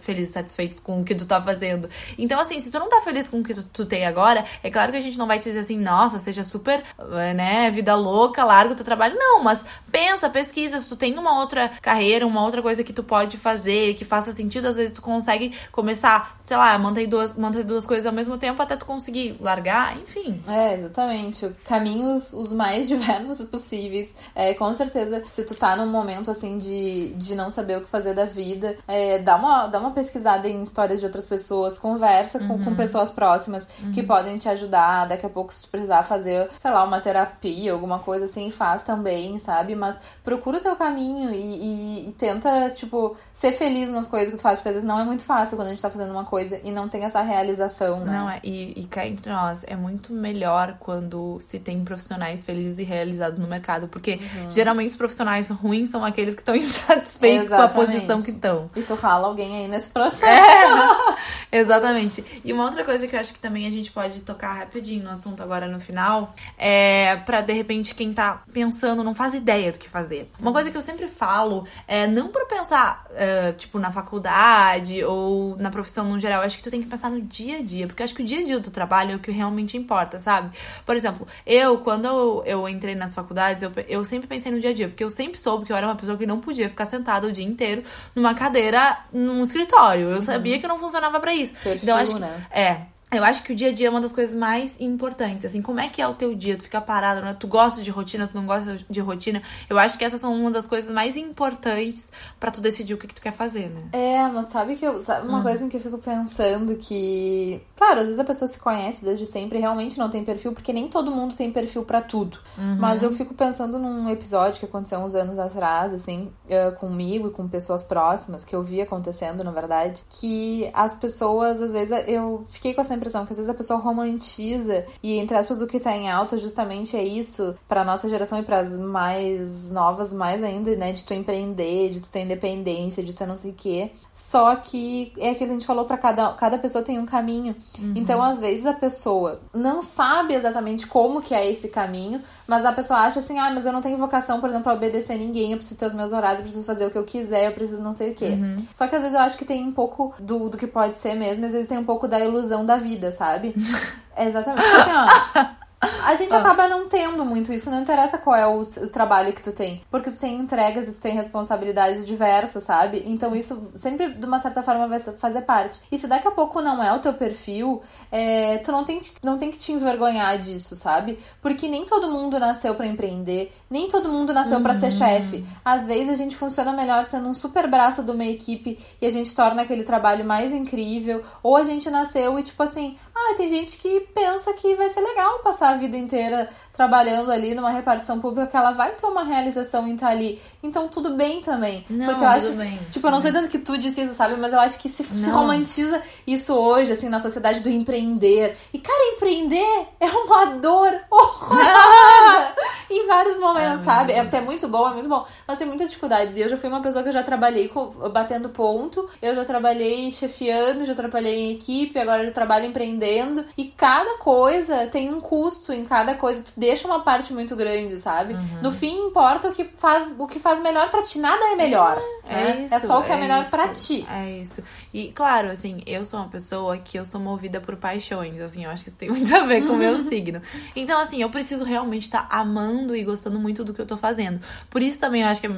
felizes 0.00 0.30
e 0.30 0.32
satisfeitos 0.32 0.80
com 0.80 1.00
o 1.00 1.04
que 1.04 1.14
tu 1.14 1.26
tá 1.26 1.40
fazendo. 1.40 1.88
Então, 2.18 2.38
assim, 2.40 2.60
se 2.60 2.70
tu 2.70 2.78
não 2.78 2.88
tá 2.88 3.00
feliz 3.00 3.28
com 3.28 3.40
o 3.40 3.44
que 3.44 3.54
tu, 3.54 3.62
tu 3.64 3.86
tem 3.86 4.06
agora, 4.06 4.44
é 4.62 4.70
claro 4.70 4.92
que 4.92 4.98
a 4.98 5.00
gente 5.00 5.18
não 5.18 5.26
vai 5.26 5.38
te 5.38 5.44
dizer 5.44 5.60
assim, 5.60 5.78
nossa, 5.78 6.18
seja 6.18 6.44
super, 6.44 6.82
eh, 6.98 7.34
né, 7.34 7.70
vida 7.70 7.94
louca, 7.94 8.44
larga 8.44 8.72
o 8.72 8.76
teu 8.76 8.84
trabalho. 8.84 9.16
Não, 9.18 9.42
mas 9.42 9.64
pensa, 9.90 10.28
pesquisa, 10.28 10.80
se 10.80 10.88
tu 10.88 10.96
tem 10.96 11.18
uma 11.18 11.38
outra 11.40 11.70
carreira, 11.80 12.26
uma 12.26 12.44
outra 12.44 12.62
coisa 12.62 12.84
que 12.84 12.92
tu 12.92 13.02
pode 13.02 13.36
fazer, 13.36 13.79
que 13.96 14.04
faça 14.04 14.32
sentido, 14.32 14.66
às 14.66 14.76
vezes 14.76 14.92
tu 14.92 15.02
consegue 15.02 15.54
começar, 15.72 16.38
sei 16.44 16.56
lá, 16.56 16.76
manter 16.78 17.06
duas, 17.06 17.36
manter 17.36 17.64
duas 17.64 17.84
coisas 17.84 18.06
ao 18.06 18.12
mesmo 18.12 18.38
tempo 18.38 18.60
até 18.62 18.76
tu 18.76 18.86
conseguir 18.86 19.36
largar, 19.40 19.96
enfim. 19.98 20.42
É, 20.46 20.74
exatamente. 20.74 21.50
Caminhos 21.64 22.32
os 22.32 22.52
mais 22.52 22.86
diversos 22.88 23.44
possíveis. 23.44 24.14
É, 24.34 24.54
com 24.54 24.72
certeza, 24.74 25.22
se 25.30 25.44
tu 25.44 25.54
tá 25.54 25.76
num 25.76 25.86
momento 25.86 26.30
assim 26.30 26.58
de, 26.58 27.12
de 27.14 27.34
não 27.34 27.50
saber 27.50 27.78
o 27.78 27.80
que 27.82 27.88
fazer 27.88 28.14
da 28.14 28.24
vida, 28.24 28.76
é, 28.86 29.18
dá, 29.18 29.36
uma, 29.36 29.66
dá 29.66 29.78
uma 29.78 29.90
pesquisada 29.92 30.48
em 30.48 30.62
histórias 30.62 31.00
de 31.00 31.06
outras 31.06 31.26
pessoas, 31.26 31.78
conversa 31.78 32.38
com, 32.38 32.54
uhum. 32.54 32.64
com 32.64 32.74
pessoas 32.74 33.10
próximas 33.10 33.68
uhum. 33.82 33.92
que 33.92 34.02
podem 34.02 34.38
te 34.38 34.48
ajudar. 34.48 35.06
Daqui 35.06 35.26
a 35.26 35.30
pouco, 35.30 35.52
se 35.52 35.62
tu 35.62 35.68
precisar 35.68 36.02
fazer, 36.02 36.48
sei 36.58 36.70
lá, 36.70 36.84
uma 36.84 37.00
terapia, 37.00 37.72
alguma 37.72 37.98
coisa 37.98 38.24
assim, 38.24 38.50
faz 38.50 38.82
também, 38.82 39.38
sabe? 39.38 39.74
Mas 39.74 40.00
procura 40.24 40.58
o 40.58 40.60
teu 40.60 40.76
caminho 40.76 41.30
e, 41.30 41.36
e, 41.36 42.08
e 42.08 42.12
tenta, 42.12 42.70
tipo, 42.70 43.16
ser 43.32 43.52
feliz 43.60 43.90
nas 43.90 44.06
coisas 44.06 44.30
que 44.30 44.36
tu 44.38 44.42
faz, 44.42 44.58
porque 44.58 44.70
às 44.70 44.74
vezes 44.76 44.88
não 44.88 44.98
é 44.98 45.04
muito 45.04 45.22
fácil 45.22 45.54
quando 45.54 45.66
a 45.66 45.70
gente 45.70 45.82
tá 45.82 45.90
fazendo 45.90 46.10
uma 46.12 46.24
coisa 46.24 46.58
e 46.64 46.70
não 46.70 46.88
tem 46.88 47.04
essa 47.04 47.20
realização, 47.20 48.00
né? 48.00 48.12
Não, 48.12 48.30
é, 48.30 48.40
e, 48.42 48.80
e 48.80 48.84
cá 48.86 49.06
entre 49.06 49.30
nós, 49.30 49.62
é 49.66 49.76
muito 49.76 50.14
melhor 50.14 50.76
quando 50.80 51.38
se 51.40 51.58
tem 51.58 51.84
profissionais 51.84 52.42
felizes 52.42 52.78
e 52.78 52.84
realizados 52.84 53.38
no 53.38 53.46
mercado, 53.46 53.86
porque 53.86 54.12
uhum. 54.14 54.50
geralmente 54.50 54.88
os 54.88 54.96
profissionais 54.96 55.50
ruins 55.50 55.90
são 55.90 56.02
aqueles 56.02 56.34
que 56.34 56.40
estão 56.40 56.56
insatisfeitos 56.56 57.46
Exatamente. 57.46 57.74
com 57.74 57.80
a 57.80 57.84
posição 57.84 58.22
que 58.22 58.30
estão. 58.30 58.70
E 58.74 58.80
tu 58.80 58.94
rala 58.94 59.26
alguém 59.26 59.58
aí 59.58 59.68
nesse 59.68 59.90
processo. 59.90 60.24
É, 60.24 61.16
exatamente. 61.60 62.24
E 62.42 62.52
uma 62.54 62.64
outra 62.64 62.82
coisa 62.82 63.06
que 63.06 63.14
eu 63.14 63.20
acho 63.20 63.34
que 63.34 63.40
também 63.40 63.66
a 63.66 63.70
gente 63.70 63.90
pode 63.90 64.22
tocar 64.22 64.54
rapidinho 64.54 65.04
no 65.04 65.10
assunto 65.10 65.42
agora 65.42 65.68
no 65.68 65.80
final 65.80 66.34
é 66.56 67.16
para 67.26 67.42
de 67.42 67.52
repente 67.52 67.94
quem 67.94 68.14
tá 68.14 68.42
pensando 68.54 69.04
não 69.04 69.14
faz 69.14 69.34
ideia 69.34 69.70
do 69.70 69.78
que 69.78 69.88
fazer. 69.90 70.30
Uma 70.40 70.50
coisa 70.50 70.70
que 70.70 70.76
eu 70.78 70.82
sempre 70.82 71.08
falo 71.08 71.66
é 71.86 72.06
não 72.06 72.28
para 72.28 72.46
pensar, 72.46 73.04
uh, 73.10 73.49
tipo, 73.52 73.78
na 73.78 73.92
faculdade 73.92 75.02
ou 75.04 75.56
na 75.56 75.70
profissão 75.70 76.04
no 76.04 76.18
geral, 76.18 76.40
eu 76.40 76.46
acho 76.46 76.56
que 76.56 76.62
tu 76.62 76.70
tem 76.70 76.82
que 76.82 76.88
pensar 76.88 77.10
no 77.10 77.20
dia 77.20 77.58
a 77.58 77.62
dia, 77.62 77.86
porque 77.86 78.02
eu 78.02 78.04
acho 78.04 78.14
que 78.14 78.22
o 78.22 78.24
dia 78.24 78.40
a 78.40 78.44
dia 78.44 78.58
do 78.58 78.70
trabalho 78.70 79.12
é 79.12 79.16
o 79.16 79.18
que 79.18 79.30
realmente 79.30 79.76
importa, 79.76 80.20
sabe? 80.20 80.56
Por 80.84 80.96
exemplo, 80.96 81.26
eu, 81.46 81.78
quando 81.78 82.06
eu, 82.06 82.42
eu 82.46 82.68
entrei 82.68 82.94
nas 82.94 83.14
faculdades, 83.14 83.62
eu, 83.62 83.72
eu 83.88 84.04
sempre 84.04 84.26
pensei 84.26 84.50
no 84.52 84.60
dia 84.60 84.70
a 84.70 84.74
dia, 84.74 84.88
porque 84.88 85.04
eu 85.04 85.10
sempre 85.10 85.40
soube 85.40 85.64
que 85.64 85.72
eu 85.72 85.76
era 85.76 85.86
uma 85.86 85.96
pessoa 85.96 86.16
que 86.16 86.26
não 86.26 86.40
podia 86.40 86.68
ficar 86.68 86.86
sentada 86.86 87.26
o 87.26 87.32
dia 87.32 87.44
inteiro 87.44 87.82
numa 88.14 88.34
cadeira 88.34 89.00
num 89.12 89.42
escritório. 89.42 90.08
Eu 90.08 90.14
uhum. 90.14 90.20
sabia 90.20 90.58
que 90.58 90.66
não 90.66 90.78
funcionava 90.78 91.20
para 91.20 91.34
isso. 91.34 91.54
Perfil, 91.54 91.80
então, 91.82 91.96
acho 91.96 92.14
que, 92.14 92.20
né? 92.20 92.46
É. 92.50 92.99
Eu 93.12 93.24
acho 93.24 93.42
que 93.42 93.52
o 93.52 93.56
dia 93.56 93.70
a 93.70 93.72
dia 93.72 93.88
é 93.88 93.90
uma 93.90 94.00
das 94.00 94.12
coisas 94.12 94.34
mais 94.34 94.80
importantes. 94.80 95.46
Assim, 95.46 95.60
como 95.60 95.80
é 95.80 95.88
que 95.88 96.00
é 96.00 96.06
o 96.06 96.14
teu 96.14 96.34
dia? 96.34 96.56
Tu 96.56 96.64
fica 96.64 96.80
parado, 96.80 97.20
né? 97.20 97.34
Tu 97.38 97.48
gosta 97.48 97.82
de 97.82 97.90
rotina, 97.90 98.28
tu 98.28 98.36
não 98.36 98.46
gosta 98.46 98.78
de 98.88 99.00
rotina. 99.00 99.42
Eu 99.68 99.78
acho 99.78 99.98
que 99.98 100.04
essas 100.04 100.20
são 100.20 100.32
uma 100.32 100.50
das 100.50 100.66
coisas 100.66 100.92
mais 100.94 101.16
importantes 101.16 102.12
para 102.38 102.52
tu 102.52 102.60
decidir 102.60 102.94
o 102.94 102.98
que, 102.98 103.08
que 103.08 103.14
tu 103.14 103.20
quer 103.20 103.32
fazer, 103.32 103.68
né? 103.68 103.82
É, 103.92 104.28
mas 104.28 104.46
sabe 104.46 104.76
que 104.76 104.86
eu. 104.86 105.02
Sabe 105.02 105.26
uma 105.26 105.38
uhum. 105.38 105.42
coisa 105.42 105.64
em 105.64 105.68
que 105.68 105.76
eu 105.76 105.80
fico 105.80 105.98
pensando 105.98 106.76
que. 106.76 107.60
Claro, 107.76 108.00
às 108.00 108.06
vezes 108.06 108.20
a 108.20 108.24
pessoa 108.24 108.48
se 108.48 108.60
conhece 108.60 109.04
desde 109.04 109.26
sempre 109.26 109.58
e 109.58 109.60
realmente 109.60 109.98
não 109.98 110.08
tem 110.08 110.24
perfil, 110.24 110.52
porque 110.52 110.72
nem 110.72 110.88
todo 110.88 111.10
mundo 111.10 111.34
tem 111.34 111.50
perfil 111.50 111.82
para 111.84 112.00
tudo. 112.00 112.38
Uhum. 112.56 112.76
Mas 112.78 113.02
eu 113.02 113.10
fico 113.10 113.34
pensando 113.34 113.78
num 113.78 114.08
episódio 114.08 114.60
que 114.60 114.66
aconteceu 114.66 115.00
uns 115.00 115.14
anos 115.16 115.38
atrás, 115.38 115.92
assim, 115.92 116.32
uh, 116.46 116.76
comigo 116.78 117.28
e 117.28 117.30
com 117.30 117.48
pessoas 117.48 117.82
próximas, 117.82 118.44
que 118.44 118.54
eu 118.54 118.62
vi 118.62 118.80
acontecendo, 118.80 119.42
na 119.42 119.50
verdade, 119.50 120.04
que 120.08 120.70
as 120.72 120.94
pessoas, 120.94 121.60
às 121.60 121.72
vezes, 121.72 122.04
eu 122.06 122.44
fiquei 122.48 122.74
com 122.74 122.80
essa 122.80 122.94
impressão 123.00 123.24
que 123.24 123.32
às 123.32 123.38
vezes 123.38 123.50
a 123.50 123.54
pessoa 123.54 123.78
romantiza 123.78 124.84
e, 125.02 125.16
entre 125.18 125.36
aspas, 125.36 125.60
o 125.60 125.66
que 125.66 125.80
tá 125.80 125.96
em 125.96 126.10
alta 126.10 126.38
justamente 126.38 126.96
é 126.96 127.02
isso, 127.02 127.54
pra 127.66 127.84
nossa 127.84 128.08
geração 128.08 128.38
e 128.38 128.42
pras 128.42 128.76
mais 128.76 129.70
novas, 129.70 130.12
mais 130.12 130.42
ainda, 130.42 130.76
né? 130.76 130.92
De 130.92 131.04
tu 131.04 131.14
empreender, 131.14 131.90
de 131.90 132.00
tu 132.00 132.10
ter 132.10 132.20
independência, 132.20 133.02
de 133.02 133.14
tu 133.14 133.26
não 133.26 133.36
sei 133.36 133.50
o 133.50 133.54
quê. 133.54 133.90
Só 134.12 134.54
que 134.56 135.12
é 135.18 135.30
aquilo 135.30 135.46
que 135.46 135.56
a 135.56 135.58
gente 135.58 135.66
falou, 135.66 135.84
pra 135.84 135.96
cada, 135.96 136.32
cada 136.34 136.58
pessoa 136.58 136.84
tem 136.84 136.98
um 136.98 137.06
caminho. 137.06 137.56
Uhum. 137.78 137.94
Então, 137.96 138.22
às 138.22 138.38
vezes, 138.38 138.66
a 138.66 138.74
pessoa 138.74 139.40
não 139.54 139.82
sabe 139.82 140.34
exatamente 140.34 140.86
como 140.86 141.22
que 141.22 141.34
é 141.34 141.50
esse 141.50 141.68
caminho, 141.68 142.22
mas 142.50 142.64
a 142.64 142.72
pessoa 142.72 142.98
acha 142.98 143.20
assim, 143.20 143.38
ah, 143.38 143.48
mas 143.54 143.64
eu 143.64 143.72
não 143.72 143.80
tenho 143.80 143.96
vocação, 143.96 144.40
por 144.40 144.48
exemplo, 144.48 144.64
pra 144.64 144.74
obedecer 144.74 145.16
ninguém, 145.16 145.52
eu 145.52 145.56
preciso 145.56 145.78
ter 145.78 145.86
os 145.86 145.94
meus 145.94 146.12
horários, 146.12 146.40
eu 146.40 146.42
preciso 146.42 146.66
fazer 146.66 146.84
o 146.84 146.90
que 146.90 146.98
eu 146.98 147.04
quiser, 147.04 147.46
eu 147.46 147.52
preciso 147.52 147.80
não 147.80 147.92
sei 147.92 148.10
o 148.10 148.14
quê. 148.16 148.30
Uhum. 148.30 148.56
Só 148.74 148.88
que 148.88 148.96
às 148.96 149.02
vezes 149.02 149.16
eu 149.16 149.22
acho 149.22 149.38
que 149.38 149.44
tem 149.44 149.64
um 149.64 149.70
pouco 149.70 150.12
do, 150.18 150.48
do 150.48 150.58
que 150.58 150.66
pode 150.66 150.98
ser 150.98 151.14
mesmo, 151.14 151.46
às 151.46 151.52
vezes 151.52 151.68
tem 151.68 151.78
um 151.78 151.84
pouco 151.84 152.08
da 152.08 152.18
ilusão 152.18 152.66
da 152.66 152.76
vida, 152.76 153.12
sabe? 153.12 153.54
é 154.16 154.26
exatamente. 154.26 154.66
Assim, 154.66 154.90
ó. 154.90 155.46
A 155.82 156.14
gente 156.14 156.34
Ah. 156.34 156.40
acaba 156.40 156.68
não 156.68 156.88
tendo 156.88 157.24
muito 157.24 157.50
isso, 157.52 157.70
não 157.70 157.80
interessa 157.80 158.18
qual 158.18 158.36
é 158.36 158.46
o, 158.46 158.60
o 158.60 158.88
trabalho 158.88 159.32
que 159.32 159.42
tu 159.42 159.50
tem. 159.50 159.80
Porque 159.90 160.10
tu 160.10 160.18
tem 160.20 160.36
entregas 160.36 160.86
e 160.86 160.92
tu 160.92 161.00
tem 161.00 161.14
responsabilidades 161.14 162.06
diversas, 162.06 162.64
sabe? 162.64 163.02
Então 163.06 163.34
isso 163.34 163.70
sempre, 163.76 164.08
de 164.12 164.26
uma 164.26 164.38
certa 164.38 164.62
forma, 164.62 164.86
vai 164.86 165.00
fazer 165.00 165.40
parte. 165.42 165.80
E 165.90 165.96
se 165.96 166.06
daqui 166.06 166.28
a 166.28 166.32
pouco 166.32 166.60
não 166.60 166.82
é 166.82 166.92
o 166.92 166.98
teu 166.98 167.14
perfil, 167.14 167.80
é, 168.12 168.58
tu 168.58 168.70
não 168.70 168.84
tem, 168.84 169.00
que- 169.00 169.12
não 169.22 169.38
tem 169.38 169.50
que 169.50 169.56
te 169.56 169.72
envergonhar 169.72 170.36
disso, 170.38 170.76
sabe? 170.76 171.18
Porque 171.40 171.66
nem 171.66 171.86
todo 171.86 172.10
mundo 172.10 172.38
nasceu 172.38 172.74
pra 172.74 172.86
empreender, 172.86 173.50
nem 173.70 173.88
todo 173.88 174.10
mundo 174.10 174.34
nasceu 174.34 174.60
pra 174.60 174.74
ser 174.74 174.90
chefe. 174.90 175.46
Às 175.64 175.86
vezes 175.86 176.10
a 176.10 176.14
gente 176.14 176.36
funciona 176.36 176.72
melhor 176.74 177.06
sendo 177.06 177.26
um 177.26 177.34
super 177.34 177.66
braço 177.66 178.02
de 178.02 178.10
uma 178.10 178.24
equipe 178.26 178.78
e 179.00 179.06
a 179.06 179.10
gente 179.10 179.34
torna 179.34 179.62
aquele 179.62 179.84
trabalho 179.84 180.26
mais 180.26 180.52
incrível. 180.52 181.22
Ou 181.42 181.56
a 181.56 181.64
gente 181.64 181.88
nasceu 181.88 182.38
e, 182.38 182.42
tipo 182.42 182.62
assim, 182.62 182.98
ah, 183.14 183.34
tem 183.36 183.48
gente 183.48 183.78
que 183.78 184.00
pensa 184.14 184.52
que 184.52 184.74
vai 184.74 184.88
ser 184.90 185.00
legal 185.00 185.38
passar 185.38 185.69
a 185.70 185.76
vida 185.76 185.96
inteira 185.96 186.48
trabalhando 186.80 187.30
ali 187.30 187.54
numa 187.54 187.68
repartição 187.68 188.18
pública, 188.18 188.46
que 188.46 188.56
ela 188.56 188.70
vai 188.70 188.92
ter 188.92 189.06
uma 189.06 189.22
realização 189.22 189.86
em 189.86 189.92
estar 189.92 190.08
ali. 190.08 190.40
Então 190.62 190.88
tudo 190.88 191.14
bem 191.14 191.42
também. 191.42 191.84
Não, 191.90 192.06
porque 192.06 192.24
eu 192.24 192.28
acho. 192.28 192.52
bem. 192.52 192.78
Tipo, 192.90 193.06
eu 193.06 193.10
não 193.10 193.20
tô 193.20 193.26
dizendo 193.26 193.48
que 193.50 193.58
tu 193.58 193.76
disse 193.76 194.00
isso, 194.00 194.14
sabe? 194.14 194.40
Mas 194.40 194.54
eu 194.54 194.58
acho 194.58 194.78
que 194.78 194.88
se, 194.88 195.04
se 195.04 195.28
romantiza 195.28 196.00
isso 196.26 196.54
hoje, 196.54 196.92
assim, 196.92 197.10
na 197.10 197.20
sociedade 197.20 197.60
do 197.60 197.68
empreender. 197.68 198.56
E, 198.72 198.78
cara, 198.78 199.14
empreender 199.14 199.88
é 200.00 200.06
uma 200.06 200.46
dor 200.56 200.90
horrorosa 201.10 202.54
em 202.88 203.06
vários 203.06 203.38
momentos, 203.38 203.84
sabe? 203.84 204.12
É 204.12 204.20
até 204.20 204.40
muito 204.40 204.66
bom, 204.66 204.88
é 204.88 204.94
muito 204.94 205.08
bom. 205.08 205.26
Mas 205.46 205.58
tem 205.58 205.66
muitas 205.66 205.90
dificuldades. 205.90 206.38
E 206.38 206.40
eu 206.40 206.48
já 206.48 206.56
fui 206.56 206.70
uma 206.70 206.80
pessoa 206.80 207.02
que 207.02 207.10
eu 207.10 207.12
já 207.12 207.22
trabalhei 207.22 207.68
com, 207.68 207.90
batendo 208.08 208.48
ponto, 208.48 209.06
eu 209.20 209.34
já 209.34 209.44
trabalhei 209.44 210.10
chefiando, 210.12 210.86
já 210.86 210.94
trabalhei 210.94 211.34
em 211.34 211.52
equipe, 211.52 211.98
agora 211.98 212.24
eu 212.24 212.32
trabalho 212.32 212.64
empreendendo. 212.64 213.44
E 213.56 213.66
cada 213.66 214.16
coisa 214.16 214.86
tem 214.86 215.12
um 215.12 215.20
custo 215.20 215.74
em 215.74 215.84
cada 215.84 216.14
coisa. 216.14 216.42
Tu 216.42 216.52
deixa 216.70 216.86
uma 216.86 217.00
parte 217.00 217.32
muito 217.32 217.56
grande, 217.56 217.98
sabe? 217.98 218.36
No 218.62 218.70
fim, 218.70 219.08
importa 219.08 219.48
o 219.48 219.52
que 219.52 219.64
faz, 219.64 220.06
o 220.16 220.26
que 220.26 220.38
faz 220.38 220.62
melhor 220.62 220.88
pra 220.88 221.02
ti. 221.02 221.18
Nada 221.18 221.44
é 221.46 221.56
melhor. 221.56 222.00
né? 222.24 222.62
isso, 222.64 222.74
é 222.74 222.80
só 222.80 223.00
o 223.00 223.02
que 223.02 223.10
é, 223.10 223.16
melhor 223.16 223.42
isso, 223.42 223.50
pra 223.50 223.68
ti. 223.68 224.06
É 224.08 224.30
isso. 224.38 224.62
E, 224.94 225.10
claro, 225.12 225.50
assim, 225.50 225.82
eu 225.84 226.04
sou 226.04 226.20
uma 226.20 226.28
pessoa 226.28 226.78
que 226.78 226.96
eu 226.96 227.04
sou 227.04 227.20
movida 227.20 227.60
por 227.60 227.76
paixões, 227.76 228.40
assim, 228.40 228.64
eu 228.64 228.70
acho 228.70 228.84
que 228.84 228.88
isso 228.88 228.98
tem 228.98 229.10
muito 229.10 229.34
a 229.34 229.40
ver 229.40 229.66
com 229.66 229.72
o 229.72 229.76
meu 229.76 230.04
signo. 230.08 230.40
Então, 230.76 231.00
assim, 231.00 231.20
eu 231.20 231.30
preciso 231.30 231.64
realmente 231.64 232.04
estar 232.04 232.28
amando 232.30 232.94
e 232.94 233.02
gostando 233.02 233.38
muito 233.38 233.64
do 233.64 233.74
que 233.74 233.80
eu 233.80 233.86
tô 233.86 233.96
fazendo. 233.96 234.40
Por 234.68 234.80
isso 234.80 235.00
também 235.00 235.22
eu 235.22 235.28
acho 235.28 235.40
que 235.40 235.48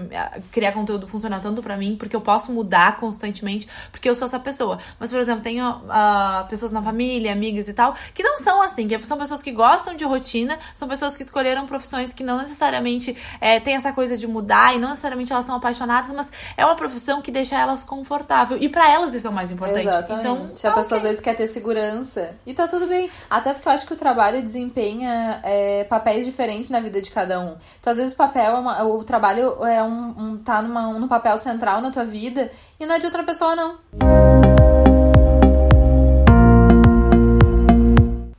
criar 0.51 0.73
conteúdo 0.73 1.07
funciona 1.07 1.39
tanto 1.41 1.63
pra 1.63 1.77
mim, 1.77 1.97
porque 1.97 2.17
eu 2.17 2.21
posso 2.23 2.51
mudar 2.53 2.97
constantemente, 2.97 3.69
porque 3.91 4.09
eu 4.09 4.15
sou 4.15 4.27
essa 4.27 4.41
pessoa. 4.41 4.79
Mas, 4.99 5.11
por 5.11 5.21
exemplo, 5.21 5.43
tenho 5.43 5.65
ah, 5.91 6.47
pessoas 6.49 6.73
na 6.73 6.81
família, 6.81 7.33
amigas 7.33 7.69
e 7.69 7.75
tal, 7.75 7.95
que 8.15 8.23
não 8.23 8.39
são 8.39 8.63
assim, 8.63 8.89
que 8.89 9.07
são 9.07 9.19
pessoas 9.19 9.43
que 9.43 9.53
gostam 9.53 9.95
de 9.95 10.05
rotina, 10.05 10.59
são 10.75 10.89
pessoas 10.89 11.02
que 11.17 11.23
escolheram 11.23 11.67
profissões 11.67 12.13
que 12.13 12.23
não 12.23 12.39
necessariamente 12.39 13.17
é, 13.41 13.59
tem 13.61 13.75
essa 13.75 13.93
coisa 13.93 14.17
de 14.17 14.27
mudar 14.27 14.75
e 14.75 14.79
não 14.79 14.91
necessariamente 14.91 15.33
elas 15.33 15.45
são 15.45 15.57
apaixonadas, 15.57 16.11
mas 16.13 16.31
é 16.57 16.65
uma 16.65 16.77
profissão 16.77 17.21
que 17.21 17.31
deixa 17.33 17.57
elas 17.59 17.83
confortável. 17.83 18.57
E 18.61 18.69
pra 18.69 18.89
elas 18.91 19.13
isso 19.15 19.27
é 19.27 19.31
o 19.31 19.33
mais 19.33 19.51
importante. 19.51 19.87
Exatamente. 19.89 20.21
Então, 20.29 20.55
Se 20.55 20.67
a 20.67 20.71
tá 20.71 20.77
pessoa 20.77 20.97
ok. 20.97 20.97
às 20.99 21.03
vezes 21.03 21.21
quer 21.21 21.35
ter 21.35 21.49
segurança. 21.49 22.35
E 22.47 22.55
tá 22.55 22.69
tudo 22.69 22.87
bem. 22.87 23.11
Até 23.29 23.53
porque 23.53 23.69
eu 23.69 23.73
acho 23.73 23.87
que 23.87 23.93
o 23.93 23.97
trabalho 23.97 24.41
desempenha 24.43 25.41
é, 25.43 25.85
papéis 25.85 26.25
diferentes 26.25 26.71
na 26.71 26.79
vida 26.81 27.01
de 27.03 27.11
cada 27.11 27.41
um. 27.41 27.57
Então, 27.81 27.91
às 27.91 27.97
vezes, 27.97 28.15
o 28.15 28.17
papel 28.17 28.57
é 28.57 28.59
uma- 28.59 28.85
o 28.85 29.03
trabalho 29.05 29.65
é 29.65 29.83
um, 29.83 30.15
um- 30.19 30.37
tá 30.39 30.63
numa, 30.63 30.83
num 30.99 31.09
papel 31.09 31.37
central 31.39 31.81
na 31.81 31.91
tua 31.91 32.05
vida 32.05 32.51
e 32.79 32.87
não 32.87 32.95
é 32.95 32.99
de 32.99 33.07
outra 33.07 33.23
pessoa, 33.25 33.57
não. 33.57 34.42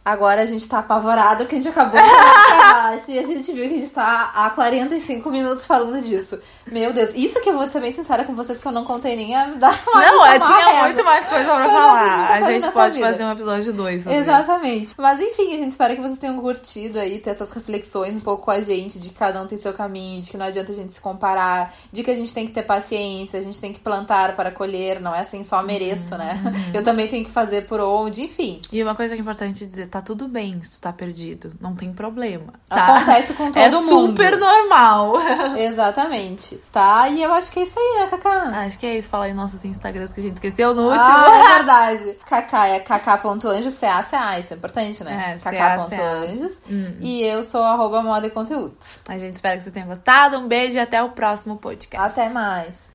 Agora 0.05 0.41
a 0.41 0.45
gente 0.45 0.67
tá 0.67 0.79
apavorado 0.79 1.45
que 1.45 1.55
a 1.55 1.57
gente 1.57 1.69
acabou 1.69 2.01
de 2.01 2.09
falar 2.09 2.99
e 3.07 3.19
a 3.19 3.23
gente 3.23 3.53
viu 3.53 3.69
que 3.69 3.75
a 3.75 3.77
gente 3.77 3.91
tá 3.91 4.31
há 4.35 4.49
45 4.49 5.31
minutos 5.31 5.65
falando 5.65 6.03
disso. 6.03 6.39
Meu 6.71 6.93
Deus, 6.93 7.13
isso 7.15 7.41
que 7.41 7.49
eu 7.49 7.53
vou 7.57 7.69
ser 7.69 7.79
bem 7.81 7.91
sincera 7.91 8.23
com 8.23 8.33
vocês 8.35 8.57
que 8.57 8.65
eu 8.65 8.71
não 8.71 8.83
contei 8.83 9.15
nem 9.15 9.35
a 9.35 9.45
uma 9.53 9.57
Não, 10.01 10.25
é, 10.25 10.39
tinha 10.39 10.67
reza. 10.67 10.85
muito 10.85 11.03
mais 11.03 11.27
coisa 11.27 11.45
pra 11.45 11.65
falar. 11.69 12.31
A 12.31 12.41
gente 12.43 12.71
pode 12.71 12.95
vida. 12.95 13.07
fazer 13.07 13.23
um 13.23 13.31
episódio 13.31 13.73
2 13.73 14.07
Exatamente. 14.07 14.93
Mas 14.97 15.19
enfim, 15.19 15.53
a 15.53 15.57
gente 15.57 15.71
espera 15.71 15.95
que 15.95 16.01
vocês 16.01 16.19
tenham 16.19 16.39
curtido 16.39 16.99
aí, 16.99 17.19
ter 17.19 17.31
essas 17.31 17.51
reflexões 17.51 18.15
um 18.15 18.19
pouco 18.19 18.45
com 18.45 18.51
a 18.51 18.61
gente, 18.61 18.97
de 18.99 19.09
que 19.09 19.15
cada 19.15 19.41
um 19.41 19.47
tem 19.47 19.57
seu 19.57 19.73
caminho, 19.73 20.21
de 20.21 20.31
que 20.31 20.37
não 20.37 20.45
adianta 20.45 20.71
a 20.71 20.75
gente 20.75 20.93
se 20.93 20.99
comparar, 21.01 21.73
de 21.91 22.03
que 22.03 22.11
a 22.11 22.15
gente 22.15 22.33
tem 22.33 22.45
que 22.45 22.53
ter 22.53 22.63
paciência, 22.63 23.39
a 23.39 23.43
gente 23.43 23.59
tem 23.59 23.73
que 23.73 23.79
plantar 23.79 24.35
para 24.35 24.51
colher, 24.51 24.99
não 25.01 25.13
é 25.13 25.19
assim 25.19 25.43
só 25.43 25.61
mereço, 25.61 26.17
né? 26.17 26.39
Eu 26.73 26.83
também 26.83 27.07
tenho 27.07 27.25
que 27.25 27.31
fazer 27.31 27.65
por 27.67 27.79
onde, 27.79 28.23
enfim. 28.23 28.59
E 28.71 28.81
uma 28.81 28.95
coisa 28.95 29.13
que 29.15 29.19
é 29.19 29.21
importante 29.21 29.65
dizer, 29.65 29.87
tá 29.87 30.01
tudo 30.01 30.27
bem 30.27 30.61
se 30.63 30.79
tu 30.79 30.81
tá 30.81 30.93
perdido. 30.93 31.51
Não 31.59 31.75
tem 31.75 31.91
problema. 31.93 32.53
Tá? 32.67 32.97
Acontece 32.97 33.33
com 33.33 33.45
todo 33.51 33.61
é 33.61 33.69
mundo. 33.69 33.83
super 33.89 34.37
normal. 34.37 35.13
Exatamente. 35.57 36.52
Tá? 36.71 37.07
E 37.09 37.21
eu 37.21 37.33
acho 37.33 37.51
que 37.51 37.59
é 37.59 37.63
isso 37.63 37.79
aí, 37.79 38.01
né, 38.01 38.07
Cacá? 38.07 38.65
Acho 38.65 38.79
que 38.79 38.85
é 38.85 38.97
isso. 38.97 39.09
Fala 39.09 39.25
aí 39.25 39.33
nossos 39.33 39.63
Instagrams 39.63 40.11
que 40.11 40.19
a 40.19 40.23
gente 40.23 40.35
esqueceu 40.35 40.73
no 40.73 40.83
último. 40.83 41.03
Ah, 41.03 41.29
é 41.29 41.55
verdade. 41.57 42.17
Cacá 42.27 42.67
é 42.67 42.79
cacá.anjos, 42.79 43.73
C-A-C-A, 43.73 44.39
isso 44.39 44.53
é 44.53 44.57
importante, 44.57 45.03
né? 45.03 45.35
É, 45.35 45.39
cacá.anjos. 45.39 46.61
Hum. 46.69 46.97
E 46.99 47.21
eu 47.23 47.43
sou 47.43 47.63
arroba 47.63 48.01
moda 48.01 48.27
e 48.27 48.31
conteúdo. 48.31 48.75
A 49.07 49.17
gente 49.17 49.35
espera 49.35 49.57
que 49.57 49.63
você 49.63 49.71
tenha 49.71 49.85
gostado. 49.85 50.37
Um 50.37 50.47
beijo 50.47 50.75
e 50.75 50.79
até 50.79 51.01
o 51.01 51.09
próximo 51.09 51.57
podcast. 51.57 52.19
Até 52.19 52.33
mais. 52.33 52.91